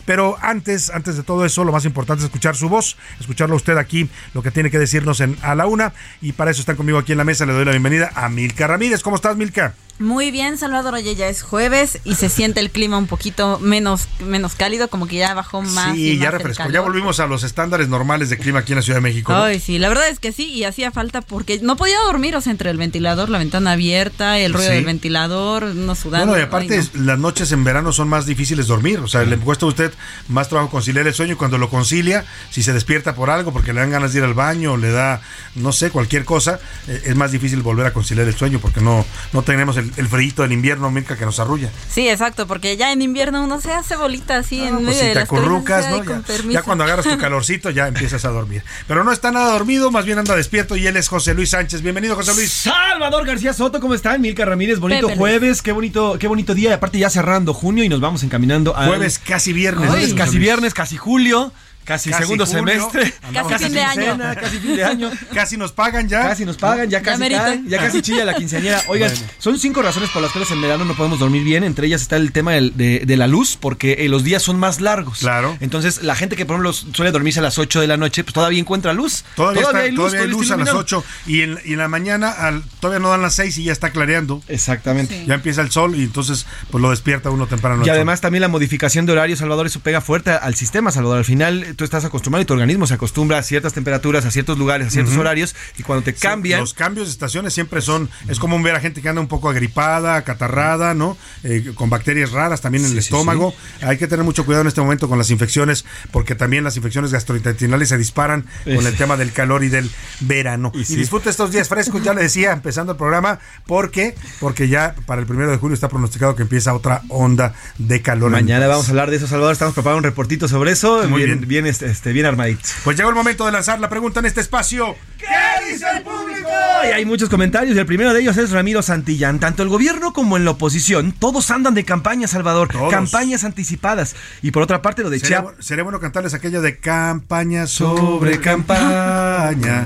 [0.06, 3.78] pero antes, antes de todo eso, lo más importante es escuchar su voz, escucharlo usted
[3.78, 5.94] aquí, lo que tiene que decirnos en A la Una.
[6.22, 7.46] Y para eso están conmigo aquí en la mesa.
[7.46, 9.02] Le doy la bienvenida a Milka Ramírez.
[9.02, 9.74] ¿Cómo estás, Milka?
[10.02, 10.96] Muy bien, Salvador.
[10.96, 15.08] Oye, ya es jueves y se siente el clima un poquito menos, menos cálido, como
[15.08, 15.96] que ya bajó más.
[15.96, 16.70] Sí, ya refrescó.
[16.72, 19.34] Ya volvimos a los estándares normales de clima aquí en la Ciudad de México.
[19.34, 22.42] Ay, sí, la verdad es que sí, y hacía falta porque no podía dormir, o
[22.42, 24.76] sea, entre el ventilador, la ventana abierta, el ruido Sí.
[24.76, 26.28] del ventilador, no sudando.
[26.28, 27.04] Bueno, y aparte Ay, no.
[27.06, 29.94] las noches en verano son más difíciles dormir, o sea, le cuesta a usted
[30.28, 33.72] más trabajo conciliar el sueño y cuando lo concilia, si se despierta por algo, porque
[33.74, 35.22] le dan ganas de ir al baño, le da,
[35.56, 39.06] no sé, cualquier cosa, eh, es más difícil volver a conciliar el sueño porque no,
[39.34, 41.70] no tenemos el, el frío del invierno, Mirka, que nos arrulla.
[41.90, 45.06] Sí, exacto, porque ya en invierno uno se hace bolita así en Pues medio si
[45.06, 46.04] de te las acurrucas, ¿no?
[46.04, 48.64] Ya, ya cuando agarras tu calorcito ya empiezas a dormir.
[48.88, 51.82] Pero no está nada dormido, más bien anda despierto y él es José Luis Sánchez.
[51.82, 52.52] Bienvenido, José Luis.
[52.52, 54.22] Salvador García Soto, ¿cómo están?
[54.22, 55.18] Milka Ramírez, bonito Pepe Luis.
[55.20, 56.70] jueves, qué bonito, qué bonito día.
[56.70, 59.90] Y aparte ya cerrando junio y nos vamos encaminando a Jueves, casi viernes.
[59.90, 61.52] Jueves, casi viernes, casi julio,
[61.86, 62.66] casi, Casi segundo junio.
[62.90, 63.14] semestre,
[63.48, 64.18] Casi fin de año.
[64.40, 65.12] casi fin de año.
[65.34, 66.24] Casi nos pagan ya.
[66.24, 67.30] Casi nos pagan, ya casi
[67.68, 68.82] ya casi chilla la quinceañera.
[68.88, 69.28] Oigan, Bueno.
[69.40, 71.64] son cinco razones por las cuales en verano no podemos dormir bien.
[71.64, 74.82] Entre ellas está el tema de, de la luz, porque eh, los días son más
[74.82, 75.20] largos.
[75.20, 75.58] Claro.
[75.60, 78.34] Entonces, la gente que, por ejemplo, suele dormirse a las 8 de la noche, pues
[78.34, 79.24] todavía encuentra luz.
[79.36, 80.78] Todavía, está- hay luz, todavía hay todavía luz a las iluminado.
[80.80, 83.72] 8 y en, y en la mañana al- todavía no dan las 6 y ya
[83.72, 84.42] está clareando.
[84.48, 85.26] Exactamente.
[85.26, 87.86] Ya empieza el sol y entonces pues lo despierta uno temprano.
[87.86, 91.20] Y además también la modificación de horario, Salvador, eso pega fuerte al sistema, Salvador.
[91.20, 94.58] Al final tú estás acostumbrado y tu organismo se acostumbra a ciertas temperaturas, a ciertos
[94.58, 95.56] lugares, a ciertos horarios.
[95.78, 96.60] Y cuando te Sí, cambian...
[96.60, 99.50] Los cambios de estaciones siempre son, es común ver a gente que anda un poco
[99.50, 101.18] agripada, acatarrada, ¿no?
[101.44, 103.54] Eh, con bacterias raras también en el sí, estómago.
[103.82, 107.12] Hay que tener mucho cuidado en este momento con las infecciones, porque también las infecciones
[107.12, 109.90] gastrointestinales se disparan con el tema del calor y del
[110.22, 110.72] verano.
[110.76, 110.96] Y, sí.
[110.96, 115.28] disfruta estos días frescos, ya le decía, empezando el programa, porque porque ya para el
[115.28, 118.32] primero de julio está pronosticado que empieza otra onda de calor.
[118.32, 119.54] Mañana vamos a hablar de eso, Salvador.
[119.54, 121.08] Estamos preparando un reportito sobre eso.
[121.08, 121.61] Muy bien, bien.
[121.62, 122.62] Bien, este, este, bien armadito.
[122.84, 124.96] Pues llegó el momento de lanzar la pregunta en este espacio.
[125.18, 126.50] ¿Qué dice el público?
[126.84, 127.78] y hay muchos comentarios.
[127.78, 129.40] El primero de ellos es Ramiro Santillán.
[129.40, 132.70] Tanto el gobierno como en la oposición, todos andan de campaña, Salvador.
[132.90, 134.16] Campañas anticipadas.
[134.42, 135.56] Y por otra parte, lo de Chiapas.
[135.60, 139.86] sería bueno cantarles aquello de campaña sobre campaña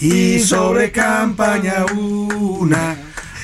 [0.00, 2.96] y sobre campaña una.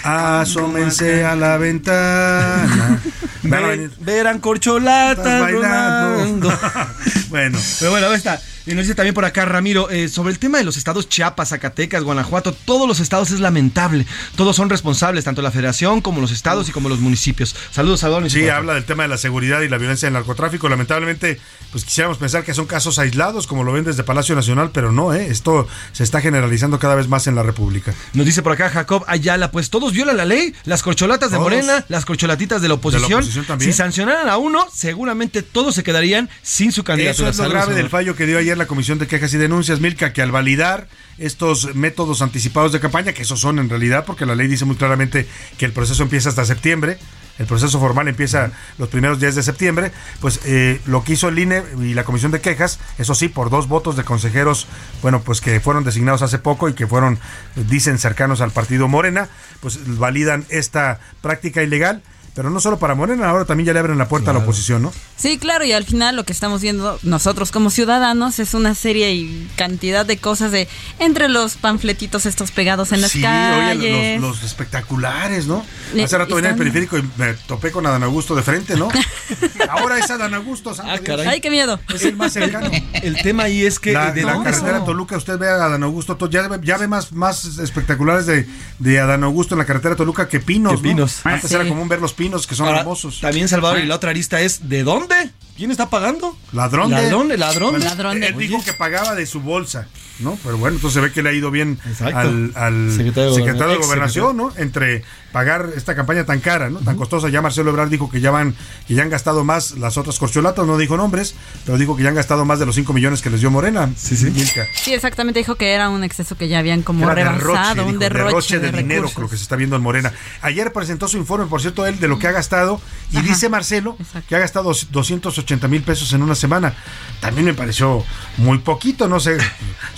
[0.04, 3.00] Asómense a la ventana.
[4.00, 6.52] Verán corcholatas bailando.
[7.30, 7.58] bueno.
[7.78, 8.40] Pero bueno, ahí está.
[8.66, 11.50] Y nos dice también por acá Ramiro, eh, sobre el tema de los estados Chiapas,
[11.50, 14.06] Zacatecas, Guanajuato, todos los estados es lamentable.
[14.36, 17.54] Todos son responsables, tanto la federación como los estados y como los municipios.
[17.70, 18.30] Saludos, Salvador.
[18.30, 20.68] Sí, habla del tema de la seguridad y la violencia del narcotráfico.
[20.70, 21.38] Lamentablemente,
[21.72, 25.12] pues quisiéramos pensar que son casos aislados, como lo ven desde Palacio Nacional, pero no,
[25.12, 25.26] ¿eh?
[25.28, 27.92] Esto se está generalizando cada vez más en la República.
[28.14, 31.50] Nos dice por acá Jacob Ayala, pues todos violan la ley, las corcholatas de Todos.
[31.50, 33.20] Morena, las corcholatitas de la oposición.
[33.20, 33.70] oposición también.
[33.70, 37.28] si sancionaran a uno, seguramente todos se quedarían sin su candidatura.
[37.28, 39.80] Eso es lo grave del fallo que dio ayer la Comisión de Quejas y Denuncias,
[39.80, 40.88] Milka, que al validar
[41.18, 44.76] estos métodos anticipados de campaña, que esos son en realidad, porque la ley dice muy
[44.76, 45.26] claramente
[45.58, 46.98] que el proceso empieza hasta septiembre,
[47.38, 49.90] el proceso formal empieza los primeros días de septiembre,
[50.20, 53.50] pues eh, lo que hizo el INE y la Comisión de Quejas, eso sí, por
[53.50, 54.66] dos votos de consejeros,
[55.02, 57.18] bueno, pues que fueron designados hace poco y que fueron,
[57.56, 59.28] dicen, cercanos al partido Morena,
[59.60, 62.02] pues validan esta práctica ilegal.
[62.34, 64.82] Pero no solo para Morena, ahora también ya le abren la puerta a la oposición,
[64.82, 64.92] ¿no?
[65.16, 69.12] Sí, claro, y al final lo que estamos viendo nosotros como ciudadanos es una serie
[69.14, 70.66] y cantidad de cosas de
[70.98, 73.78] entre los panfletitos estos pegados en las sí, calles.
[73.78, 75.64] oye, los, los espectaculares, ¿no?
[75.94, 78.42] Le- Hace rato venía en el están- periférico y me topé con Adán Augusto de
[78.42, 78.88] frente, ¿no?
[79.70, 81.20] Ahora es Adán Augusto, santo Dios.
[81.28, 81.78] Ay, qué miedo.
[81.94, 82.68] Es el más cercano.
[82.94, 84.84] El tema ahí es que La, de la no, carretera no.
[84.84, 88.48] Toluca, usted ve a Adán Augusto, to- ya, ve- ya ve más, más espectaculares de,
[88.80, 90.82] de Adán Augusto en la carretera Toluca que pinos, Que ¿no?
[90.82, 91.20] pinos.
[91.24, 91.54] Antes Sí.
[91.54, 93.20] era común ver los pinos que son Ahora, hermosos.
[93.20, 95.30] También Salvador y la otra arista es ¿de dónde?
[95.56, 96.36] ¿Quién está pagando?
[96.52, 96.96] Ladrón de...
[97.02, 97.70] Ladrón, el ladrón.
[97.72, 99.86] Bueno, Ladrón de- Él dijo que pagaba de su bolsa,
[100.20, 100.38] ¿no?
[100.42, 102.18] Pero bueno, entonces se ve que le ha ido bien Exacto.
[102.18, 104.36] al, al Secretario de secretario de Gobernación.
[104.36, 104.52] ¿no?
[104.56, 105.02] Entre
[105.32, 106.78] pagar esta campaña tan cara, ¿no?
[106.78, 107.28] Tan costosa.
[107.28, 108.54] Ya Marcelo Ebrard dijo que ya van,
[108.86, 111.34] que ya han gastado más las otras corcholatas, no dijo nombres,
[111.66, 113.90] pero dijo que ya han gastado más de los 5 millones que les dio Morena.
[113.96, 114.32] Sí, sí.
[114.74, 117.98] Sí, exactamente, dijo que era un exceso que ya habían como Era rebasado, dijo, un
[117.98, 119.16] derroche, de, dinero, recursos.
[119.16, 120.12] creo que se está viendo en Morena.
[120.40, 123.96] Ayer presentó su informe, por cierto, él de lo que ha gastado y dice Marcelo
[124.28, 126.74] que ha gastado 280 mil pesos en una semana.
[127.20, 128.04] También me pareció
[128.36, 129.36] muy poquito, no sé,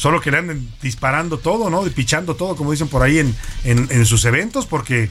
[0.07, 1.83] solo que le anden disparando todo, ¿no?
[1.83, 3.35] Pichando todo, como dicen por ahí en,
[3.65, 5.09] en, en sus eventos, porque...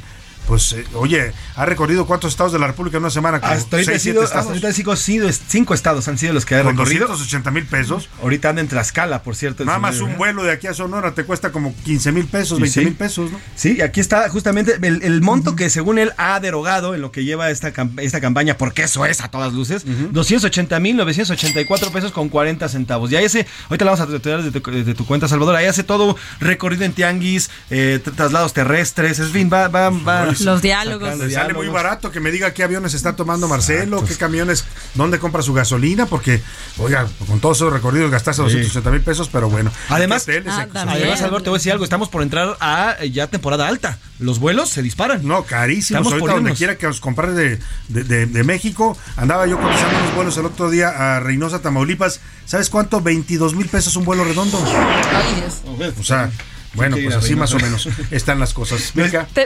[0.48, 3.40] Pues, eh, oye, ha recorrido cuántos estados de la República en una semana?
[3.40, 7.08] Como Hasta ahorita, seis, sido, hasta ahorita cinco, estados han sido los que ha recorrido.
[7.08, 8.10] 280 mil pesos.
[8.22, 9.66] Ahorita anda en Tlaxcala, por cierto.
[9.66, 12.62] Nada más un vuelo de aquí a Sonora te cuesta como 15 mil pesos, Sí,
[12.64, 12.86] 20 sí.
[12.86, 13.40] mil pesos, ¿no?
[13.56, 17.24] Sí, aquí está justamente el, el monto que según él ha derogado en lo que
[17.24, 22.30] lleva esta, esta campaña, porque eso es a todas luces, 280 mil 984 pesos con
[22.30, 23.12] 40 centavos.
[23.12, 25.66] Y ahí ese, ahorita la vamos a tratar de tu, de tu cuenta, Salvador, ahí
[25.66, 30.35] hace todo recorrido en tianguis, eh, tr- traslados terrestres, en fin, va, va, va.
[30.42, 31.18] Los diálogos.
[31.18, 34.66] Le sale muy barato que me diga qué aviones está tomando Marcelo, qué camiones,
[34.96, 36.42] dónde compra su gasolina, porque,
[36.78, 39.72] oiga, con todos esos recorridos gastarse 280 mil pesos, pero bueno.
[39.90, 40.68] Además, Hoteles, Ah.
[40.74, 43.98] Además, Salvador, te voy a decir algo, estamos por entrar a eh, ya temporada alta.
[44.20, 45.26] Los vuelos se disparan.
[45.28, 46.00] No, carísimos.
[46.02, 47.60] Estamos Ahorita por donde quiera que os comprar de,
[47.90, 48.98] de, de- de México.
[49.18, 52.20] Andaba yo cotizando unos vuelos el otro día a Reynosa, Tamaulipas.
[52.46, 53.02] ¿Sabes cuánto?
[53.02, 54.58] 22 mil pesos un vuelo redondo.
[54.66, 55.94] Ay, Dios.
[56.00, 56.32] O sea,
[56.76, 58.94] bueno, que pues así más o menos están las cosas.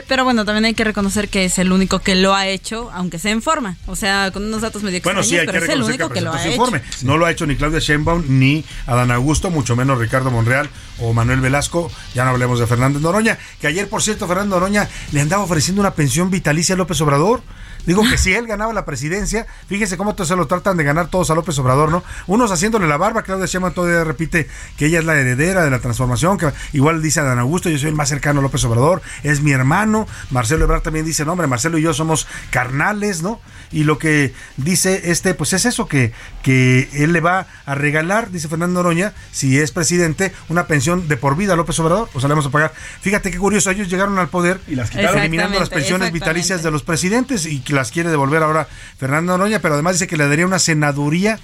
[0.08, 3.18] Pero bueno, también hay que reconocer que es el único que lo ha hecho, aunque
[3.18, 3.76] sea en forma.
[3.86, 5.96] O sea, con unos datos medio Bueno, extraños, sí, hay que pero es el reconocer
[5.96, 6.50] que único que, lo ha hecho.
[6.50, 6.82] informe.
[7.02, 10.68] No lo ha hecho ni Claudia Sheinbaum, ni Adán Augusto, mucho menos Ricardo Monreal
[10.98, 11.90] o Manuel Velasco.
[12.14, 15.80] Ya no hablemos de Fernández Noroña, que ayer, por cierto, Fernando Noroña le andaba ofreciendo
[15.80, 17.42] una pensión vitalicia a López Obrador.
[17.86, 21.30] Digo que si él ganaba la presidencia, fíjese cómo se lo tratan de ganar todos
[21.30, 22.04] a López Obrador, ¿no?
[22.26, 25.78] Unos haciéndole la barba, Claudia Sheinbaum todavía repite que ella es la heredera de la
[25.78, 29.40] transformación, que igual dice Adán Augusto, yo soy el más cercano a López Obrador, es
[29.40, 30.06] mi hermano.
[30.30, 33.40] Marcelo Ebrard también dice, no, hombre, Marcelo y yo somos carnales, ¿no?
[33.72, 36.12] Y lo que dice este, pues es eso, que,
[36.42, 41.16] que él le va a regalar, dice Fernando Noroña, si es presidente, una pensión de
[41.16, 42.72] por vida a López Obrador, o sea, le vamos a pagar.
[43.00, 45.20] Fíjate qué curioso, ellos llegaron al poder y las quitaron.
[45.20, 48.66] eliminando las pensiones vitalicias de los presidentes y que las quiere devolver ahora
[48.98, 51.38] Fernando Noroña, pero además dice que le daría una senaduría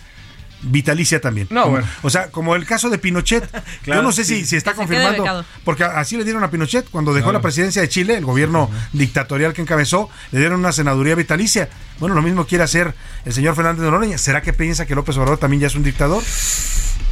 [0.62, 1.46] vitalicia también.
[1.50, 1.88] No, Como- bueno.
[2.02, 3.44] O sea, como el caso de Pinochet.
[3.82, 4.40] Claro, Yo no sé sí.
[4.40, 7.38] si, si está Que confirmando, porque así le dieron a Pinochet cuando dejó Claro.
[7.38, 11.68] la presidencia de Chile, el gobierno dictatorial que encabezó, le dieron una senaduría vitalicia.
[11.98, 12.94] Bueno, lo mismo quiere hacer
[13.24, 14.18] el señor Fernández Noroña.
[14.18, 16.22] ¿Será que piensa que López Obrador también ya es un dictador?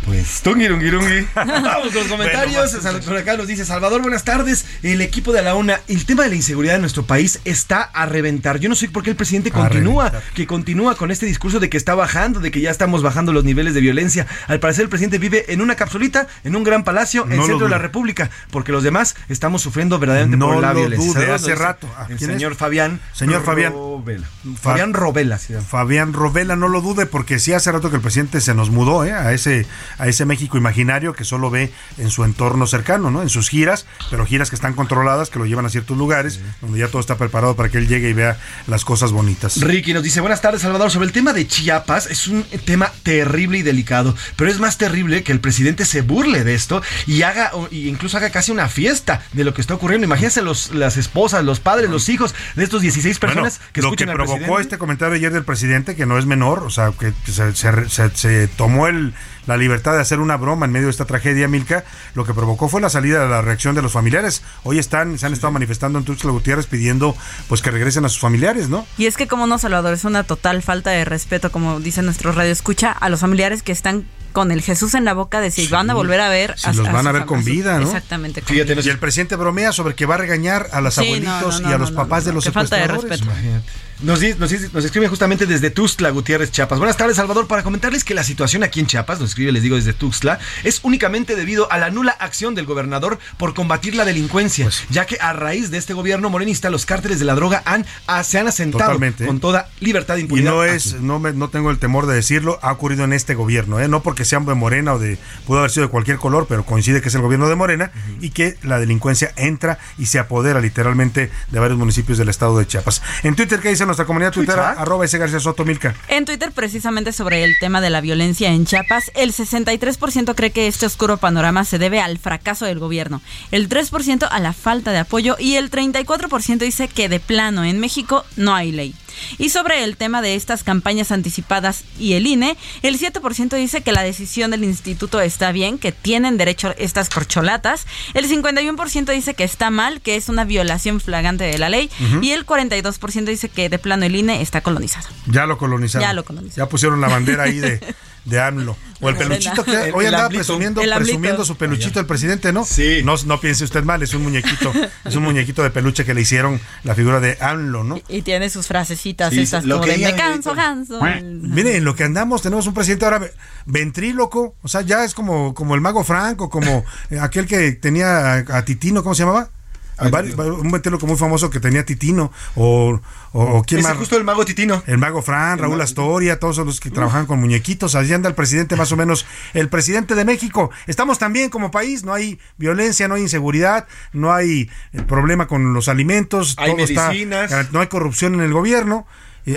[0.05, 1.27] Pues, tungirungirungi.
[1.35, 2.73] Vamos con los comentarios.
[3.07, 4.67] Por acá nos dice Salvador, buenas tardes.
[4.83, 8.05] El equipo de la UNA, el tema de la inseguridad en nuestro país está a
[8.05, 8.59] reventar.
[8.61, 10.33] Yo no sé por qué el presidente A continúa, reventar.
[10.35, 13.45] que continúa con este discurso de que está bajando, de que ya estamos bajando los
[13.45, 14.27] niveles de violencia.
[14.47, 17.47] Al parecer el presidente vive en una capsulita, en un gran palacio, en No lo
[17.47, 17.79] centro de la.
[17.79, 21.13] República, porque los demás estamos sufriendo verdaderamente No por la lo violencia.
[21.21, 21.89] dude, hace rato.
[22.11, 22.37] El ¿quién es?
[22.37, 23.01] señor Fabián.
[23.15, 23.73] Señor Fabián.
[23.73, 24.27] Robela.
[24.61, 25.39] Fa- Fabián Robela.
[25.39, 25.55] sí.
[25.69, 29.05] Fabián Robela, no lo dude, porque sí hace rato que el presidente se nos mudó
[29.05, 29.13] ¿eh?
[29.13, 29.67] a ese
[29.99, 33.23] a ese México imaginario que solo ve en su entorno cercano, ¿no?
[33.23, 36.79] En sus giras, pero giras que están controladas, que lo llevan a ciertos lugares, donde
[36.79, 39.61] ya todo está preparado para que él llegue y vea las cosas bonitas.
[39.61, 43.59] Ricky nos dice, buenas tardes Salvador, sobre el tema de Chiapas, es un tema terrible
[43.59, 47.51] y delicado, pero es más terrible que el presidente se burle de esto y haga,
[47.55, 50.05] o- y incluso haga casi una fiesta de lo que está ocurriendo.
[50.07, 53.89] Imagínense los, las esposas, los padres, los hijos de estos 16 personas Bueno, que lo
[53.89, 54.64] escuchan que al provocó presidente.
[54.65, 58.11] Este comentario ayer del presidente, que no es menor, o sea, que se, se- se-
[58.17, 59.15] se tomó el,
[59.47, 61.85] la libertad de hacer una broma en medio de esta tragedia, Milka,
[62.15, 64.43] lo que provocó fue la salida de la reacción de los familiares.
[64.65, 67.17] Hoy están, se han estado manifestando en Tuxtla Gutiérrez pidiendo
[67.49, 68.87] pues que regresen a sus familiares, ¿no?
[68.99, 72.33] Y es que como no, Salvador, es una total falta de respeto, como dice nuestro
[72.33, 75.69] radio escucha, a los familiares que están con el Jesús en la boca de si
[75.69, 76.55] van a volver a ver.
[76.59, 77.85] Si los van a ver con vida, ¿no?
[77.87, 78.43] Exactamente.
[78.43, 81.31] con Fíjate, y el presidente bromea sobre que va a regañar a los Sí, no,
[81.31, 83.21] abuelitos no, y a los no, papás no, de los qué falta de secuestradores.
[83.21, 83.33] respeto.
[83.41, 83.71] Imagínate.
[84.03, 86.79] Nos, nos, nos escriben justamente desde Tuxtla, Gutiérrez, Chiapas.
[86.79, 87.47] Buenas tardes, Salvador.
[87.47, 90.81] Para comentarles que la situación aquí en Chiapas, nos escribe, les digo, desde Tuxtla, es
[90.83, 95.33] únicamente debido a la nula acción del gobernador por combatir la delincuencia, ya que a
[95.33, 98.85] raíz de este gobierno morenista, los cárteles de la droga han, ah, se han asentado
[98.85, 99.27] Totalmente.
[99.27, 100.51] con toda libertad de Y impunidad.
[100.51, 103.81] no es, no, me- no tengo el temor de decirlo, ha ocurrido en este gobierno,
[103.81, 103.89] ¿eh?
[103.89, 105.17] no porque sea de Morena o de,
[105.47, 108.31] pudo haber sido de cualquier color, pero coincide que es el gobierno de Morena y
[108.31, 113.01] que la delincuencia entra y se apodera literalmente de varios municipios del estado de Chiapas.
[113.23, 114.59] En Twitter, ¿qué dice nuestra comunidad Twitter?
[114.59, 115.95] Arroba ese García Soto Milka.
[116.09, 120.67] En Twitter, precisamente sobre el tema de la violencia en Chiapas, el 63% cree que
[120.67, 124.99] este oscuro panorama se debe al fracaso del gobierno, el 3% a la falta de
[124.99, 128.95] apoyo y el 34% dice que de plano en México no hay ley.
[129.39, 133.93] Y sobre el tema de estas campañas anticipadas y el INE, el 7% dice que
[133.93, 139.45] la decisión del instituto está bien, que tienen derecho estas corcholatas, el 51% dice que
[139.45, 142.25] está mal, que es una violación flagrante de la ley Ujú.
[142.25, 145.09] y el 42% dice que de plano el INE está colonizado.
[145.27, 146.07] Ya lo colonizaron.
[146.09, 146.67] Ya lo colonizaron.
[146.67, 147.81] Ya pusieron la bandera ahí de,
[148.25, 148.77] de AMLO.
[149.01, 152.65] O el peluchito que El- hoy el andaba presumiendo, presumiendo su peluchito el presidente, ¿no?
[152.65, 153.03] Sí.
[153.05, 154.73] No, no piense usted mal, es un muñequito,
[155.05, 158.01] es un muñequito de peluche que le hicieron la figura de AMLO, ¿no?
[158.09, 161.01] Y tiene sus frasecitas Sí, esas lo como que de me canso, ganso.
[161.03, 163.33] Miren, en lo que andamos, tenemos un presidente ahora ve-
[163.67, 168.35] ventríloco, o sea, ya es como, como el mago Franco, como eh, aquel que tenía
[168.35, 169.51] a, a Titino, ¿cómo se llamaba?
[169.97, 173.01] A vari- un ventríloco muy famoso que tenía Titino, o,
[173.33, 173.97] o, o quién Ese más.
[173.99, 174.83] justo el mago Titino.
[174.87, 178.75] El mago Fran, Raúl Astoria, todos los que trabajan con muñequitos, allí anda el presidente
[178.77, 179.25] más o menos,
[179.55, 180.71] el presidente de México.
[180.87, 185.75] Estamos también como país, no hay violencia, no hay inseguridad, no hay eh, problema con
[185.75, 187.73] los alimentos, Hay todo está- medicinas.
[187.73, 189.07] no hay corrupción en el gobierno.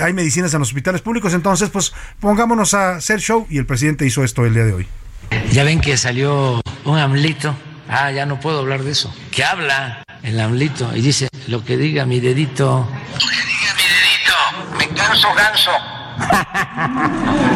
[0.01, 4.05] Hay medicinas en los hospitales públicos, entonces pues pongámonos a hacer show y el presidente
[4.05, 4.87] hizo esto el día de hoy.
[5.53, 7.55] Ya ven que salió un amlito.
[7.87, 9.13] Ah, ya no puedo hablar de eso.
[9.31, 12.85] Que habla el amlito y dice lo que diga mi dedito.
[14.77, 15.71] Me canso ganso.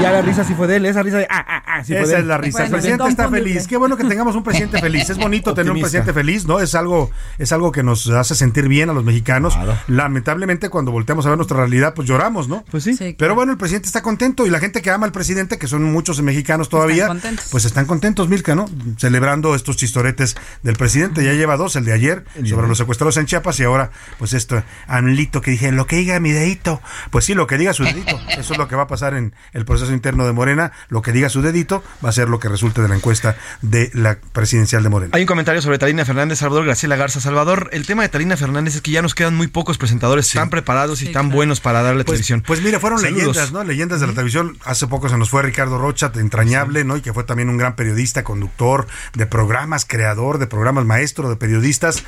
[0.02, 2.00] Ya la risa sí fue de él, esa risa de ah, ah, ah, sí fue
[2.00, 2.22] de Esa él.
[2.22, 2.66] es la risa.
[2.66, 3.68] el presidente está feliz.
[3.68, 5.10] Qué bueno que tengamos un presidente feliz.
[5.10, 6.60] Es bonito tener un presidente feliz, ¿no?
[6.60, 9.58] Es algo, es algo que nos hace sentir bien a los mexicanos.
[9.88, 12.64] Lamentablemente, cuando volteamos a ver nuestra realidad, pues lloramos, ¿no?
[12.72, 13.16] Pues sí.
[13.18, 15.84] Pero bueno, el presidente está contento y la gente que ama al presidente, que son
[15.84, 17.10] muchos mexicanos todavía,
[17.52, 18.66] pues están contentos, Milka, ¿no?
[18.98, 21.24] Celebrando estos chistoretes del presidente.
[21.24, 24.64] Ya lleva dos, el de ayer, sobre los secuestrados en Chiapas y ahora, pues esto,
[24.88, 26.82] Amlito que dije, lo que diga mi dedito.
[27.12, 28.20] Pues sí, lo que diga su dedito.
[28.30, 29.21] Eso es lo que va a pasar en
[29.54, 30.72] el proceso interno de Morena.
[30.90, 33.90] Lo que diga su dedito va a ser lo que resulte de la encuesta de
[33.94, 35.12] la presidencial de Morena.
[35.16, 37.20] Hay un comentario sobre Talina Fernández, Salvador Graciela Garza.
[37.20, 40.50] Salvador, el tema de Talina Fernández es que ya nos quedan muy pocos presentadores tan
[40.50, 42.44] preparados y tan buenos para darle Pues, televisión.
[42.46, 43.20] pues mira, fueron Saludos.
[43.28, 43.64] leyendas, ¿no?
[43.64, 44.58] Leyendas de la televisión.
[44.66, 46.98] Hace poco se nos fue Ricardo Rocha, entrañable, ¿no?
[46.98, 51.36] Y que fue también un gran periodista, conductor de programas, creador de programas, maestro de
[51.36, 52.04] periodistas.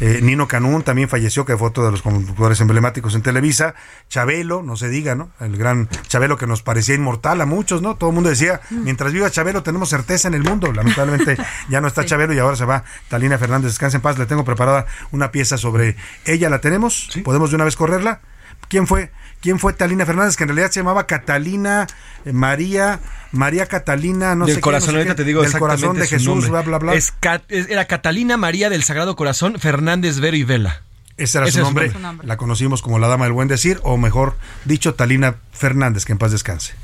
[0.00, 3.74] Eh, Nino Canún también falleció, que fue otro de los conductores emblemáticos en Televisa.
[4.08, 5.30] Chabelo, no se diga, ¿no?
[5.40, 7.96] El gran Chabelo que nos parecía inmortal a muchos, ¿no?
[7.96, 10.72] Todo el mundo decía, mientras viva Chabelo tenemos certeza en el mundo.
[10.72, 11.36] Lamentablemente
[11.68, 13.72] ya no está Chabelo y ahora se va Talina Fernández.
[13.72, 14.18] Descansa en paz.
[14.18, 16.48] Le tengo preparada una pieza sobre ella.
[16.48, 17.08] ¿La tenemos?
[17.24, 18.20] ¿Podemos de una vez correrla?
[18.68, 19.10] ¿Quién fue?
[19.40, 20.36] ¿Quién fue Talina Fernández?
[20.36, 21.86] Que en realidad se llamaba Catalina
[22.24, 23.00] eh, María,
[23.32, 26.00] María Catalina, no del sé qué, corazón, no ahorita qué, te digo del exactamente corazón
[26.00, 26.50] de Jesús, nombre.
[26.50, 26.94] bla, bla, bla.
[26.94, 27.12] Es
[27.48, 30.82] era Catalina María del Sagrado Corazón Fernández Vero y Vela.
[31.16, 31.98] Ese era Ese su es su nombre.
[32.00, 32.26] nombre.
[32.26, 36.18] La conocimos como la Dama del Buen Decir, o mejor dicho, Talina Fernández, que en
[36.18, 36.74] paz descanse.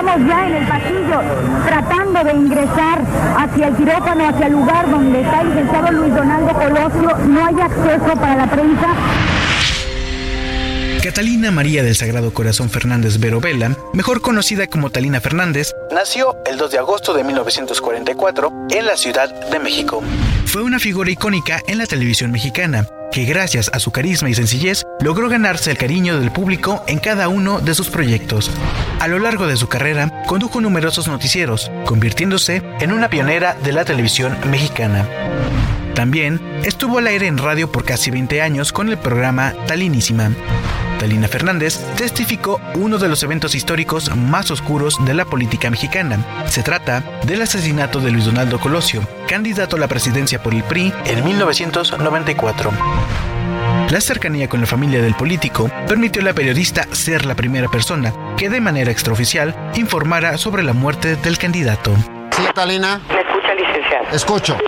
[0.00, 1.20] Estamos ya en el pasillo
[1.66, 3.00] tratando de ingresar
[3.36, 7.16] hacia el quirófano, hacia el lugar donde está el licenciado Luis Donaldo Colosio.
[7.26, 9.39] No hay acceso para la prensa.
[11.02, 16.58] Catalina María del Sagrado Corazón Fernández Vero Vela, mejor conocida como Talina Fernández, nació el
[16.58, 20.02] 2 de agosto de 1944 en la Ciudad de México.
[20.44, 24.82] Fue una figura icónica en la televisión mexicana, que gracias a su carisma y sencillez
[25.00, 28.50] logró ganarse el cariño del público en cada uno de sus proyectos.
[28.98, 33.86] A lo largo de su carrera, condujo numerosos noticieros, convirtiéndose en una pionera de la
[33.86, 35.08] televisión mexicana.
[35.94, 40.32] También estuvo al aire en radio por casi 20 años con el programa Talinísima.
[41.00, 46.18] Talina Fernández testificó uno de los eventos históricos más oscuros de la política mexicana.
[46.46, 50.92] Se trata del asesinato de Luis Donaldo Colosio, candidato a la presidencia por el PRI
[51.06, 52.70] en 1994.
[53.88, 58.12] La cercanía con la familia del político permitió a la periodista ser la primera persona
[58.36, 61.96] que de manera extraoficial informara sobre la muerte del candidato.
[62.32, 63.00] Sí, Talina.
[63.08, 64.04] ¿Me escucha, licenciado?
[64.12, 64.58] Escucho.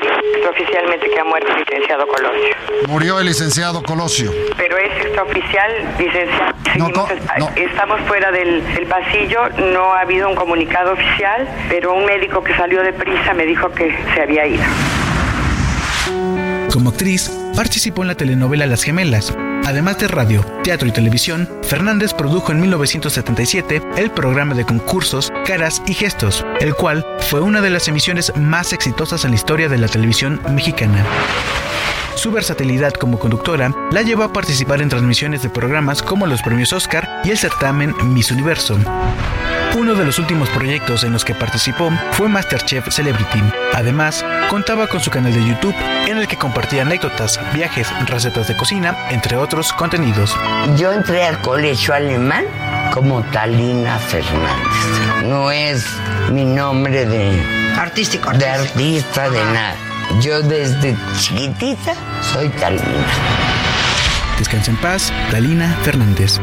[0.00, 2.56] Me oficialmente que ha muerto el licenciado Colosio.
[2.88, 4.32] Murió el licenciado Colosio.
[4.56, 6.54] Pero es extraoficial, licenciado.
[6.72, 7.10] Seguimos,
[7.56, 12.54] Estamos fuera del, del, pasillo, no ha habido un comunicado oficial, pero un médico que
[12.56, 14.64] salió de prisa me dijo que se había ido.
[16.72, 19.36] Como actriz, participó en la telenovela Las Gemelas.
[19.66, 25.82] Además de radio, teatro y televisión, Fernández produjo en 1977 el programa de concursos Caras
[25.88, 29.78] y Gestos, el cual fue una de las emisiones más exitosas en la historia de
[29.78, 31.04] la televisión mexicana.
[32.14, 36.72] Su versatilidad como conductora la llevó a participar en transmisiones de programas como los premios
[36.72, 38.78] Oscar y el certamen Miss Universo.
[39.76, 43.42] Uno de los últimos proyectos en los que participó fue Masterchef Celebrity.
[43.74, 45.74] Además, contaba con su canal de YouTube
[46.06, 50.34] en el que compartía anécdotas, viajes, recetas de cocina, entre otros contenidos.
[50.78, 52.46] Yo entré al colegio alemán
[52.90, 55.24] como Talina Fernández.
[55.24, 55.86] No es
[56.32, 57.38] mi nombre de
[57.76, 59.76] artístico, de artista de nada.
[60.22, 61.92] Yo desde chiquitita
[62.22, 63.06] soy Talina.
[64.38, 66.40] Descansa en paz, Talina Fernández.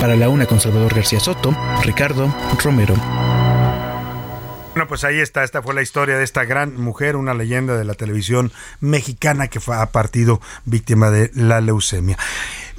[0.00, 2.94] Para la una con Salvador García Soto, Ricardo Romero.
[4.74, 7.84] Bueno, pues ahí está, esta fue la historia de esta gran mujer, una leyenda de
[7.84, 12.16] la televisión mexicana que fue, ha partido víctima de la leucemia.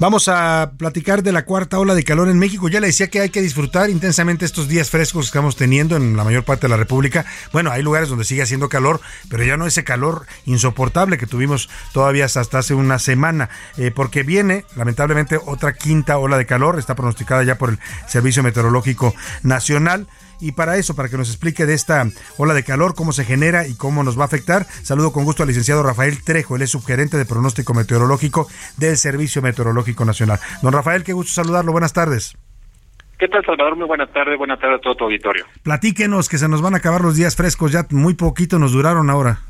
[0.00, 2.70] Vamos a platicar de la cuarta ola de calor en México.
[2.70, 6.16] Ya le decía que hay que disfrutar intensamente estos días frescos que estamos teniendo en
[6.16, 7.26] la mayor parte de la República.
[7.52, 11.68] Bueno, hay lugares donde sigue haciendo calor, pero ya no ese calor insoportable que tuvimos
[11.92, 16.94] todavía hasta hace una semana, eh, porque viene lamentablemente otra quinta ola de calor, está
[16.94, 17.78] pronosticada ya por el
[18.08, 20.06] Servicio Meteorológico Nacional.
[20.40, 22.06] Y para eso, para que nos explique de esta
[22.38, 25.42] ola de calor, cómo se genera y cómo nos va a afectar, saludo con gusto
[25.42, 28.48] al licenciado Rafael Trejo, él es subgerente de pronóstico meteorológico
[28.78, 30.38] del Servicio Meteorológico Nacional.
[30.62, 32.36] Don Rafael, qué gusto saludarlo, buenas tardes.
[33.18, 33.76] ¿Qué tal, Salvador?
[33.76, 35.44] Muy buena tarde, buena tarde a todo tu auditorio.
[35.62, 39.10] Platíquenos que se nos van a acabar los días frescos, ya muy poquito nos duraron
[39.10, 39.40] ahora.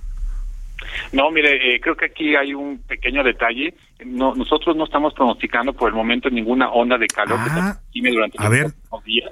[1.12, 3.74] No, mire, eh, creo que aquí hay un pequeño detalle.
[4.04, 8.38] No, nosotros no estamos pronosticando por el momento ninguna onda de calor que Ah, durante
[8.38, 8.74] a los ver.
[9.04, 9.30] días.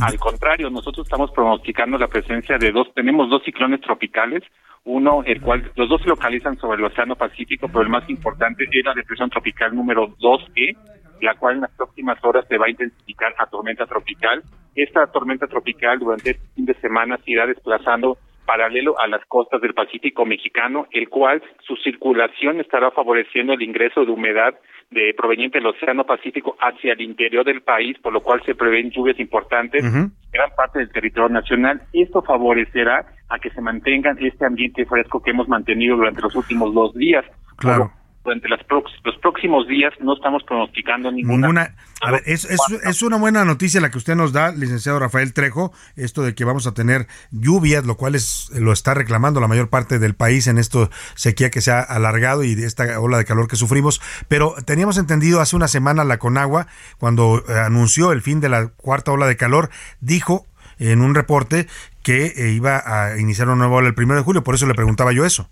[0.00, 4.44] Al contrario, nosotros estamos pronosticando la presencia de dos, tenemos dos ciclones tropicales,
[4.84, 8.64] uno, el cual, los dos se localizan sobre el Océano Pacífico, pero el más importante
[8.70, 10.76] es la depresión tropical número 2E,
[11.20, 14.42] la cual en las próximas horas se va a intensificar a tormenta tropical.
[14.76, 19.60] Esta tormenta tropical durante este fin de semana se irá desplazando paralelo a las costas
[19.60, 24.54] del Pacífico mexicano, el cual su circulación estará favoreciendo el ingreso de humedad
[24.90, 28.90] de proveniente del Océano Pacífico hacia el interior del país, por lo cual se prevén
[28.90, 31.82] lluvias importantes en gran parte del territorio nacional.
[31.92, 36.72] Esto favorecerá a que se mantengan este ambiente fresco que hemos mantenido durante los últimos
[36.72, 37.24] dos días.
[37.56, 37.92] Claro.
[38.24, 41.36] Durante las prox- los próximos días no estamos pronosticando ninguna.
[41.46, 41.74] Ninguna.
[42.02, 45.32] A ver, es, es, es una buena noticia la que usted nos da, licenciado Rafael
[45.32, 49.48] Trejo, esto de que vamos a tener lluvias, lo cual es lo está reclamando la
[49.48, 53.16] mayor parte del país en esto sequía que se ha alargado y de esta ola
[53.18, 54.00] de calor que sufrimos.
[54.28, 56.66] Pero teníamos entendido hace una semana la Conagua,
[56.98, 59.70] cuando eh, anunció el fin de la cuarta ola de calor,
[60.00, 60.46] dijo
[60.78, 61.66] en un reporte
[62.02, 64.74] que eh, iba a iniciar una nueva ola el primero de julio, por eso le
[64.74, 65.48] preguntaba yo eso.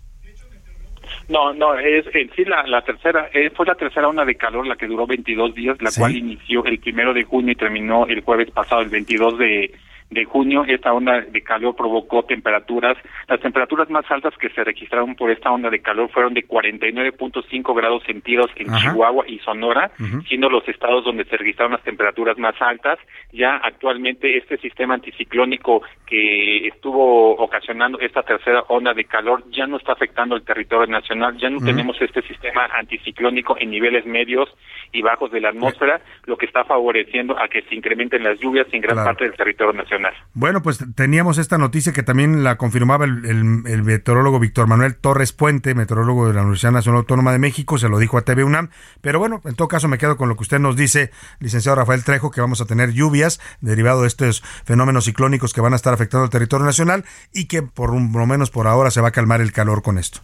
[1.29, 4.65] No, no, es en sí la, la tercera, eh, fue la tercera onda de calor
[4.65, 5.99] la que duró 22 días, la Sí.
[5.99, 9.71] cual inició el primero de junio y terminó el jueves pasado, el 22 de,
[10.09, 10.63] de junio.
[10.67, 12.97] Esta onda de calor provocó temperaturas,
[13.27, 17.75] las temperaturas más altas que se registraron por esta onda de calor fueron de 49.5
[17.75, 19.91] grados centígrados en Chihuahua y Sonora,
[20.27, 22.99] siendo los estados donde se registraron las temperaturas más altas.
[23.33, 29.77] Ya actualmente este sistema anticiclónico que estuvo ocasionando esta tercera onda de calor ya no
[29.77, 34.49] está afectando el territorio nacional, ya no tenemos este sistema anticiclónico en niveles medios
[34.93, 38.67] y bajos de la atmósfera, lo que está favoreciendo a que se incrementen las lluvias
[38.71, 39.96] en gran parte del territorio nacional.
[40.33, 45.75] Bueno, pues teníamos esta noticia que también la confirmaba el, meteorólogo Víctor Manuel Torres Puente,
[45.75, 48.69] meteorólogo de la Universidad Nacional Autónoma de México, se lo dijo a TV UNAM,
[49.01, 52.03] pero bueno, en todo caso me quedo con lo que usted nos dice, licenciado Rafael
[52.03, 55.93] Trejo, que vamos a tener lluvias derivado de estos fenómenos ciclónicos que van a estar
[55.93, 59.41] afectando al territorio nacional y que por lo menos por ahora se va a calmar
[59.41, 60.21] el calor con esto.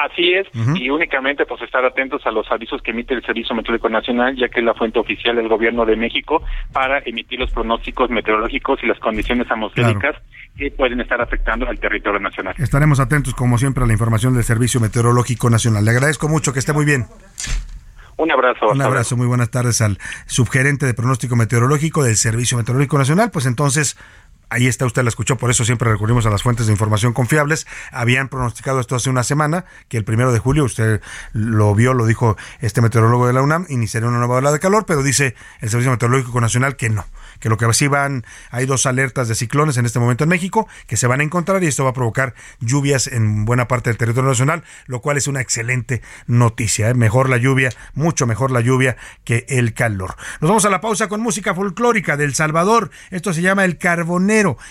[0.00, 0.46] Así es,
[0.76, 4.48] y únicamente pues estar atentos a los avisos que emite el Servicio Meteorológico Nacional, ya
[4.48, 8.86] que es la fuente oficial del gobierno de México para emitir los pronósticos meteorológicos y
[8.86, 10.16] las condiciones atmosféricas
[10.56, 12.54] que pueden estar afectando al territorio nacional.
[12.58, 15.84] Estaremos atentos, como siempre, a la información del Servicio Meteorológico Nacional.
[15.84, 17.04] Le agradezco mucho, que esté muy bien.
[18.16, 18.68] Un abrazo.
[18.70, 23.30] Un abrazo, muy buenas tardes al subgerente de pronóstico meteorológico del Servicio Meteorológico Nacional.
[23.30, 23.96] Pues entonces,
[24.50, 27.68] Ahí está, usted la escuchó, por eso siempre recurrimos a las fuentes de información confiables.
[27.92, 31.00] Habían pronosticado esto hace una semana, que el primero de julio, usted
[31.32, 34.86] lo vio, lo dijo este meteorólogo de la UNAM, iniciaría una nueva ola de calor,
[34.86, 37.06] pero dice el Servicio Meteorológico Nacional que no,
[37.40, 40.68] que lo que sí van, hay dos alertas de ciclones en este momento en México
[40.86, 43.96] que se van a encontrar y esto va a provocar lluvias en buena parte del
[43.96, 46.90] territorio nacional, lo cual es una excelente noticia.
[46.90, 46.94] ¿eh?
[46.94, 50.16] Mejor la lluvia, mucho mejor la lluvia que el calor.
[50.40, 52.90] Nos vamos a la pausa con música folclórica del Salvador.
[53.10, 54.20] Esto se llama El Carbonero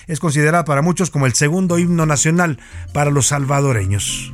[0.07, 2.59] es considerada para muchos como el segundo himno nacional
[2.93, 4.33] para los salvadoreños.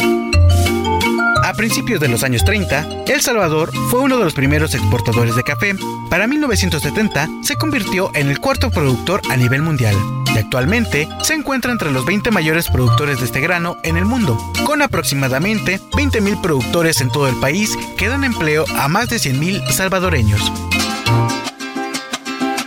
[1.51, 5.43] A principios de los años 30, El Salvador fue uno de los primeros exportadores de
[5.43, 5.75] café.
[6.09, 9.93] Para 1970 se convirtió en el cuarto productor a nivel mundial
[10.33, 14.37] y actualmente se encuentra entre los 20 mayores productores de este grano en el mundo,
[14.65, 19.71] con aproximadamente 20.000 productores en todo el país que dan empleo a más de 100.000
[19.71, 20.39] salvadoreños.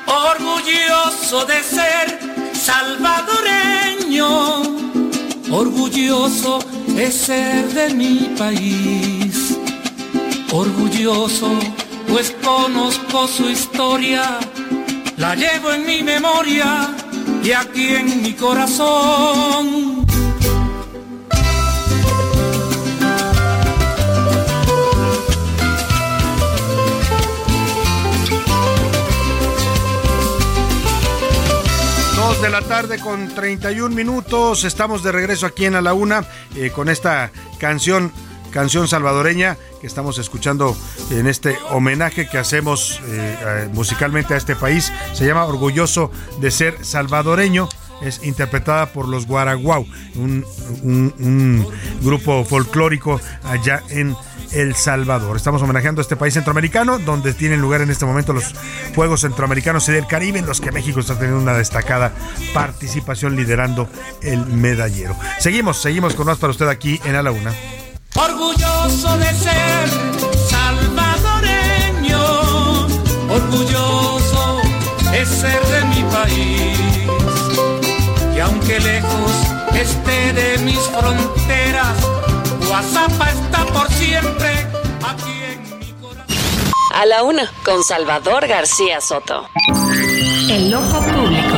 [0.06, 2.18] Orgulloso de ser
[2.52, 4.60] salvadoreño,
[5.50, 6.58] orgulloso
[6.96, 9.58] es ser de mi país.
[10.52, 11.50] Orgulloso,
[12.08, 14.38] pues conozco su historia,
[15.16, 16.94] la llevo en mi memoria
[17.42, 19.93] y aquí en mi corazón.
[32.24, 34.64] De la tarde con 31 minutos.
[34.64, 36.24] Estamos de regreso aquí en A la Una
[36.56, 38.12] eh, con esta canción,
[38.50, 40.74] canción salvadoreña que estamos escuchando
[41.10, 44.90] en este homenaje que hacemos eh, musicalmente a este país.
[45.12, 46.10] Se llama Orgulloso
[46.40, 47.68] de ser salvadoreño
[48.04, 51.66] es interpretada por los Guaraguau, un,
[52.02, 54.14] grupo folclórico allá en
[54.52, 55.36] El Salvador.
[55.36, 58.54] Estamos homenajeando a este país centroamericano, donde tienen lugar en este momento los
[58.94, 62.12] Juegos Centroamericanos y del Caribe, en los que México está teniendo una destacada
[62.52, 63.88] participación liderando
[64.22, 65.16] el medallero.
[65.38, 67.52] Seguimos, seguimos con más para usted aquí en A la Una.
[68.14, 69.88] Orgulloso de ser
[70.48, 72.18] salvadoreño,
[73.28, 74.60] orgulloso
[75.12, 77.43] es ser de mi país
[78.44, 79.32] aunque lejos
[79.74, 81.96] esté de mis fronteras,
[82.70, 84.50] WhatsApp está por siempre
[85.02, 86.36] aquí en mi corazón.
[86.94, 89.48] A la una, con Salvador García Soto.
[90.50, 91.56] El ojo público.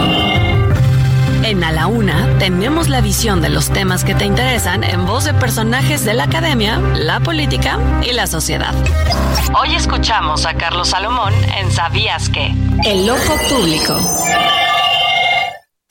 [1.43, 5.25] En A la Una tenemos la visión de los temas que te interesan en voz
[5.25, 8.75] de personajes de la academia, la política y la sociedad.
[9.61, 12.53] Hoy escuchamos a Carlos Salomón en ¿Sabías qué?
[12.85, 13.97] El ojo público.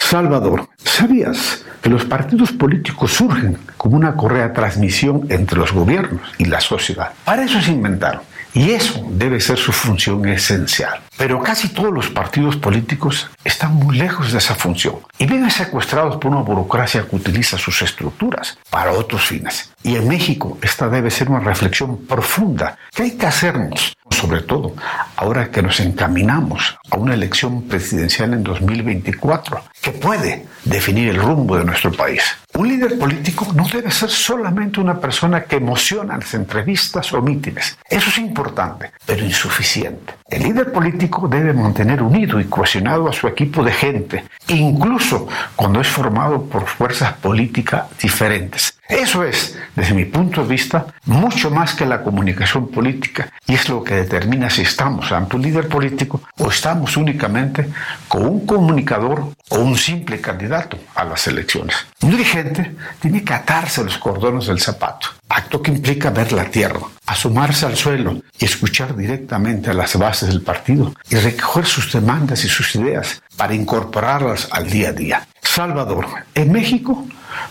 [0.10, 6.22] Salvador, ¿sabías que los partidos políticos surgen como una correa de transmisión entre los gobiernos
[6.38, 7.10] y la sociedad?
[7.26, 8.22] Para eso se inventaron.
[8.56, 11.02] Y eso debe ser su función esencial.
[11.18, 16.15] Pero casi todos los partidos políticos están muy lejos de esa función y viven secuestrados
[16.15, 19.73] por una burocracia que utiliza sus estructuras para otros fines.
[19.84, 24.73] Y en México esta debe ser una reflexión profunda que hay que hacernos, sobre todo
[25.18, 31.57] ahora que nos encaminamos a una elección presidencial en 2024, que puede definir el rumbo
[31.57, 32.23] de nuestro país.
[32.56, 37.22] Un líder político no debe ser solamente una persona que emociona en las entrevistas o
[37.22, 37.77] mítines.
[37.90, 40.14] Eso es importante, pero insuficiente.
[40.30, 45.27] El líder político debe mantener unido y cohesionado a su equipo de gente, incluso
[45.57, 48.74] cuando es formado por fuerzas políticas diferentes.
[48.88, 53.68] Eso es, desde mi punto de vista, mucho más que la comunicación política y es
[53.68, 57.68] lo que determina si estamos ante un líder político o estamos únicamente
[58.07, 61.76] con un comunicador o un simple candidato a las elecciones.
[62.03, 66.82] Un dirigente tiene que atarse los cordones del zapato, acto que implica ver la tierra,
[67.07, 72.45] asomarse al suelo y escuchar directamente a las bases del partido y recoger sus demandas
[72.45, 75.28] y sus ideas para incorporarlas al día a día.
[75.41, 76.06] Salvador,
[76.36, 77.07] en México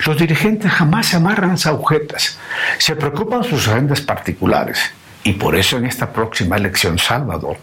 [0.07, 2.39] los dirigentes jamás se amarran a agujetas,
[2.79, 4.79] se preocupan sus agendas particulares
[5.23, 7.57] y por eso en esta próxima elección Salvador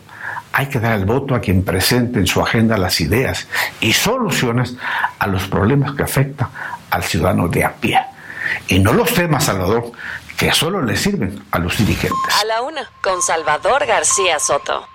[0.54, 3.48] hay que dar el voto a quien presente en su agenda las ideas
[3.80, 4.76] y soluciones
[5.20, 6.50] a los problemas que afectan
[6.90, 8.00] al ciudadano de a pie.
[8.68, 9.92] Y no los temas, Salvador,
[10.38, 12.36] que solo le sirven a los dirigentes.
[12.42, 14.91] A la una, con Salvador García Soto.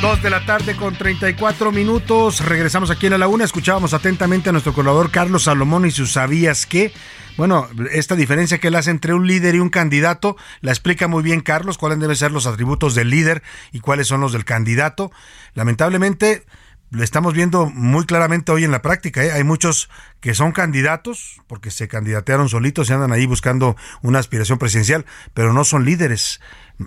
[0.00, 2.46] Dos de la tarde con 34 minutos.
[2.46, 3.44] Regresamos aquí en la Laguna.
[3.44, 6.92] Escuchábamos atentamente a nuestro colaborador Carlos Salomón y sus sabías que.
[7.36, 11.24] Bueno, esta diferencia que él hace entre un líder y un candidato la explica muy
[11.24, 13.42] bien Carlos, cuáles deben ser los atributos del líder
[13.72, 15.10] y cuáles son los del candidato.
[15.54, 16.44] Lamentablemente,
[16.90, 19.24] lo estamos viendo muy claramente hoy en la práctica.
[19.24, 19.32] ¿eh?
[19.32, 24.58] Hay muchos que son candidatos porque se candidatearon solitos y andan ahí buscando una aspiración
[24.58, 26.40] presidencial, pero no son líderes.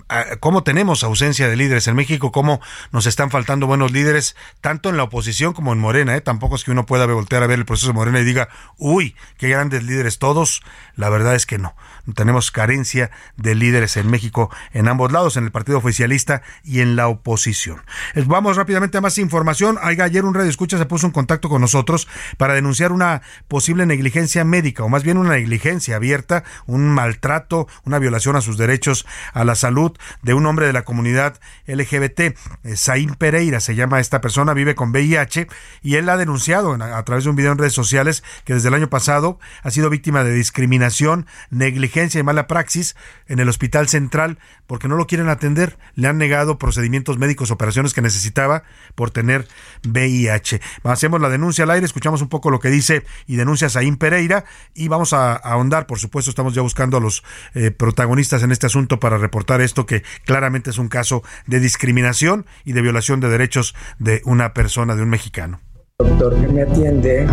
[0.08, 2.32] Ah, ¿Cómo tenemos ausencia de líderes en México?
[2.32, 2.60] ¿Cómo
[2.92, 6.16] nos están faltando buenos líderes tanto en la oposición como en Morena?
[6.16, 6.22] ¿eh?
[6.22, 8.48] Tampoco es que uno pueda voltear a ver el proceso de Morena y diga,
[8.78, 10.62] uy, qué grandes líderes todos.
[10.96, 11.74] La verdad es que no.
[12.14, 16.96] Tenemos carencia de líderes en México en ambos lados, en el partido oficialista y en
[16.96, 17.82] la oposición.
[18.14, 19.78] Eh, vamos rápidamente a más información.
[19.82, 24.44] ayer un radio escucha se puso en contacto con nosotros para denunciar una posible negligencia
[24.44, 29.44] médica o más bien una negligencia abierta, un maltrato, una violación a sus derechos a
[29.44, 29.92] la salud
[30.22, 32.36] de un hombre de la comunidad LGBT.
[32.74, 35.48] Saín eh, Pereira se llama esta persona, vive con VIH
[35.82, 38.74] y él ha denunciado a través de un video en redes sociales que desde el
[38.74, 42.96] año pasado ha sido víctima de discriminación, negligencia y mala praxis
[43.26, 45.78] en el Hospital Central porque no lo quieren atender.
[45.94, 49.46] Le han negado procedimientos médicos, operaciones que necesitaba por tener
[49.86, 50.60] VIH.
[50.84, 54.44] Hacemos la denuncia al aire, escuchamos un poco lo que dice y denuncia Saín Pereira
[54.74, 57.22] y vamos a, ahondar, por supuesto, estamos ya buscando a los
[57.54, 62.46] eh, protagonistas en este asunto para reportar esto que claramente es un caso de discriminación
[62.64, 65.60] y de violación de derechos de una persona, de un mexicano.
[65.98, 67.26] El doctor que me atiende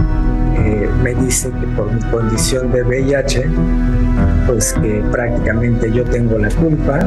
[0.55, 3.49] eh, me dice que por mi condición de VIH,
[4.45, 6.99] pues que prácticamente yo tengo la culpa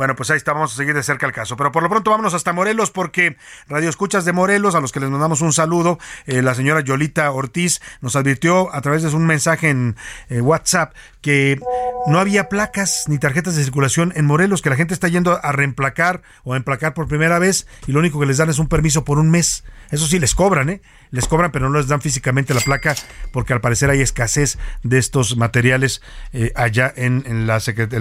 [0.00, 1.58] bueno, pues ahí está, vamos a seguir de cerca el caso.
[1.58, 3.36] Pero por lo pronto vámonos hasta Morelos porque
[3.68, 7.30] Radio Escuchas de Morelos, a los que les mandamos un saludo, eh, la señora Yolita
[7.30, 9.96] Ortiz nos advirtió a través de un mensaje en
[10.30, 11.58] eh, WhatsApp que
[12.06, 15.52] no había placas ni tarjetas de circulación en Morelos, que la gente está yendo a
[15.52, 18.68] reemplacar o a emplacar por primera vez y lo único que les dan es un
[18.68, 19.64] permiso por un mes.
[19.90, 20.80] Eso sí, les cobran, ¿eh?
[21.10, 22.94] Les cobran, pero no les dan físicamente la placa
[23.32, 26.00] porque al parecer hay escasez de estos materiales
[26.32, 27.50] eh, allá en, el,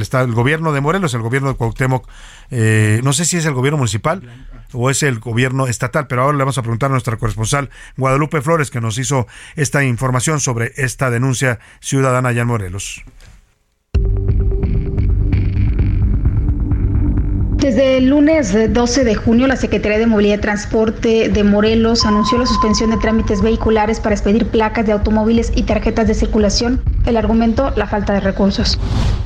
[0.02, 2.08] estado, el gobierno de Morelos, el gobierno de Cuauhtémoc.
[2.52, 4.22] Eh, no sé si es el gobierno municipal
[4.74, 8.42] o es el gobierno estatal, pero ahora le vamos a preguntar a nuestra corresponsal Guadalupe
[8.42, 13.04] Flores que nos hizo esta información sobre esta denuncia ciudadana allá en Morelos.
[17.60, 22.38] Desde el lunes 12 de junio, la Secretaría de Movilidad y Transporte de Morelos anunció
[22.38, 26.82] la suspensión de trámites vehiculares para expedir placas de automóviles y tarjetas de circulación.
[27.06, 28.80] El argumento, la falta de recursos.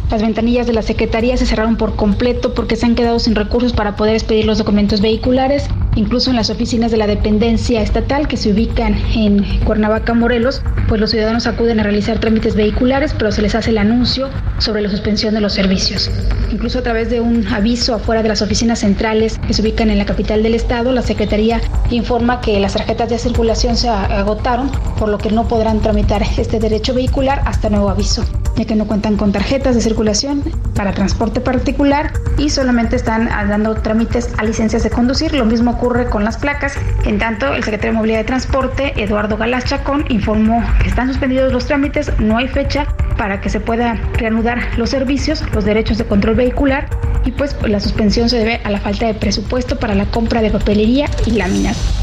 [0.10, 3.74] Las ventanillas de la Secretaría se cerraron por completo porque se han quedado sin recursos
[3.74, 8.38] para poder expedir los documentos vehiculares, incluso en las oficinas de la dependencia estatal que
[8.38, 13.42] se ubican en Cuernavaca, Morelos, pues los ciudadanos acuden a realizar trámites vehiculares, pero se
[13.42, 16.12] les hace el anuncio sobre la suspensión de los servicios.
[16.52, 19.98] Incluso a través de un aviso afuera de las oficinas centrales que se ubican en
[19.98, 21.60] la capital del estado, la Secretaría
[21.90, 24.70] informa que las tarjetas de circulación se agotaron,
[25.00, 28.24] por lo que no podrán tramitar este derecho vehicular hasta nuevo aviso,
[28.56, 30.44] ya que no cuentan con tarjetas de circulación
[30.76, 35.34] para transporte particular y solamente están dando trámites a licencias de conducir.
[35.34, 36.76] Lo mismo ocurre con las placas.
[37.06, 41.52] En tanto, el secretario de Movilidad de Transporte, Eduardo Galás Chacón, informó que están suspendidos
[41.52, 46.06] los trámites, no hay fecha para que se pueda reanudar los servicios, los derechos de
[46.06, 46.88] control vehicular
[47.26, 50.50] y pues la suspensión se debe a la falta de presupuesto para la compra de
[50.50, 52.03] papelería y láminas.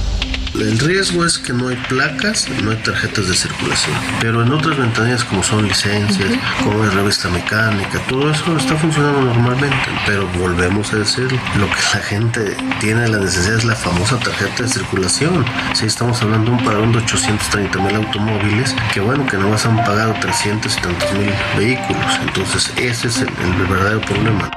[0.54, 3.96] El riesgo es que no hay placas, no hay tarjetas de circulación.
[4.20, 6.28] Pero en otras ventanillas como son licencias,
[6.64, 9.76] como es revista mecánica, todo eso está funcionando normalmente.
[10.06, 11.28] Pero volvemos a decir,
[11.58, 15.44] lo que la gente tiene la necesidad es la famosa tarjeta de circulación.
[15.72, 19.64] Si estamos hablando de un padrón de 830 mil automóviles, que bueno, que no vas
[19.66, 22.18] han pagado 300 y tantos mil vehículos.
[22.22, 24.50] Entonces ese es el, el verdadero problema.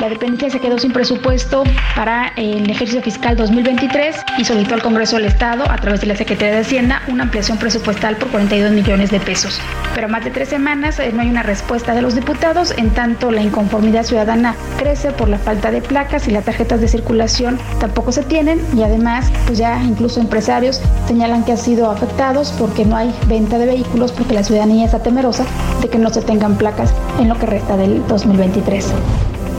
[0.00, 1.62] La dependencia se quedó sin presupuesto
[1.94, 6.16] para el ejercicio fiscal 2023 y solicitó al Congreso del Estado, a través de la
[6.16, 9.60] Secretaría de Hacienda, una ampliación presupuestal por 42 millones de pesos.
[9.94, 13.30] Pero más de tres semanas eh, no hay una respuesta de los diputados, en tanto
[13.30, 18.10] la inconformidad ciudadana crece por la falta de placas y las tarjetas de circulación tampoco
[18.10, 22.96] se tienen y además pues ya incluso empresarios señalan que han sido afectados porque no
[22.96, 25.44] hay venta de vehículos porque la ciudadanía está temerosa
[25.82, 28.94] de que no se tengan placas en lo que resta del 2023.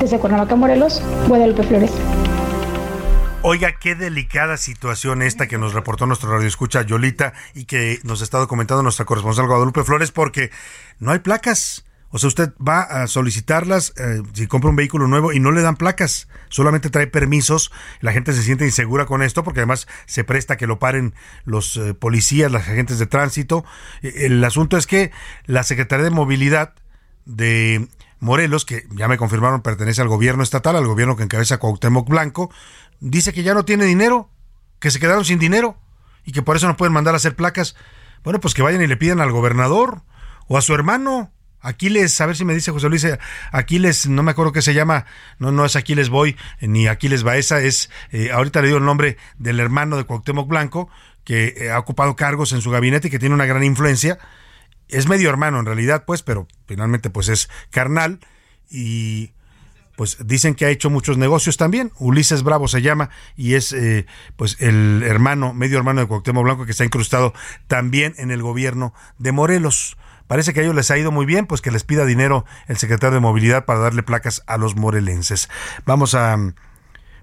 [0.01, 1.91] Desde Cuernavaca, Morelos, Guadalupe Flores.
[3.43, 8.21] Oiga, qué delicada situación esta que nos reportó nuestro radio escucha Yolita y que nos
[8.21, 10.49] ha estado comentando nuestra corresponsal Guadalupe Flores porque
[10.97, 11.85] no hay placas.
[12.09, 15.61] O sea, usted va a solicitarlas eh, si compra un vehículo nuevo y no le
[15.61, 17.71] dan placas, solamente trae permisos.
[17.99, 21.13] La gente se siente insegura con esto porque además se presta que lo paren
[21.45, 23.65] los eh, policías, los agentes de tránsito.
[24.01, 25.11] E, el asunto es que
[25.45, 26.73] la Secretaría de Movilidad
[27.25, 27.87] de
[28.21, 32.51] Morelos, que ya me confirmaron pertenece al gobierno estatal, al gobierno que encabeza Cuauhtémoc Blanco,
[32.99, 34.29] dice que ya no tiene dinero,
[34.79, 35.75] que se quedaron sin dinero
[36.23, 37.75] y que por eso no pueden mandar a hacer placas.
[38.23, 40.03] Bueno, pues que vayan y le pidan al gobernador
[40.47, 41.31] o a su hermano.
[41.61, 43.07] Aquiles, a ver si me dice José Luis,
[43.51, 45.05] Aquiles, no me acuerdo qué se llama,
[45.37, 49.17] no, no es Aquiles Boy, ni Aquiles Baeza, es, eh, ahorita le digo el nombre
[49.37, 50.89] del hermano de Cuauhtémoc Blanco,
[51.23, 54.17] que eh, ha ocupado cargos en su gabinete y que tiene una gran influencia,
[54.91, 58.19] es medio hermano en realidad, pues, pero finalmente pues es carnal
[58.69, 59.33] y
[59.95, 61.91] pues dicen que ha hecho muchos negocios también.
[61.99, 64.05] Ulises Bravo se llama y es eh,
[64.35, 67.33] pues el hermano, medio hermano de Cuauhtémoc Blanco que está incrustado
[67.67, 69.97] también en el gobierno de Morelos.
[70.27, 72.77] Parece que a ellos les ha ido muy bien, pues que les pida dinero el
[72.77, 75.49] secretario de Movilidad para darle placas a los morelenses.
[75.85, 76.37] Vamos a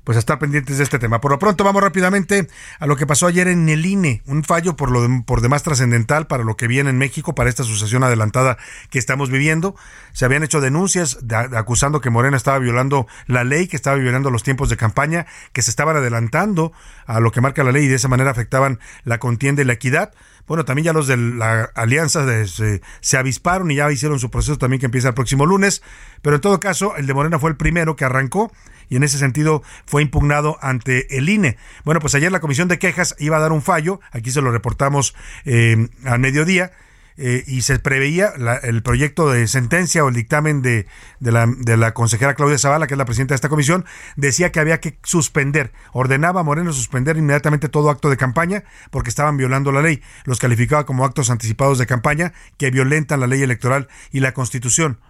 [0.09, 1.21] pues a estar pendientes de este tema.
[1.21, 2.49] Por lo pronto vamos rápidamente
[2.79, 6.27] a lo que pasó ayer en el INE, un fallo por lo por demás trascendental
[6.27, 8.57] para lo que viene en México para esta sucesión adelantada
[8.89, 9.77] que estamos viviendo.
[10.15, 11.19] Se habían hecho denuncias
[11.55, 15.61] acusando que Morena estaba violando la ley, que estaba violando los tiempos de campaña, que
[15.61, 16.73] se estaban adelantando
[17.05, 19.75] a lo que marca la ley y de esa manera afectaban la contienda y la
[19.75, 20.15] equidad.
[20.49, 24.59] Bueno, también ya los de la alianza se, se, avisparon y ya hicieron su proceso
[24.59, 25.83] también que empieza el próximo lunes.
[26.23, 28.51] Pero en todo caso, el de Morena fue el primero que arrancó
[28.89, 31.57] y en ese sentido fue impugnado ante el INE.
[31.85, 34.51] Bueno, pues ayer la Comisión de Quejas iba a dar un fallo, aquí se lo
[34.51, 35.15] reportamos
[35.45, 36.73] eh, al mediodía.
[37.21, 38.33] Eh, y se preveía
[38.63, 40.87] el proyecto de sentencia o el dictamen de,
[41.19, 43.85] de, la, de la consejera Claudia Zavala, que es la presidenta de esta comisión,
[44.15, 48.63] decía que había que suspender, ordenaba a Moreno suspender inmediatamente todo acto de campaña
[48.93, 53.27] porque estaban violando la ley, los calificaba como actos anticipados de campaña que violentan la
[53.27, 55.01] ley electoral y la constitución.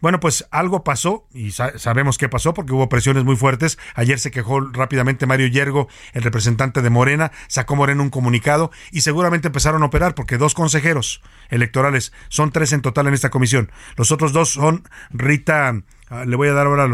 [0.00, 3.78] Bueno, pues algo pasó y sabemos qué pasó porque hubo presiones muy fuertes.
[3.94, 9.00] Ayer se quejó rápidamente Mario Yergo, el representante de Morena, sacó Morena un comunicado y
[9.00, 13.70] seguramente empezaron a operar porque dos consejeros electorales, son tres en total en esta comisión.
[13.96, 16.88] Los otros dos son Rita, ah, le voy a dar ahora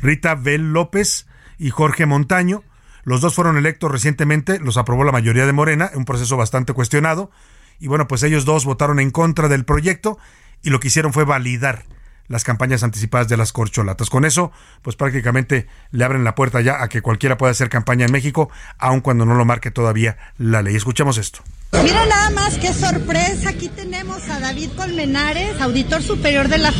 [0.00, 1.26] Rita Bel López
[1.58, 2.62] y Jorge Montaño.
[3.02, 7.32] Los dos fueron electos recientemente, los aprobó la mayoría de Morena, un proceso bastante cuestionado.
[7.80, 10.18] Y bueno, pues ellos dos votaron en contra del proyecto
[10.62, 11.86] y lo que hicieron fue validar
[12.30, 14.08] las campañas anticipadas de las corcholatas.
[14.08, 14.52] Con eso,
[14.82, 18.50] pues prácticamente le abren la puerta ya a que cualquiera pueda hacer campaña en México,
[18.78, 20.76] aun cuando no lo marque todavía la ley.
[20.76, 21.42] Escuchemos esto.
[21.82, 23.50] Mira nada más qué sorpresa.
[23.50, 26.72] Aquí tenemos a David Colmenares, auditor superior de la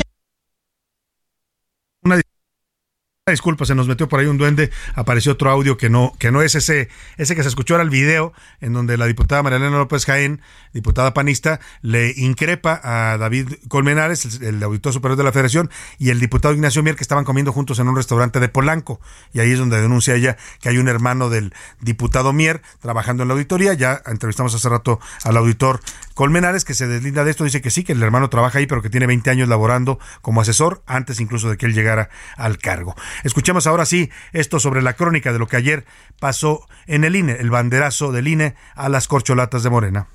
[3.30, 6.42] Disculpa, se nos metió por ahí un duende, apareció otro audio que no, que no
[6.42, 10.04] es ese, ese que se escuchó era el video en donde la diputada Mariana López
[10.04, 10.40] Jaén,
[10.72, 16.18] diputada panista, le increpa a David Colmenares, el, auditor superior de la federación, y el
[16.18, 19.00] diputado Ignacio Mier que estaban comiendo juntos en un restaurante de Polanco.
[19.32, 23.28] Y ahí es donde denuncia ella que hay un hermano del diputado Mier trabajando en
[23.28, 23.74] la auditoría.
[23.74, 25.80] Ya entrevistamos hace rato al auditor
[26.14, 28.82] Colmenares que se deslinda de esto, dice que sí, que el hermano trabaja ahí, pero
[28.82, 32.94] que tiene 20 años laborando como asesor antes incluso de que él llegara al cargo.
[33.24, 35.84] Escuchemos ahora sí esto sobre la crónica de lo que ayer
[36.18, 40.08] pasó en el INE, el banderazo del INE a las corcholatas de Morena.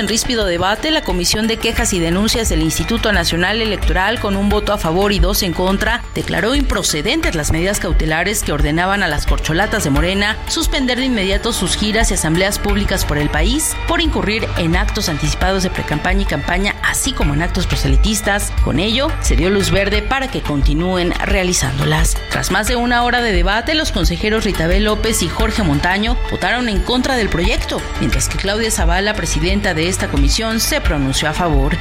[0.00, 4.48] En ríspido debate, la Comisión de Quejas y Denuncias del Instituto Nacional Electoral, con un
[4.48, 9.08] voto a favor y dos en contra, declaró improcedentes las medidas cautelares que ordenaban a
[9.08, 13.76] las corcholatas de Morena suspender de inmediato sus giras y asambleas públicas por el país
[13.86, 18.54] por incurrir en actos anticipados de precampaña y campaña, así como en actos proselitistas.
[18.64, 22.16] Con ello, se dio luz verde para que continúen realizándolas.
[22.30, 26.70] Tras más de una hora de debate, los consejeros Ritabel López y Jorge Montaño votaron
[26.70, 31.32] en contra del proyecto, mientras que Claudia Zavala, presidenta de esta comisión se pronunció a
[31.32, 31.76] favor.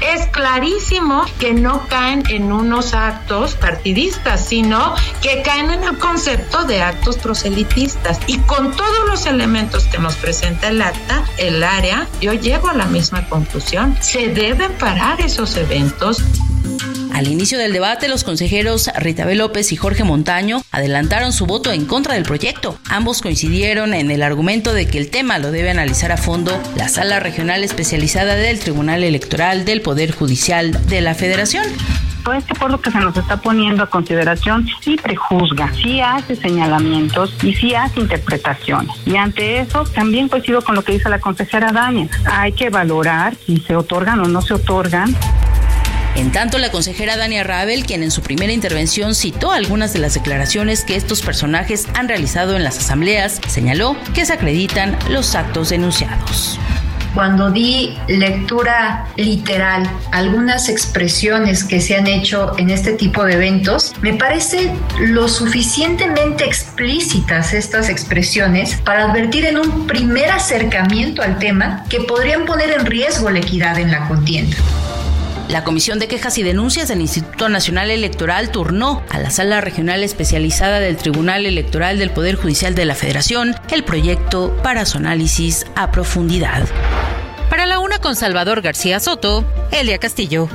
[0.00, 6.64] Es clarísimo que no caen en unos actos partidistas, sino que caen en el concepto
[6.64, 8.20] de actos proselitistas.
[8.26, 12.74] Y con todos los elementos que nos presenta el acta, el área, yo llego a
[12.74, 13.96] la misma conclusión.
[14.00, 16.22] Se deben parar esos eventos.
[17.16, 21.86] Al inicio del debate, los consejeros Ritabel López y Jorge Montaño adelantaron su voto en
[21.86, 22.78] contra del proyecto.
[22.90, 26.88] Ambos coincidieron en el argumento de que el tema lo debe analizar a fondo la
[26.88, 31.64] Sala Regional Especializada del Tribunal Electoral del Poder Judicial de la Federación
[32.22, 37.32] todo este acuerdo que se nos está poniendo a consideración sí prejuzga, sí hace señalamientos
[37.44, 38.96] y sí hace interpretaciones.
[39.06, 42.08] Y ante eso también coincido con lo que dice la consejera Dania.
[42.24, 45.14] Hay que valorar si se otorgan o no se otorgan
[46.16, 50.14] en tanto, la consejera Dania Rabel, quien en su primera intervención citó algunas de las
[50.14, 55.68] declaraciones que estos personajes han realizado en las asambleas, señaló que se acreditan los actos
[55.68, 56.58] denunciados
[57.16, 63.94] cuando di lectura literal algunas expresiones que se han hecho en este tipo de eventos,
[64.02, 64.70] me parece
[65.00, 72.44] lo suficientemente explícitas estas expresiones para advertir en un primer acercamiento al tema que podrían
[72.44, 74.58] poner en riesgo la equidad en la contienda.
[75.48, 80.02] La Comisión de Quejas y Denuncias del Instituto Nacional Electoral turnó a la Sala Regional
[80.02, 85.64] Especializada del Tribunal Electoral del Poder Judicial de la Federación el proyecto para su análisis
[85.76, 86.66] a profundidad.
[87.48, 90.48] Para la una con Salvador García Soto, Elia Castillo.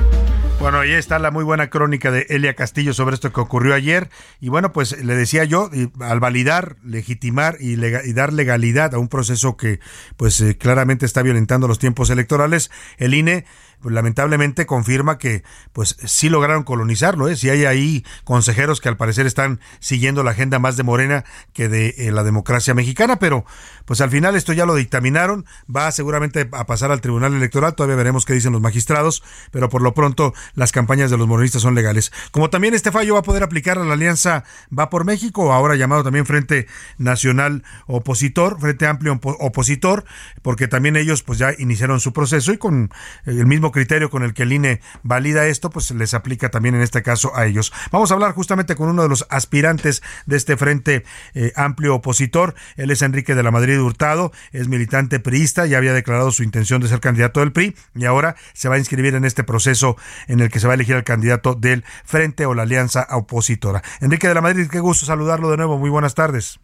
[0.62, 4.10] Bueno, ahí está la muy buena crónica de Elia Castillo sobre esto que ocurrió ayer.
[4.40, 7.74] Y bueno, pues le decía yo, al validar, legitimar y,
[8.12, 9.80] dar legalidad a un proceso que
[10.16, 13.44] pues eh, claramente está violentando los tiempos electorales, el INE
[13.82, 15.42] pues, lamentablemente confirma que
[15.72, 17.36] pues sí lograron colonizarlo, ¿eh?
[17.36, 21.68] si hay ahí consejeros que al parecer están siguiendo la agenda más de Morena que
[21.68, 23.44] de eh, la democracia mexicana, pero
[23.84, 25.44] pues al final esto ya lo dictaminaron,
[25.74, 29.82] va seguramente a pasar al Tribunal Electoral, todavía veremos qué dicen los magistrados, pero por
[29.82, 32.12] lo pronto las campañas de los morenistas son legales.
[32.30, 34.44] Como también este fallo va a poder aplicar a la alianza
[34.76, 36.66] Va por México, ahora llamado también Frente
[36.98, 40.04] Nacional Opositor, Frente Amplio Opositor,
[40.42, 42.90] porque también ellos pues ya iniciaron su proceso y con
[43.24, 46.82] el mismo criterio con el que el INE valida esto, pues les aplica también en
[46.82, 47.72] este caso a ellos.
[47.90, 51.04] Vamos a hablar justamente con uno de los aspirantes de este frente
[51.34, 52.54] eh, amplio opositor.
[52.76, 56.80] Él es Enrique de la Madrid Hurtado, es militante priista, ya había declarado su intención
[56.80, 59.96] de ser candidato del PRI y ahora se va a inscribir en este proceso
[60.28, 63.82] en el que se va a elegir al candidato del frente o la alianza opositora.
[64.00, 65.78] Enrique de la Madrid, qué gusto saludarlo de nuevo.
[65.78, 66.60] Muy buenas tardes.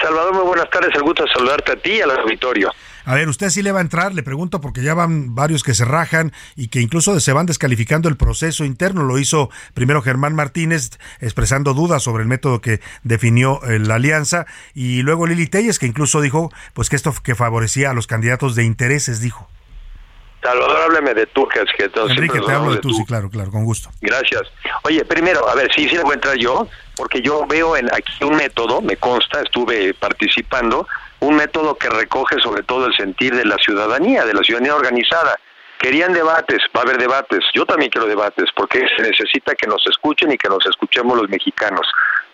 [0.00, 0.94] Salvador, muy buenas tardes.
[0.94, 2.70] El gusto de saludarte a ti y al auditorio.
[3.04, 4.14] A ver, ¿usted sí le va a entrar?
[4.14, 8.08] Le pregunto porque ya van varios que se rajan y que incluso se van descalificando
[8.08, 9.02] el proceso interno.
[9.02, 10.90] Lo hizo primero Germán Martínez
[11.20, 15.86] expresando dudas sobre el método que definió eh, la alianza y luego Lili Telles que
[15.86, 19.48] incluso dijo pues que esto que favorecía a los candidatos de intereses, dijo.
[20.42, 23.64] Salvador, hábleme de tú, que, que Enrique, te hablo de, tú, sí, claro, claro, con
[23.64, 23.90] gusto.
[24.00, 24.42] Gracias.
[24.84, 26.66] Oye, primero, a ver, sí, sí le voy a entrar yo,
[26.96, 30.86] porque yo veo en aquí un método, me consta, estuve participando,
[31.20, 35.38] un método que recoge sobre todo el sentir de la ciudadanía, de la ciudadanía organizada.
[35.78, 39.82] Querían debates, va a haber debates, yo también quiero debates, porque se necesita que nos
[39.86, 41.86] escuchen y que nos escuchemos los mexicanos.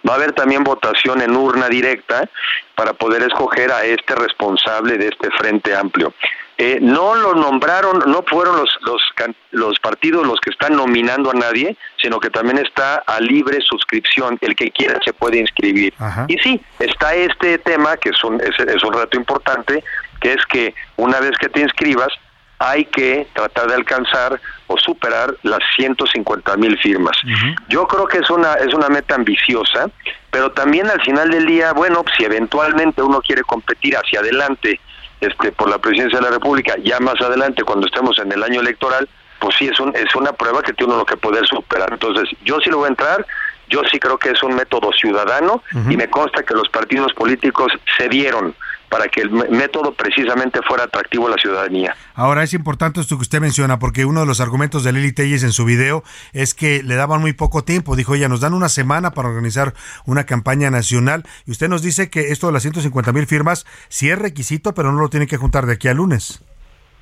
[0.09, 2.29] Va a haber también votación en urna directa
[2.75, 6.13] para poder escoger a este responsable de este Frente Amplio.
[6.59, 9.03] Eh, no lo nombraron, no fueron los, los,
[9.51, 14.39] los partidos los que están nominando a nadie, sino que también está a libre suscripción,
[14.41, 15.93] el que quiera se puede inscribir.
[16.29, 19.85] Y sí, está este tema, que es un, es, es un reto importante,
[20.21, 22.09] que es que una vez que te inscribas,
[22.59, 27.17] hay que tratar de alcanzar o superar las 150 mil firmas.
[27.69, 29.91] Yo creo que es una es una meta ambiciosa,
[30.31, 34.81] pero también al final del día, bueno, si eventualmente uno quiere competir hacia adelante
[35.21, 38.61] este por la presidencia de la República, ya más adelante cuando estemos en el año
[38.61, 41.91] electoral, pues sí es un es una prueba que tiene uno que poder superar.
[41.93, 43.27] Entonces, yo sí lo voy a entrar,
[43.69, 47.73] yo sí creo que es un método ciudadano y me consta que los partidos políticos
[47.97, 48.55] se dieron
[48.89, 51.97] para que el método precisamente fuera atractivo a la ciudadanía.
[52.15, 55.43] Ahora es importante esto que usted menciona, porque uno de los argumentos de Lili Telles
[55.43, 56.03] en su video
[56.33, 57.97] es que le daban muy poco tiempo.
[57.97, 61.25] Dijo ella, nos dan una semana para organizar una campaña nacional.
[61.47, 64.93] Y usted nos dice que esto de las 150 mil firmas sí es requisito, pero
[64.93, 66.43] no lo tiene que juntar de aquí a lunes.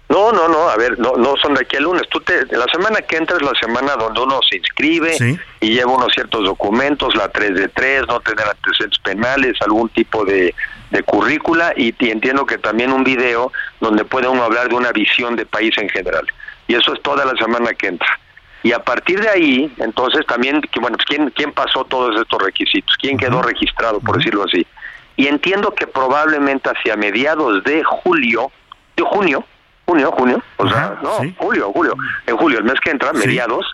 [0.08, 2.02] No, no, no, a ver, no, no son de aquí al lunes.
[2.10, 5.16] Tú te, la semana que entra es la semana donde uno se inscribe
[5.60, 10.24] y lleva unos ciertos documentos, la 3 de 3, no tener antecedentes penales, algún tipo
[10.24, 10.54] de,
[10.90, 13.50] de currícula y, entiendo que también un video
[13.80, 16.26] donde puede uno hablar de una visión de país en general.
[16.68, 18.20] Y eso es toda la semana que entra.
[18.62, 22.96] Y a partir de ahí, entonces también, bueno, pues, ¿quién, quién pasó todos estos requisitos?
[22.98, 24.66] ¿Quién quedó registrado, por decirlo así?
[25.16, 28.50] Y entiendo que probablemente hacia mediados de julio,
[28.96, 29.44] de junio,
[29.86, 31.94] junio, junio, o sea, no, julio, julio,
[32.26, 33.66] en julio, el mes que entra, mediados,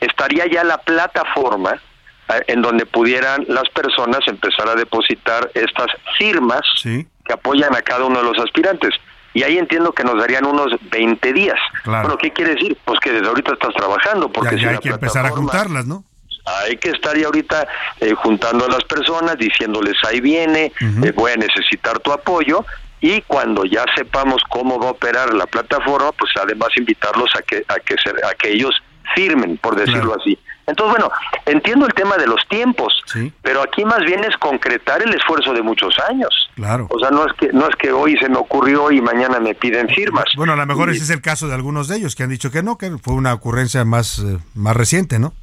[0.00, 1.80] estaría ya la plataforma
[2.28, 5.88] eh, en donde pudieran las personas empezar a depositar estas
[6.18, 8.94] firmas que apoyan a cada uno de los aspirantes.
[9.34, 11.58] Y ahí entiendo que nos darían unos 20 días.
[11.84, 12.78] Bueno, ¿qué quiere decir?
[12.84, 14.30] Pues que desde ahorita estás trabajando.
[14.30, 16.04] Porque ya, hay que empezar a juntarlas, ¿no?
[16.46, 17.66] Hay que estar ya ahorita
[18.00, 22.64] eh, juntando a las personas, diciéndoles ahí viene, eh, voy a necesitar tu apoyo,
[23.04, 27.62] y cuando ya sepamos cómo va a operar la plataforma, pues además invitarlos a que
[27.68, 28.74] a que a que ellos
[29.14, 30.38] firmen, por decirlo así.
[30.66, 31.12] Entonces, bueno,
[31.44, 32.94] entiendo el tema de los tiempos,
[33.42, 36.30] pero aquí más bien es concretar el esfuerzo de muchos años.
[36.54, 36.86] Claro.
[36.88, 39.54] O sea, no es que no es que hoy se me ocurrió y mañana me
[39.54, 40.24] piden firmas.
[40.34, 42.50] Bueno, a lo mejor ese es el caso de algunos de ellos que han dicho
[42.50, 45.34] que no, que fue una ocurrencia más eh, más reciente, ¿no?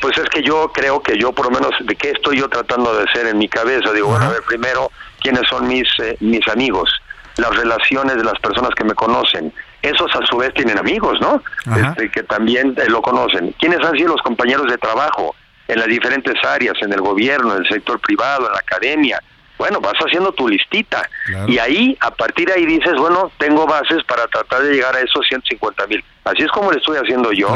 [0.00, 2.96] Pues es que yo creo que yo por lo menos de qué estoy yo tratando
[2.96, 4.90] de hacer en mi cabeza, digo, bueno, a ver, primero
[5.20, 6.90] quiénes son mis, eh, mis amigos,
[7.36, 9.52] las relaciones de las personas que me conocen.
[9.82, 11.42] Esos a su vez tienen amigos, ¿no?
[11.76, 13.54] Este, que también eh, lo conocen.
[13.58, 15.34] ¿Quiénes han sido los compañeros de trabajo
[15.68, 19.22] en las diferentes áreas, en el gobierno, en el sector privado, en la academia?
[19.58, 21.02] Bueno, vas haciendo tu listita
[21.46, 25.00] y ahí, a partir de ahí dices, bueno, tengo bases para tratar de llegar a
[25.00, 26.04] esos 150 mil.
[26.24, 27.48] Así es como lo estoy haciendo yo,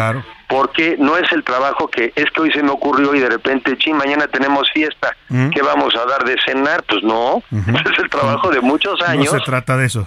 [0.48, 3.76] porque no es el trabajo que es que hoy se me ocurrió y de repente,
[3.76, 6.82] ching, mañana tenemos fiesta, ¿qué vamos a dar de cenar?
[6.84, 9.32] Pues no, es el trabajo de muchos años.
[9.32, 10.06] No se trata de eso.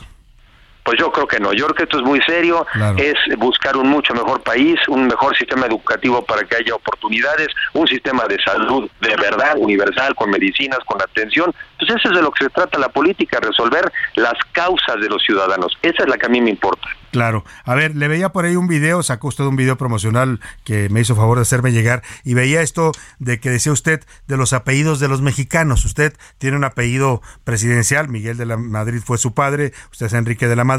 [0.85, 1.51] Pues yo creo que no.
[1.51, 2.65] Yo creo que esto es muy serio.
[2.95, 7.87] Es buscar un mucho mejor país, un mejor sistema educativo para que haya oportunidades, un
[7.87, 11.51] sistema de salud de verdad, universal, con medicinas, con atención.
[11.79, 15.23] Pues eso es de lo que se trata la política, resolver las causas de los
[15.23, 15.75] ciudadanos.
[15.81, 16.87] Esa es la que a mí me importa.
[17.11, 17.45] Claro.
[17.63, 20.99] A ver, le veía por ahí un video, sacó usted un video promocional que me
[20.99, 24.99] hizo favor de hacerme llegar y veía esto de que decía usted de los apellidos
[24.99, 25.85] de los mexicanos.
[25.85, 30.47] Usted tiene un apellido presidencial, Miguel de la Madrid fue su padre, usted es Enrique
[30.47, 30.74] de la Madrid,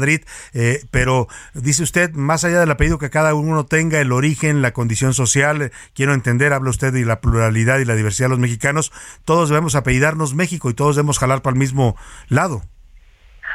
[0.53, 4.71] eh, pero dice usted, más allá del apellido que cada uno tenga, el origen, la
[4.71, 8.91] condición social, quiero entender, habla usted de la pluralidad y la diversidad de los mexicanos,
[9.25, 11.95] todos debemos apellidarnos México y todos debemos jalar para el mismo
[12.29, 12.61] lado.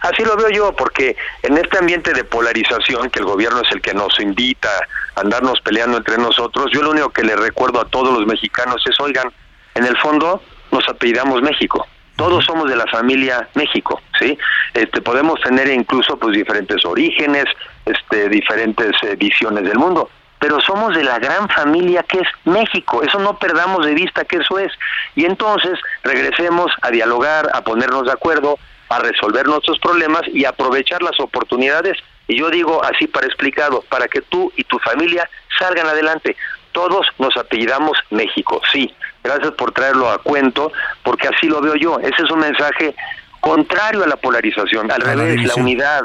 [0.02, 3.81] Así lo veo yo, porque en este ambiente de polarización, que el gobierno es el
[3.81, 4.69] que nos invita
[5.14, 8.82] a andarnos peleando entre nosotros, yo lo único que le recuerdo a todos los mexicanos
[8.85, 9.32] es, oigan,
[9.74, 10.43] en el fondo
[10.73, 11.86] nos apellidamos México.
[12.17, 14.39] Todos somos de la familia México, ¿sí?
[14.75, 17.45] Este, podemos tener incluso pues diferentes orígenes,
[17.87, 23.03] este, diferentes eh, visiones del mundo, pero somos de la gran familia que es México.
[23.03, 24.73] Eso no perdamos de vista que eso es.
[25.15, 28.59] Y entonces regresemos a dialogar, a ponernos de acuerdo,
[28.89, 31.97] a resolver nuestros problemas y aprovechar las oportunidades.
[32.29, 36.37] Y yo digo así para explicado, para que tú y tu familia salgan adelante.
[36.73, 38.93] Todos nos apellidamos México, sí.
[39.23, 40.73] Gracias por traerlo a cuento,
[41.05, 42.01] porque así lo veo yo.
[42.01, 42.94] Ese es un mensaje
[43.43, 46.03] contrario a la polarización, al revés, la, unidad.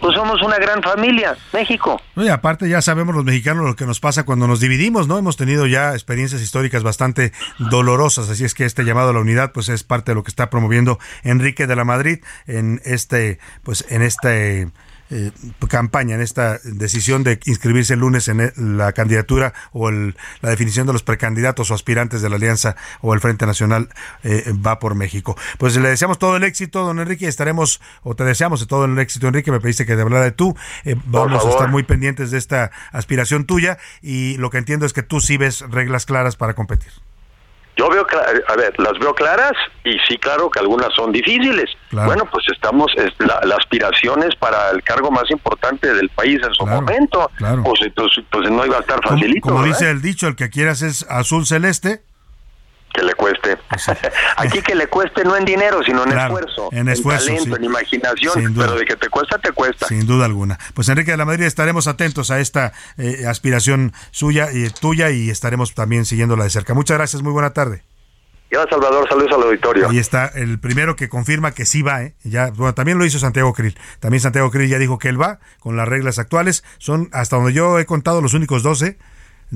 [0.00, 2.00] Pues somos una gran familia, México.
[2.14, 5.18] y aparte ya sabemos los mexicanos lo que nos pasa cuando nos dividimos, ¿no?
[5.18, 9.50] Hemos tenido ya experiencias históricas bastante dolorosas, así es que este llamado a la unidad
[9.50, 13.84] pues es parte de lo que está promoviendo Enrique de la Madrid en este pues
[13.90, 14.68] en este
[15.10, 15.30] eh,
[15.68, 20.86] campaña, en esta decisión de inscribirse el lunes en la candidatura o el, la definición
[20.86, 23.88] de los precandidatos o aspirantes de la Alianza o el Frente Nacional
[24.22, 25.36] eh, va por México.
[25.58, 29.28] Pues le deseamos todo el éxito, don Enrique, estaremos, o te deseamos todo el éxito,
[29.28, 32.38] Enrique, me pediste que te hablara de tú, eh, vamos a estar muy pendientes de
[32.38, 36.54] esta aspiración tuya y lo que entiendo es que tú sí ves reglas claras para
[36.54, 36.92] competir.
[37.76, 38.06] Yo veo,
[38.48, 39.52] a ver, las veo claras
[39.84, 41.70] y sí, claro que algunas son difíciles.
[41.90, 46.66] Bueno, pues estamos, la, aspiración es para el cargo más importante del país en su
[46.66, 47.30] momento.
[47.38, 49.48] Pues entonces pues no iba a estar facilito.
[49.48, 52.02] Como, dice el dicho, el que quieras es azul celeste.
[52.96, 53.58] Que le cueste.
[54.36, 56.68] Aquí que le cueste no en dinero, sino en esfuerzo.
[56.72, 57.26] En esfuerzo.
[57.26, 58.54] talento, en imaginación.
[58.54, 59.86] Pero de que te cuesta, te cuesta.
[59.86, 60.58] Sin duda alguna.
[60.72, 65.28] Pues Enrique de la Madrid, estaremos atentos a esta eh, aspiración suya y tuya y
[65.28, 66.72] estaremos también siguiéndola de cerca.
[66.72, 67.82] Muchas gracias, muy buena tarde.
[68.50, 69.90] Ya, Salvador, saludos al auditorio.
[69.90, 72.14] Ahí está el primero que confirma que sí va, ¿eh?
[72.22, 73.76] Ya, bueno, también lo hizo Santiago Krill.
[73.98, 76.64] También Santiago Krill ya dijo que él va con las reglas actuales.
[76.78, 78.98] Son, hasta donde yo he contado, los únicos 12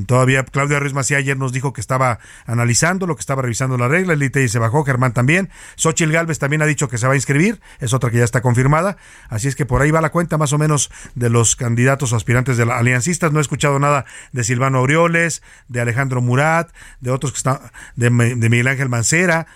[0.06, 3.88] Todavía Claudia Ruiz Macía ayer nos dijo que estaba analizando lo que estaba revisando la
[3.88, 5.50] regla, el ITI se bajó, Germán también.
[5.76, 8.40] Xochil Gálvez también ha dicho que se va a inscribir, es otra que ya está
[8.40, 8.96] confirmada.
[9.28, 12.56] Así es que por ahí va la cuenta más o menos de los candidatos aspirantes
[12.56, 13.32] de la aliancistas.
[13.32, 17.58] No he escuchado nada de Silvano Aureoles, de Alejandro Murat, de otros que están,
[17.96, 19.46] de Miguel Ángel Mancera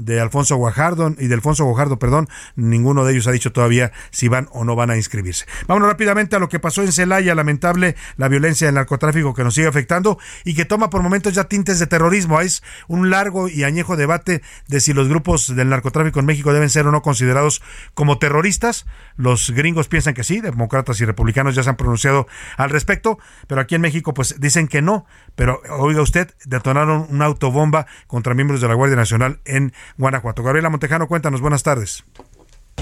[0.00, 4.28] de Alfonso Guajardo y de Alfonso Guajardo, perdón, ninguno de ellos ha dicho todavía si
[4.28, 5.46] van o no van a inscribirse.
[5.66, 9.54] Vámonos rápidamente a lo que pasó en Celaya, lamentable la violencia del narcotráfico que nos
[9.54, 12.40] sigue afectando y que toma por momentos ya tintes de terrorismo.
[12.40, 16.70] Es un largo y añejo debate de si los grupos del narcotráfico en México deben
[16.70, 17.62] ser o no considerados
[17.94, 18.86] como terroristas.
[19.16, 23.60] Los gringos piensan que sí, demócratas y republicanos ya se han pronunciado al respecto, pero
[23.60, 25.06] aquí en México pues dicen que no.
[25.34, 30.42] Pero oiga usted, detonaron una autobomba contra miembros de la Guardia Nacional en Guanajuato.
[30.42, 32.04] Gabriela Montejano, cuéntanos, buenas tardes.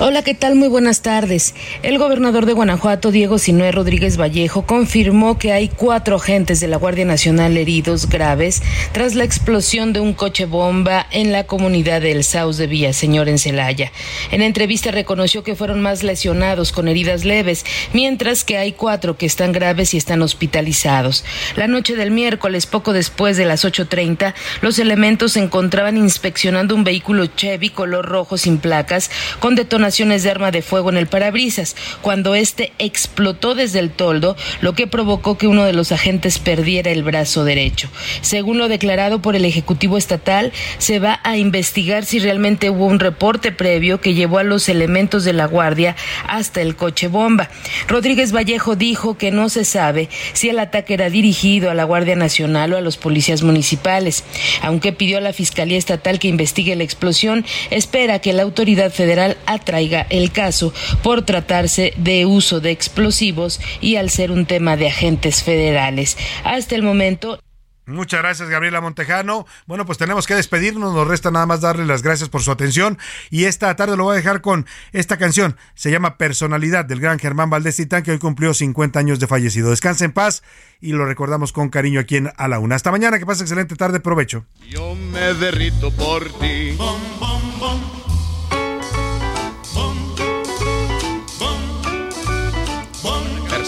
[0.01, 0.55] Hola, ¿qué tal?
[0.55, 1.57] Muy buenas tardes.
[1.83, 6.77] El gobernador de Guanajuato, Diego Sinué Rodríguez Vallejo, confirmó que hay cuatro agentes de la
[6.77, 8.63] Guardia Nacional heridos graves
[8.93, 13.39] tras la explosión de un coche bomba en la comunidad del Saus de Villaseñor en
[13.39, 13.91] Celaya.
[14.31, 19.27] En entrevista reconoció que fueron más lesionados con heridas leves, mientras que hay cuatro que
[19.27, 21.25] están graves y están hospitalizados.
[21.57, 26.85] La noche del miércoles, poco después de las 8.30, los elementos se encontraban inspeccionando un
[26.85, 29.11] vehículo Chevy color rojo sin placas
[29.41, 34.37] con detonación de arma de fuego en el parabrisas, cuando este explotó desde el toldo,
[34.61, 37.89] lo que provocó que uno de los agentes perdiera el brazo derecho.
[38.21, 43.01] Según lo declarado por el Ejecutivo Estatal, se va a investigar si realmente hubo un
[43.01, 45.97] reporte previo que llevó a los elementos de la Guardia
[46.27, 47.49] hasta el coche bomba.
[47.89, 52.15] Rodríguez Vallejo dijo que no se sabe si el ataque era dirigido a la Guardia
[52.15, 54.23] Nacional o a los policías municipales.
[54.63, 59.39] Aunque pidió a la Fiscalía Estatal que investigue la explosión, espera que la autoridad federal
[59.47, 60.73] atraiga el caso
[61.03, 66.17] por tratarse de uso de explosivos y al ser un tema de agentes federales.
[66.45, 67.41] Hasta el momento
[67.89, 69.47] Muchas gracias, Gabriela Montejano.
[69.67, 70.93] Bueno, pues tenemos que despedirnos.
[70.93, 72.99] Nos resta nada más darle las gracias por su atención.
[73.31, 75.57] Y esta tarde lo voy a dejar con esta canción.
[75.75, 79.71] Se llama Personalidad del gran Germán Valdés Titán, que hoy cumplió 50 años de fallecido.
[79.71, 80.43] Descanse en paz
[80.83, 82.77] y lo recordamos con cariño aquí en A la Una.
[82.77, 84.01] Hasta mañana, que pase excelente tarde.
[84.01, 84.45] Provecho.
[84.69, 86.77] Yo me derrito por ti.